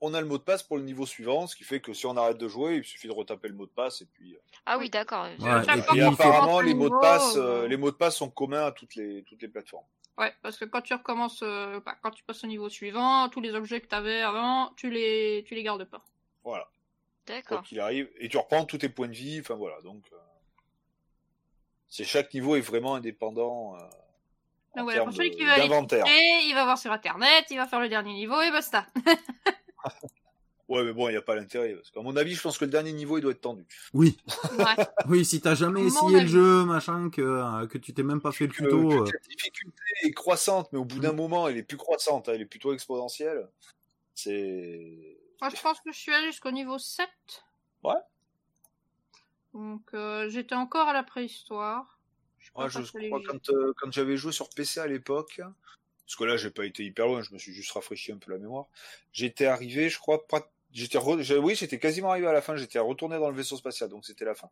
[0.01, 2.07] on a le mot de passe pour le niveau suivant, ce qui fait que si
[2.07, 4.35] on arrête de jouer, il suffit de retaper le mot de passe et puis.
[4.35, 5.25] euh, Ah oui, d'accord.
[5.25, 5.63] Ouais,
[5.97, 8.73] et apparemment, les mots de passe, euh, euh, les mots de passe sont communs à
[8.73, 9.87] toutes les toutes les plateformes.
[10.19, 13.41] Ouais, parce que quand tu recommences, euh, bah, quand tu passes au niveau suivant, tous
[13.41, 16.03] les objets que tu avais avant, tu les, tu les gardes pas.
[16.45, 16.69] Voilà.
[17.27, 17.63] D'accord.
[17.63, 19.41] qu'il arrive, et tu reprends tous tes points de vie.
[19.41, 20.05] Enfin voilà, donc.
[20.13, 20.17] euh,
[21.89, 23.77] C'est chaque niveau est vraiment indépendant.
[23.77, 23.81] euh,
[24.77, 27.67] Ah ouais, pour celui de- qui veut aller il va voir sur internet, il va
[27.67, 28.87] faire le dernier niveau et basta.
[30.69, 31.75] Ouais, mais bon, il n'y a pas l'intérêt.
[31.77, 33.65] Parce qu'à mon avis, je pense que le dernier niveau, il doit être tendu.
[33.93, 34.17] Oui,
[34.59, 34.65] Ouais.
[35.09, 38.21] oui, si t'as jamais mon essayé le jeu, machin, que, euh, que tu t'es même
[38.21, 38.89] pas fait le tuto.
[38.89, 41.17] que euh, difficulté est croissante, mais au bout d'un Mm.
[41.17, 43.49] moment, elle est plus croissante, elle est plutôt exponentielle.
[44.15, 45.19] C'est.
[45.41, 47.09] Moi, je pense que je suis allé jusqu'au niveau 7.
[47.85, 47.93] Ouais.
[49.55, 51.99] Donc, euh, j'étais encore à la préhistoire.
[52.41, 55.41] Je, je crois quand, euh, quand j'avais joué sur PC à l'époque,
[56.07, 58.31] parce que là, j'ai pas été hyper loin, je me suis juste rafraîchi un peu
[58.33, 58.67] la mémoire.
[59.13, 62.57] J'étais arrivé, je crois, prat- j'étais, re- oui, j'étais quasiment arrivé à la fin.
[62.57, 64.49] J'étais retourné dans le vaisseau spatial, donc c'était la fin.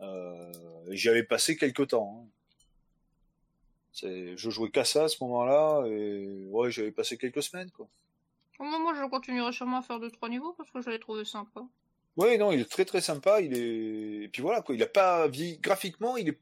[0.00, 0.52] Euh,
[0.90, 2.24] j'y avais passé quelques temps.
[2.24, 2.28] hein.
[4.02, 7.88] Je jouais qu'à ça à ce moment-là, et ouais, j'avais passé quelques semaines, quoi.
[8.58, 11.60] Au moment, je continuerai sûrement à faire 2-3 niveaux parce que je l'ai trouvé sympa.
[12.16, 13.40] Ouais, non, il est très très sympa.
[13.40, 14.74] Il est, et puis voilà quoi.
[14.74, 16.16] Il a pas vieilli graphiquement.
[16.18, 16.38] Il est,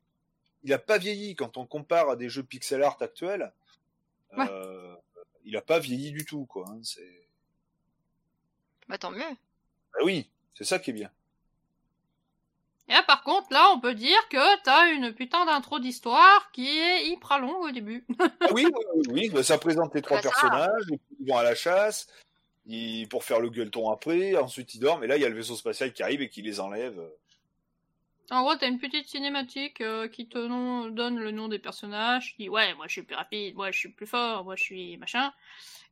[0.65, 3.53] il a pas vieilli quand on compare à des jeux pixel art actuels.
[4.37, 4.47] Ouais.
[4.51, 4.95] Euh,
[5.45, 6.65] il a pas vieilli du tout quoi.
[6.69, 7.29] hein, C'est,
[8.89, 9.21] Bah tant mieux.
[9.93, 11.11] bah oui, c'est ça qui est bien.
[12.91, 16.67] Et là, par contre, là, on peut dire que t'as une putain d'intro d'histoire qui
[16.79, 18.07] est hyper longue au début.
[18.41, 20.85] Ah oui, oui, oui, oui, bah, ça présente les trois Bah, personnages.
[21.21, 22.07] Ils vont à la chasse.
[22.67, 24.37] Ils, pour faire le gueuleton après.
[24.37, 25.05] Ensuite ils dorment.
[25.05, 26.99] Et là il y a le vaisseau spatial qui arrive et qui les enlève.
[28.31, 32.35] En gros, t'as une petite cinématique euh, qui te nom- donne le nom des personnages,
[32.37, 34.63] qui dit ouais, moi je suis plus rapide, moi je suis plus fort, moi je
[34.65, 35.33] suis machin.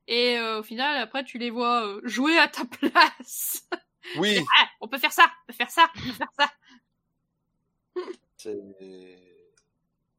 [0.09, 3.67] Et euh, au final, après, tu les vois euh, jouer à ta place.
[4.19, 4.39] Oui.
[4.61, 6.51] ah, on peut faire ça, on peut faire ça, on peut faire ça.
[8.37, 8.57] C'est...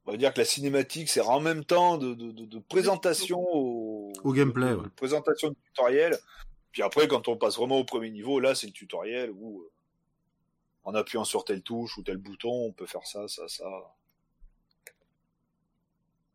[0.06, 3.42] On va dire que la cinématique sert en même temps de, de, de, de présentation
[3.54, 4.14] au...
[4.24, 4.84] Au gameplay, de- ouais.
[4.84, 6.18] de présentation du tutoriel.
[6.72, 9.70] Puis après, quand on passe vraiment au premier niveau, là, c'est le tutoriel où, euh,
[10.88, 13.66] en appuyant sur telle touche ou tel bouton, on peut faire ça, ça, ça.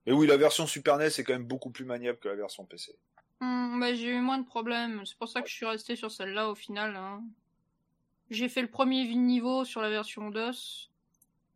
[0.04, 2.66] Mais oui, la version Super NES est quand même beaucoup plus maniable que la version
[2.66, 2.94] PC.
[3.40, 5.06] Hmm, bah, j'ai eu moins de problèmes.
[5.06, 6.94] C'est pour ça que je suis resté sur celle-là au final.
[6.96, 7.24] hein.
[8.28, 10.90] J'ai fait le premier niveau sur la version DOS.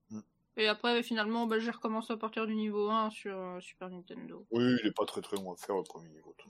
[0.09, 0.21] Hmm.
[0.57, 4.47] Et après, finalement, bah, j'ai recommencé à partir du niveau 1 sur euh, Super Nintendo.
[4.53, 6.35] Oui, il est pas très très loin à faire le premier niveau.
[6.39, 6.49] tout.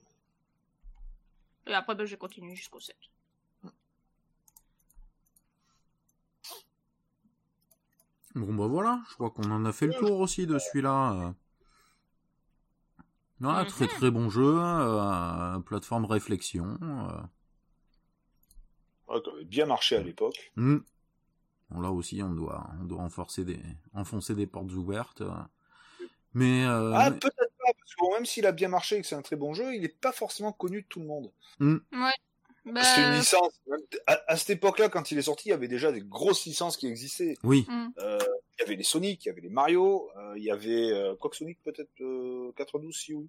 [1.66, 2.94] Et après, bah, j'ai continué jusqu'au 7.
[8.36, 11.34] Bon bah voilà, je crois qu'on en a fait le tour aussi de celui-là.
[13.40, 13.66] Mhm.
[13.66, 16.78] très très bon jeu, euh, plateforme réflexion.
[16.82, 17.22] euh.
[19.08, 20.52] Ouais, qui avait bien marché à l'époque.
[20.56, 20.78] Hmm.
[21.70, 23.60] Bon, là aussi, on doit, on doit enforcer des,
[23.94, 25.22] enfoncer des portes ouvertes.
[25.22, 25.30] euh.
[26.34, 29.00] Mais, euh, Ah, mais- peut-être pas, parce que bon, même s'il a bien marché et
[29.00, 31.32] que c'est un très bon jeu, il n'est pas forcément connu de tout le monde.
[32.66, 33.60] Bah, C'est une licence.
[34.06, 36.76] À, à cette époque-là, quand il est sorti, il y avait déjà des grosses licences
[36.76, 37.36] qui existaient.
[37.44, 37.88] oui, hmm.
[38.01, 38.18] Euh,
[38.59, 41.14] il y avait les Sonic, il y avait les Mario, euh, il y avait euh,
[41.14, 43.28] quoi que Sonic peut-être euh, 92 si oui.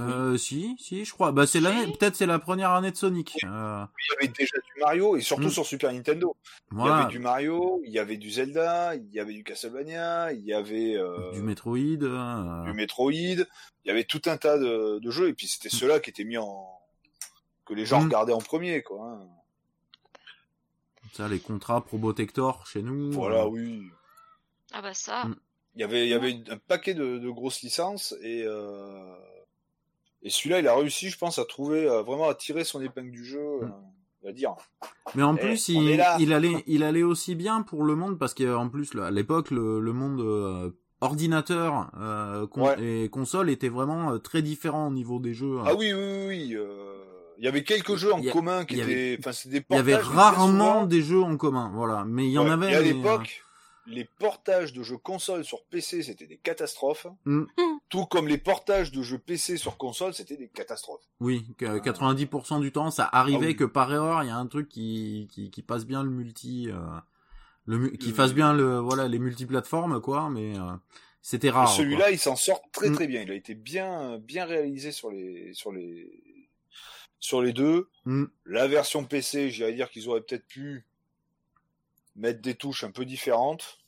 [0.00, 1.30] euh, si, si, je crois.
[1.30, 3.36] Bah, c'est l'année, peut-être c'est la première année de Sonic.
[3.44, 5.50] Euh, Il y avait déjà du Mario et surtout Mm.
[5.50, 6.34] sur Super Nintendo.
[6.70, 9.44] Il y voilà, avait du Mario, il y avait du Zelda, il y avait du
[9.44, 11.76] Castlevania, il y avait euh, du Metroid.
[12.02, 13.46] euh, du Metroid, il
[13.84, 16.38] y avait tout un tas de, de jeux et puis c'était ceux-là qui étaient mis
[16.38, 16.66] en
[17.64, 18.04] que les gens Mm.
[18.04, 19.06] regardaient en premier quoi.
[19.06, 19.26] hein.
[21.12, 23.12] ça, les contrats Probotector chez nous.
[23.12, 23.82] Voilà, euh, oui.
[24.72, 25.24] Ah bah ça.
[25.26, 25.36] Mm.
[25.74, 29.14] Il y avait il y avait un paquet de, de grosses licences et euh,
[30.22, 33.24] et celui-là il a réussi je pense à trouver vraiment à tirer son épingle du
[33.24, 33.64] jeu, Mm.
[33.64, 33.68] euh,
[34.22, 34.54] on va dire.
[35.14, 38.68] Mais en Eh, plus, il, allait, il allait aussi bien pour le monde parce qu'en
[38.68, 40.70] plus, à l'époque, le, le monde euh,
[41.00, 43.04] ordinateur euh, con- Ouais.
[43.04, 45.58] et console était vraiment euh, très différent au niveau des jeux.
[45.58, 45.64] hein.
[45.66, 46.54] Ah oui, oui, oui, oui.
[46.54, 46.98] euh,
[47.38, 49.78] Il y avait quelques jeux en a- commun qui étaient, enfin, c'est des il y
[49.78, 50.46] avait rarement
[50.80, 52.04] souvent- des jeux en commun, voilà.
[52.06, 52.72] Mais il y en Ouais, avait.
[52.72, 53.42] Et à mais, euh, l'époque,
[53.86, 57.06] les portages de jeux console sur PC, c'était des catastrophes.
[57.24, 57.44] Mm.
[57.88, 61.02] Tout comme les portages de jeux PC sur console, c'était des catastrophes.
[61.20, 63.56] Oui, que 90% du temps, ça arrivait Ah oui.
[63.56, 66.68] que par erreur, il y a un truc qui, qui, qui passe bien le multi,
[66.70, 66.78] euh,
[67.66, 70.62] le, qui Le- fasse bien le, voilà, les multiplateformes, quoi, mais euh,
[71.20, 71.68] c'était rare.
[71.68, 72.94] Celui-là, il s'en sort très Mm.
[72.94, 73.22] très bien.
[73.22, 76.08] Il a été bien, bien réalisé sur les, sur les,
[77.22, 77.88] sur les deux.
[78.04, 78.12] quoi.
[78.12, 78.26] Mm.
[78.46, 80.84] La version PC, j'irais dire qu'ils auraient peut-être pu
[82.16, 83.78] mettre des touches un peu différentes.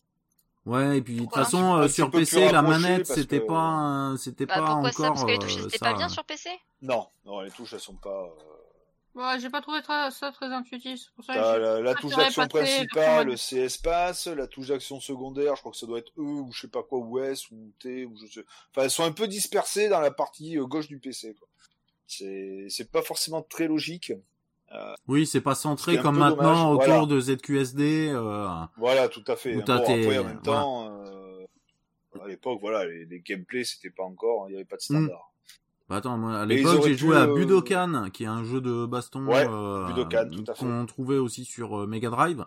[0.65, 4.47] Ouais, et puis de toute façon, euh, sur PC, la manette, c'était que- pas, c'était
[4.47, 4.93] Bah pas pourquoi encore.
[4.93, 5.91] ça Parce que les euh, touches c'était ça.
[5.91, 6.49] pas bien sur PC
[6.81, 8.09] Non, non, les touches elles sont pas.
[8.25, 10.99] euh, Ouais, j'ai pas trouvé très- ça très intuitif.
[11.01, 15.61] C'est pour ça la, la touche d'action principale, c'est espace, la touche d'action secondaire, je
[15.61, 18.07] crois que ça doit être E ou je sais pas quoi, ou S ou T
[18.07, 18.45] ou je sais.
[18.71, 21.35] Enfin, elles sont un peu dispersées dans la partie euh, gauche du PC.
[21.39, 21.47] quoi.
[22.07, 24.13] C'est pas forcément très logique.
[25.07, 27.07] Oui, c'est pas centré comme maintenant dommage, autour voilà.
[27.07, 28.09] de ZQSD.
[28.13, 28.49] Euh...
[28.77, 29.55] Voilà, tout à fait.
[29.55, 30.61] Bon, après, en même voilà.
[30.61, 31.45] temps, euh,
[32.23, 35.31] à l'époque, voilà, les, les gameplays c'était pas encore, il n'y avait pas de standard.
[35.89, 38.87] Bah attends, moi à l'époque j'ai joué à euh, Budokan, qui est un jeu de
[38.87, 40.65] baston Ouais, euh, Budokan, tout à fait.
[40.65, 42.47] qu'on trouvait aussi sur euh, Mega Drive.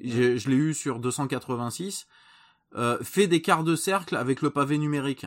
[0.00, 2.06] J'ai- Je l'ai eu sur 286.
[2.76, 5.26] Euh, fait des quarts de cercle avec le pavé numérique.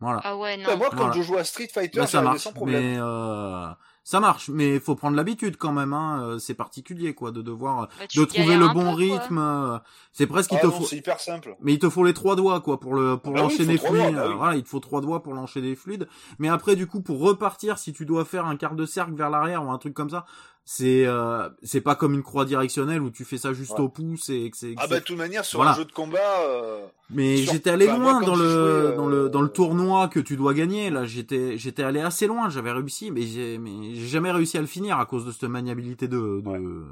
[0.00, 0.20] Voilà.
[0.24, 0.64] Ah ouais, non.
[0.66, 1.12] Bah, moi, quand Voilà.
[1.12, 2.82] je joue à Street Fighter, Bah, ça marche, sans problème.
[2.82, 3.66] mais euh,
[4.04, 5.92] ça marche, mais faut prendre l'habitude quand même.
[5.94, 6.20] Hein.
[6.22, 9.38] euh, C'est particulier quoi de devoir Bah, de trouver le bon peu, rythme.
[9.38, 9.78] euh,
[10.12, 10.84] C'est presque il Ah te non, faut.
[10.84, 11.56] c'est hyper simple.
[11.60, 13.58] Mais il te faut les trois doigts quoi pour le pour Ah bah oui, il
[13.64, 14.12] l'enchaîner faut trois fluide.
[14.14, 14.36] doigts, bah oui.
[14.36, 16.08] Voilà, il te faut trois doigts pour l'enchaîner fluide.
[16.38, 19.30] Mais après du coup pour repartir si tu dois faire un quart de cercle vers
[19.30, 20.26] l'arrière ou un truc comme ça,
[20.68, 23.80] c'est euh, c'est pas comme une croix directionnelle où tu fais ça juste Ouais.
[23.82, 24.70] au pouce et que c'est.
[24.74, 25.70] que Ah c'est- bah de toute manière sur Voilà.
[25.72, 28.48] un jeu de combat, euh, Mais sur- j'étais allé loin moi, dans le
[28.88, 30.90] jouais, dans le dans le euh, tournoi que tu dois gagner.
[30.90, 32.50] Là, j'étais j'étais allé assez loin.
[32.50, 35.44] J'avais réussi, mais j'ai mais j'ai jamais réussi à le finir à cause de cette
[35.44, 36.82] maniabilité de de,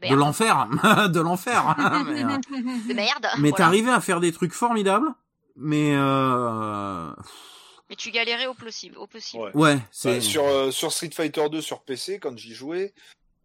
[0.00, 0.08] Ouais.
[0.08, 0.68] De l'enfer,
[1.12, 1.74] de l'enfer.
[2.06, 2.38] mais euh,
[2.88, 3.26] De merde.
[3.38, 3.56] mais voilà.
[3.56, 5.08] t'arrivais à faire des trucs formidables.
[5.56, 7.10] Mais euh,
[7.92, 9.42] Mais tu galérais au possible, au possible.
[9.42, 9.50] ouais.
[9.54, 12.94] ouais, Bah, c'est sur, euh, sur Street Fighter 2 sur PC, quand j'y jouais,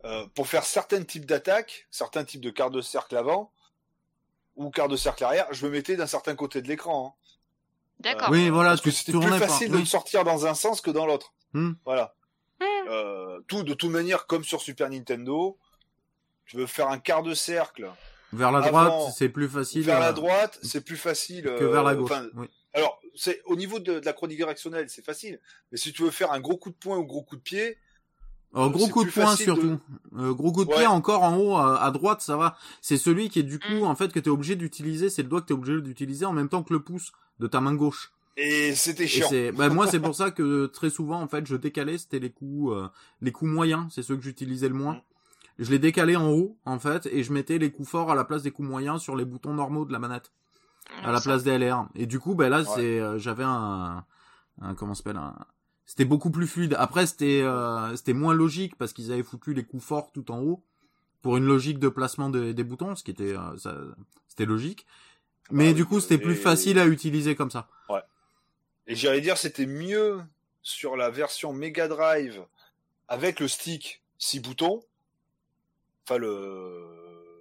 [0.06, 3.52] euh, pour faire certains types d'attaques, certains types de quarts de cercle avant,
[4.56, 7.14] ou quart de cercle arrière, je me mettais d'un certain côté de l'écran.
[7.20, 7.36] hein.
[8.00, 8.30] D'accord.
[8.32, 9.82] oui, voilà, Parce que c'était plus par- facile de oui.
[9.82, 11.34] le sortir dans un sens que dans l'autre.
[11.52, 11.74] Hmm.
[11.84, 12.16] Voilà.
[12.62, 12.88] Hmm.
[12.88, 15.58] Euh, tout de toute manière, comme sur Super Nintendo,
[16.46, 17.92] tu veux faire un quart de cercle
[18.32, 21.66] vers la avant, droite, c'est plus facile vers la euh, droite, c'est plus facile que
[21.66, 22.12] vers la euh, gauche.
[22.36, 22.48] oui.
[22.74, 25.40] Alors, c'est au niveau de, de la chronie directionnelle, c'est facile.
[25.72, 27.78] Mais si tu veux faire un gros coup de poing ou gros coup de pied,
[28.54, 29.80] Alors, gros c'est coup de poing de- surtout.
[30.18, 30.78] Euh, gros coup de Ouais.
[30.78, 32.56] pied encore en haut à, à droite, ça va.
[32.82, 33.84] C'est celui qui est du coup Mm.
[33.84, 35.10] en fait que t'es obligé d'utiliser.
[35.10, 37.62] C'est le doigt que t'es obligé d'utiliser en même temps que le pouce de ta
[37.62, 38.12] main gauche.
[38.40, 39.28] et c'était chiant.
[39.30, 42.30] c'est, bah, moi c'est pour ça que très souvent en fait je décalais, c'était les
[42.30, 42.88] coups, euh,
[43.22, 44.94] les coups moyens, c'est ceux que j'utilisais le moins.
[44.94, 45.02] Mm.
[45.60, 48.24] Je les décalais en haut en fait et je mettais les coups forts à la
[48.24, 50.32] place des coups moyens sur les boutons normaux de la manette,
[51.04, 51.88] à la place des LR.
[51.96, 52.66] Et du coup, ben là Ouais.
[52.76, 54.06] c'est, euh, j'avais un,
[54.62, 55.36] un comment s'appelle un
[55.86, 56.76] c'était beaucoup plus fluide.
[56.78, 60.42] Après, c'était euh, c'était moins logique parce qu'ils avaient foutu les coups forts tout en
[60.42, 60.62] haut
[61.22, 63.76] pour une logique de placement des, des boutons, ce qui était euh, ça,
[64.28, 64.86] c'était logique.
[65.50, 67.70] Mais Bah du coup, c'était plus facile à utiliser comme ça.
[68.90, 70.22] Et j'allais dire, c'était mieux
[70.62, 72.42] sur la version Mega Drive
[73.10, 74.82] avec le stick 6 boutons.
[76.06, 76.86] Enfin, le,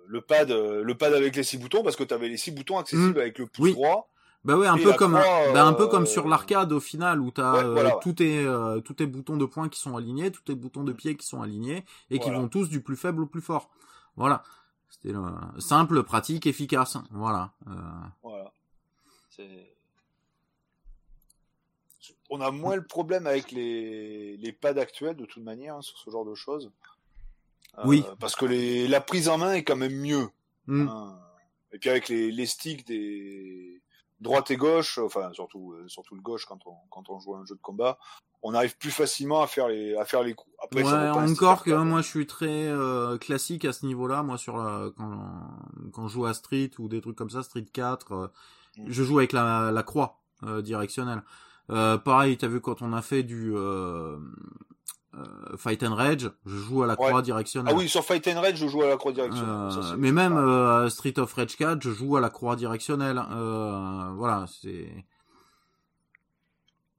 [0.06, 2.52] le pad, euh, le pad avec les 6 boutons, parce que tu avais les 6
[2.52, 3.20] boutons accessibles Mm.
[3.20, 3.72] avec le pouce Oui.
[3.72, 4.08] droit.
[4.44, 7.20] Bah ouais, un peu comme croix, bah, un peu euh, comme sur l'arcade au final
[7.20, 8.00] où t'as Ouais, euh, voilà, ouais.
[8.02, 10.92] tous tes euh, tous tes boutons de poing qui sont alignés, tous tes boutons de
[10.92, 13.70] pied qui sont alignés et qui vont tous du plus faible au plus fort.
[14.14, 14.44] Voilà.
[14.88, 16.96] C'était le- simple, pratique, efficace.
[17.10, 17.50] Voilà.
[17.66, 17.72] Euh,
[18.22, 18.52] Voilà.
[19.30, 19.72] C'est-
[22.30, 25.98] On a moins le problème avec les, les pads actuels, de toute manière, hein, sur
[25.98, 26.70] ce genre de choses.
[27.78, 28.04] Euh, Oui.
[28.20, 30.28] Parce que les, la prise en main est quand même mieux.
[30.66, 30.88] hmm.
[30.88, 31.18] hein.
[31.72, 33.82] Et puis avec les, les sticks des
[34.20, 37.40] droite et gauche, enfin surtout euh, surtout le gauche quand on quand on joue à
[37.40, 37.98] un jeu de combat,
[38.40, 40.54] on arrive plus facilement à faire les à faire les coups.
[40.62, 44.22] Après, ouais, encore que moi je suis très euh, classique à ce niveau-là.
[44.22, 45.20] Moi sur la, quand
[45.92, 48.28] quand je joue à Street ou des trucs comme ça, Street 4, euh,
[48.76, 48.84] Mm.
[48.88, 51.22] je joue avec la, la croix euh, directionnelle.
[51.70, 53.52] Euh, pareil, t'as vu quand on a fait du
[55.56, 57.06] Fight and Rage, je joue à la Ouais.
[57.08, 57.72] croix directionnelle.
[57.74, 59.48] Ah oui, sur Fight and Rage, je joue à la croix directionnelle.
[59.50, 62.56] Euh, Ça, c'est- mais même euh, Street of Rage 4, je joue à la croix
[62.56, 63.22] directionnelle.
[63.32, 64.88] Euh, voilà, c'est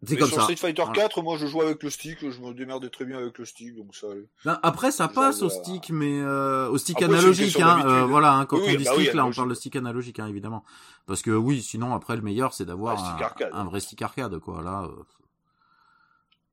[0.05, 0.43] c'est comme sur ça.
[0.43, 1.01] Street Fighter Voilà.
[1.01, 3.75] 4, moi je joue avec le stick, je me démerdais très bien avec le stick,
[3.75, 4.07] donc ça.
[4.45, 7.77] Ben, Après, ça Je passe au stick, mais euh, au stick Après, analogique, question hein.
[7.79, 7.91] d'habitude.
[7.91, 9.37] euh, voilà, hein, quand Oui, on oui, dit bah oui, stick, là, on analogique.
[9.37, 10.63] parle de stick analogique, hein, évidemment.
[11.07, 14.61] Parce que oui, sinon après le meilleur, c'est d'avoir stick un, vrai stick arcade, quoi.
[14.61, 15.03] Là, euh,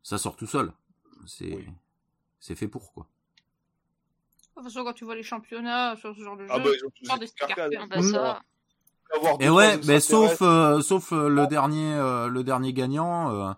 [0.02, 0.72] ça sort tout seul.
[1.26, 1.66] C'est Oui.
[2.40, 3.06] c'est fait pour quoi.
[4.56, 6.70] De toute façon, quand tu vois les championnats sur ce genre de jeu, Ah bah
[7.02, 8.42] ils ont des des stick Ah bah ça.
[9.14, 13.52] Avoir Et ouais, mais sauf euh, sauf euh, le dernier euh, le dernier gagnant, euh,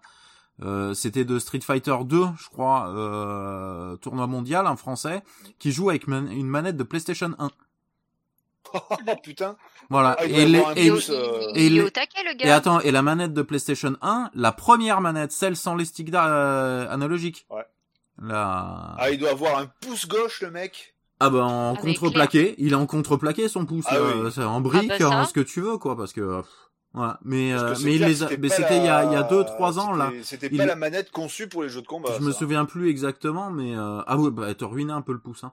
[0.63, 5.23] euh, c'était de Street Fighter 2, je crois, euh, tournoi mondial, un français,
[5.59, 7.51] qui joue avec man- une manette de PlayStation 1.
[9.09, 9.57] Oh putain.
[9.91, 10.17] Voilà.
[10.19, 13.97] Ah, et, les- et- euh, et les- taquet, le attends, et la manette de PlayStation
[14.03, 17.47] 1, la première manette, celle sans les sticks euh, analogiques.
[17.51, 17.65] Ouais.
[18.23, 18.95] La...
[18.99, 20.95] Ah, il doit avoir un pouce gauche, le mec.
[21.21, 24.43] Ah bah en Ah, contreplaqué, il est en contreplaqué son pouce, Ah euh, oui.
[24.45, 25.17] en brique, Ah bah ça.
[25.21, 26.43] en ce que tu veux quoi, parce que
[26.93, 27.19] voilà.
[27.25, 29.17] Mais euh, mais il clair, les a, mais pas c'était il y a il y
[29.17, 30.11] a deux trois ans là.
[30.23, 32.11] c'était- Il- pas la manette conçue pour les jeux de combat.
[32.19, 34.01] Je me souviens plus exactement, mais euh...
[34.07, 35.53] ah ouais, bah elle te ruinait un peu le pouce, hein.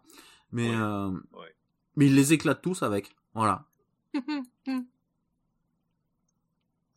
[0.51, 0.75] Mais Ouais.
[0.77, 1.07] euh...
[1.33, 1.52] Ouais.
[1.95, 3.65] Mais il les éclate tous avec, voilà.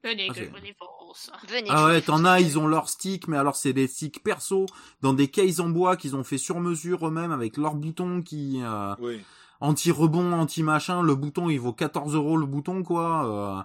[0.05, 1.31] Venez Ah, que c'est- je vous défonce.
[1.49, 1.69] Venez.
[1.71, 4.67] Ah ouais, t'en as, ils ont leurs sticks, mais alors c'est des sticks perso
[5.01, 8.61] dans des cases en bois qu'ils ont fait sur mesure eux-mêmes avec leurs boutons qui
[8.63, 9.21] euh, Oui.
[9.61, 11.03] anti-rebond, anti-machin.
[11.03, 13.27] Le bouton, il vaut 14 euros le bouton, quoi.
[13.27, 13.63] Euh,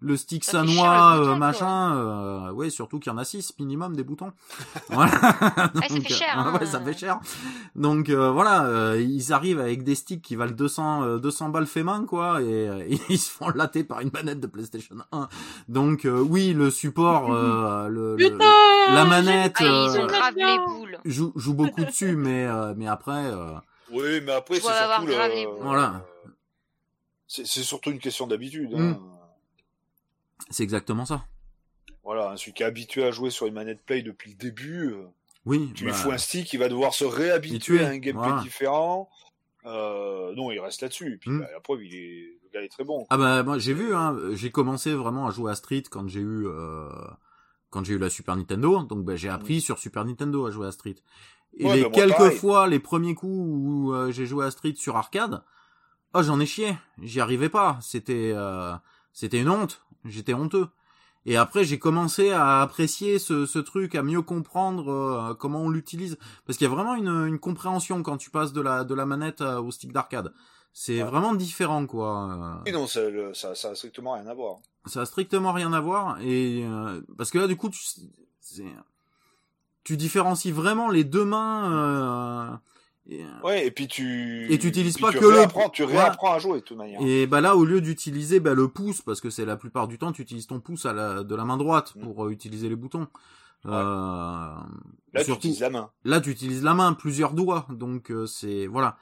[0.00, 1.96] le stick sanois, euh, machin.
[1.96, 4.32] Euh, ouais, surtout qu'il y en a 6 minimum des boutons.
[4.90, 5.10] voilà.
[5.10, 6.58] ça fait cher, euh, hein.
[6.58, 7.18] ouais, ça fait cher.
[7.74, 11.66] Donc euh, voilà, euh, ils arrivent avec des sticks qui valent 200, euh, 200 balles
[11.66, 15.28] fait main, quoi, et, euh, ils se font latter par une manette de PlayStation 1.
[15.68, 18.38] Donc euh, oui, le support, euh, le, le-
[18.94, 20.52] la manette Ah, ils euh, ont grave bien.
[20.52, 20.98] les boules.
[21.04, 23.52] joue, joue beaucoup dessus, mais euh, mais après, euh,
[23.90, 25.62] Oui, mais après, c'est surtout le...
[25.62, 26.04] Voilà.
[27.26, 28.70] C'est c'est surtout une question d'habitude.
[28.72, 28.94] Mm.
[30.40, 30.44] Hein.
[30.50, 31.24] c'est exactement ça.
[32.04, 35.04] Voilà, celui qui est habitué à jouer sur une manette Play depuis le début, euh,
[35.44, 35.70] Oui.
[35.74, 38.42] tu bah, lui fous un stick, il va devoir se réhabituer à un gameplay voilà.
[38.42, 39.10] différent.
[39.66, 41.14] Euh, non, il reste là-dessus.
[41.14, 41.40] Et puis, Mm.
[41.40, 42.38] bah, la preuve, il est...
[42.44, 43.06] le gars est très bon.
[43.10, 46.20] Ah bah moi j'ai vu, hein, j'ai commencé vraiment à jouer à Street quand j'ai
[46.20, 46.88] eu euh,
[47.70, 50.66] quand j'ai eu la Super Nintendo, donc bah, j'ai appris sur Super Nintendo à jouer
[50.68, 50.94] à Street.
[51.58, 52.38] Et Ouais, les bah, moi, quelques pareil.
[52.38, 55.42] fois, les premiers coups où euh, j'ai joué à Street sur arcade,
[56.14, 58.72] oh j'en ai chié, j'y arrivais pas, c'était euh,
[59.12, 60.68] c'était une honte, j'étais honteux.
[61.26, 65.68] Et après j'ai commencé à apprécier ce, ce truc, à mieux comprendre euh, comment on
[65.68, 66.16] l'utilise,
[66.46, 69.04] parce qu'il y a vraiment une, une compréhension quand tu passes de la de la
[69.06, 70.32] manette euh, au stick d'arcade.
[70.72, 71.08] C'est Ouais.
[71.08, 72.62] vraiment différent quoi.
[72.66, 74.56] Oui, non, ça, le- ça, ça a strictement rien à voir.
[74.86, 77.80] Ça a strictement rien à voir et euh, parce que là du coup tu
[79.84, 82.56] tu différencies vraiment les deux mains euh,
[83.08, 84.52] et, Ouais, et puis tu...
[84.52, 87.00] Et tu utilises pas tu que le- Tu réapprends à jouer, de toute manière.
[87.02, 89.98] et bah là au lieu d'utiliser bah, le pouce parce que c'est la plupart du
[89.98, 92.00] temps tu utilises ton pouce à la, de la main droite Mm.
[92.02, 93.08] pour euh, utiliser les boutons.
[93.64, 93.72] Ouais.
[93.72, 94.54] Euh,
[95.14, 95.90] Là, tu utilises la main.
[96.04, 98.96] là tu utilises la main plusieurs doigts donc euh, c'est voilà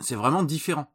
[0.00, 0.90] c'est vraiment différent.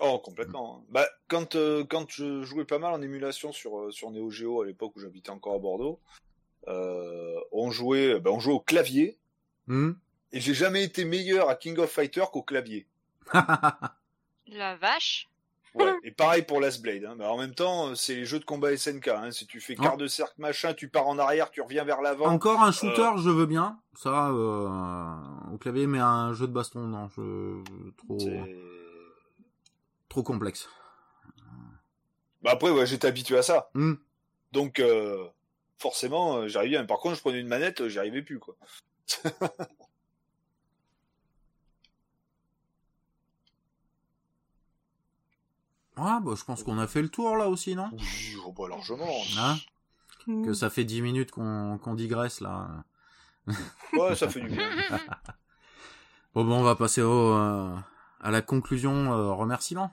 [0.00, 0.84] Oh, complètement.
[0.90, 4.62] Bah, quand, euh, quand je jouais pas mal en émulation sur, euh, sur Neo Geo
[4.62, 5.98] à l'époque où j'habitais encore à Bordeaux,
[6.68, 9.18] euh, on jouait, bah, on jouait au clavier,
[9.68, 9.92] Hmm
[10.32, 12.86] et j'ai jamais été meilleur à King of Fighter qu'au clavier.
[14.46, 15.28] La vache.
[15.74, 15.92] Ouais.
[16.04, 17.04] Et pareil pour Last Blade.
[17.04, 17.14] Hein.
[17.18, 19.08] Mais en même temps, c'est les jeux de combat SNK.
[19.08, 19.30] Hein.
[19.30, 22.26] Si tu fais quart de cercle machin, tu pars en arrière, tu reviens vers l'avant.
[22.26, 23.78] Encore un shooter, je veux bien.
[23.94, 27.62] Ça, euh, au clavier, mais un jeu de baston, non, je...
[27.96, 28.18] trop,
[30.08, 30.68] trop complexe.
[32.42, 33.70] Bah après, ouais, j'étais habitué à ça.
[33.74, 33.94] Hmm.
[34.52, 35.26] Donc, euh,
[35.78, 36.86] forcément, euh, j'arrivais bien.
[36.86, 38.56] Par contre, je prenais une manette, euh, j'y arrivais plus, quoi.
[46.00, 48.68] Ah, bah, je pense qu'on a fait le tour là aussi, non Oui, oh, bah,
[48.68, 49.08] largement.
[49.36, 49.56] Hein.
[50.44, 52.84] Que ça fait 10 minutes qu'on qu'on digresse là.
[53.94, 54.68] Ouais, ça fait du bien.
[56.34, 57.74] Bon, bon, on va passer au, euh,
[58.20, 59.92] à la conclusion euh, remerciement.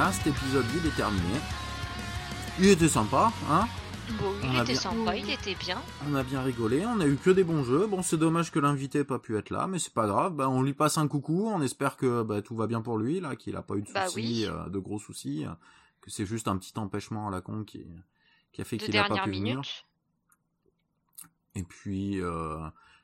[0.00, 1.34] Voilà, cet épisode il est terminé.
[2.58, 3.66] Il était sympa, hein
[4.18, 5.80] Bon, il On était bien- sympa, il était bien.
[6.08, 7.86] On a bien rigolé, on a eu que des bons jeux.
[7.86, 10.34] Bon, c'est dommage que l'invité ait pas pu être là, mais c'est pas grave.
[10.34, 11.46] Bah, on lui passe un coucou.
[11.48, 13.86] On espère que bah, tout va bien pour lui, là, qu'il a pas eu de
[13.86, 14.46] soucis, Bah oui.
[14.48, 15.50] euh, de gros soucis, euh,
[16.00, 17.86] que c'est juste un petit empêchement à la con qui,
[18.52, 19.42] qui a fait qu'il a pas pu venir.
[19.58, 19.84] minute.
[21.54, 22.58] Et puis, euh,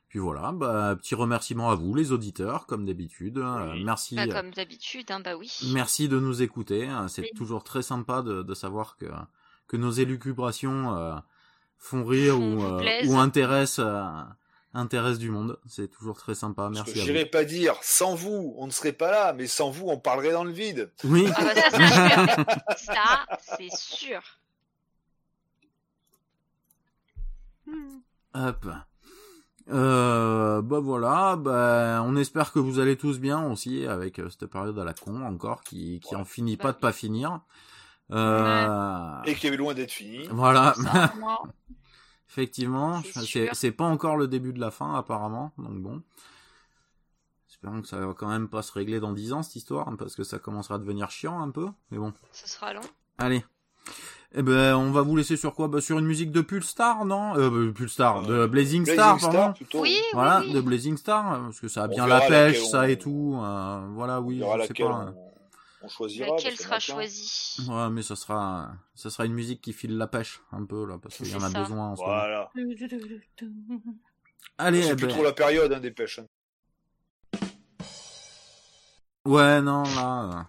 [0.09, 3.37] puis voilà, bah, petit remerciement à vous, les auditeurs, comme d'habitude.
[3.39, 3.83] Euh, Oui.
[3.83, 4.15] merci.
[4.15, 5.51] Bah, euh, comme d'habitude, hein, bah oui.
[5.73, 6.87] Merci de nous écouter.
[6.87, 7.07] hein.
[7.09, 7.31] C'est Oui.
[7.35, 9.05] toujours très sympa de, de savoir que,
[9.67, 11.15] que nos élucubrations euh,
[11.77, 14.23] font rire ou, euh, ou intéressent, euh,
[14.73, 15.59] intéressent du monde.
[15.67, 16.69] C'est toujours très sympa.
[16.71, 19.87] Merci à j'irai pas dire, sans vous, on ne serait pas là, mais sans vous,
[19.89, 20.89] on parlerait dans le vide.
[21.03, 21.27] Oui.
[21.35, 22.31] Ah bah ça, c'est sûr.
[22.77, 23.25] ça,
[23.57, 24.21] c'est sûr.
[28.33, 28.65] Hop.
[29.69, 34.45] Euh, bah voilà, bah, on espère que vous allez tous bien aussi avec euh, cette
[34.45, 36.21] période à la con encore qui, qui Ouais.
[36.21, 37.41] en finit Bah pas de pas finir.
[38.11, 40.27] Euh, Et qui est loin d'être fini.
[40.31, 40.73] Voilà.
[40.75, 41.13] Ça,
[42.29, 43.01] Effectivement,
[43.53, 46.01] C'est pas encore le début de la fin apparemment, donc bon.
[47.49, 49.95] Espérons que ça va quand même pas se régler dans 10 ans cette histoire, hein,
[49.97, 52.13] parce que ça commencera à devenir chiant un peu, mais bon.
[52.31, 52.81] ça sera long.
[53.17, 53.43] Allez.
[54.35, 55.67] Eh ben, on va vous laisser sur quoi?
[55.69, 57.35] Bah sur une musique de Pulstar, non?
[57.37, 59.53] Euh, bah, Pulstar, de Blazing, Blazing Star, Star, pardon.
[59.53, 59.81] plutôt.
[59.81, 60.61] Oui, Voilà, oui, de.
[60.61, 63.39] Blazing Star, euh, parce que ça a On bien la pêche, ça on- et tout.
[63.41, 65.13] euh, voilà, On oui, verra je sais laquelle pas.
[65.15, 65.31] on,
[65.83, 66.27] on choisira.
[66.27, 67.65] Laquelle sera choisie?
[67.69, 70.97] Ouais, mais ça sera, ça sera une musique qui file la pêche un peu là,
[71.01, 71.61] parce qu'il y en a ça.
[71.61, 72.13] besoin en ce moment.
[72.13, 72.51] Voilà.
[74.57, 76.19] Allez, C'est eh plus ben, trop la période hein, des pêches.
[76.19, 76.25] hein.
[79.25, 80.47] ouais, non, là.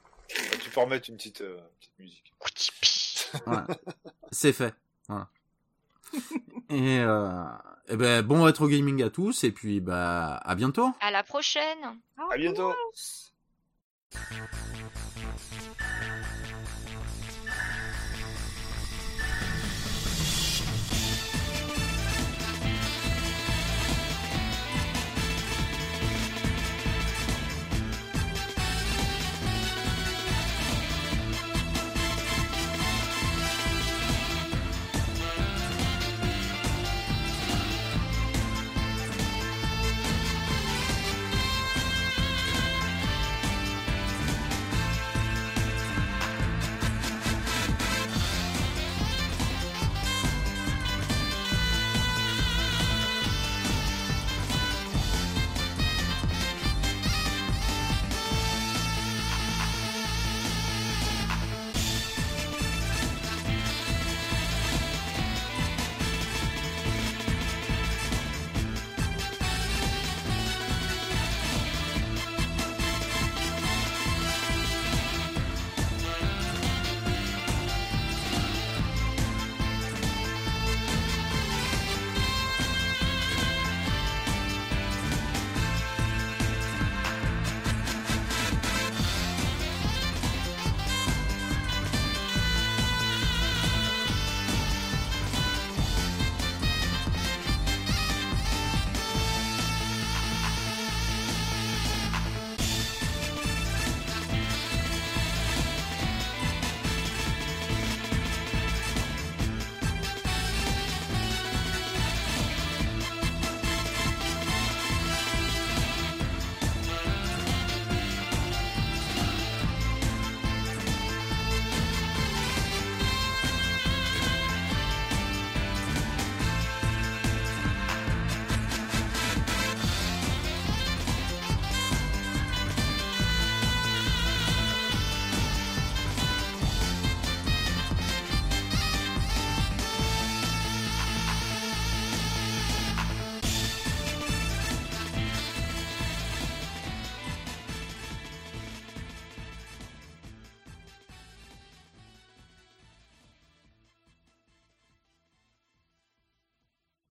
[0.60, 2.34] Tu peux remettre une petite, euh, petite musique.
[4.30, 4.74] C'est fait.
[5.08, 5.28] Voilà.
[6.70, 7.44] Et, euh,
[7.88, 10.92] eh ben, bon rétro gaming à tous, et puis, bah, à bientôt.
[11.00, 11.98] À la prochaine.
[12.30, 12.74] À bientôt.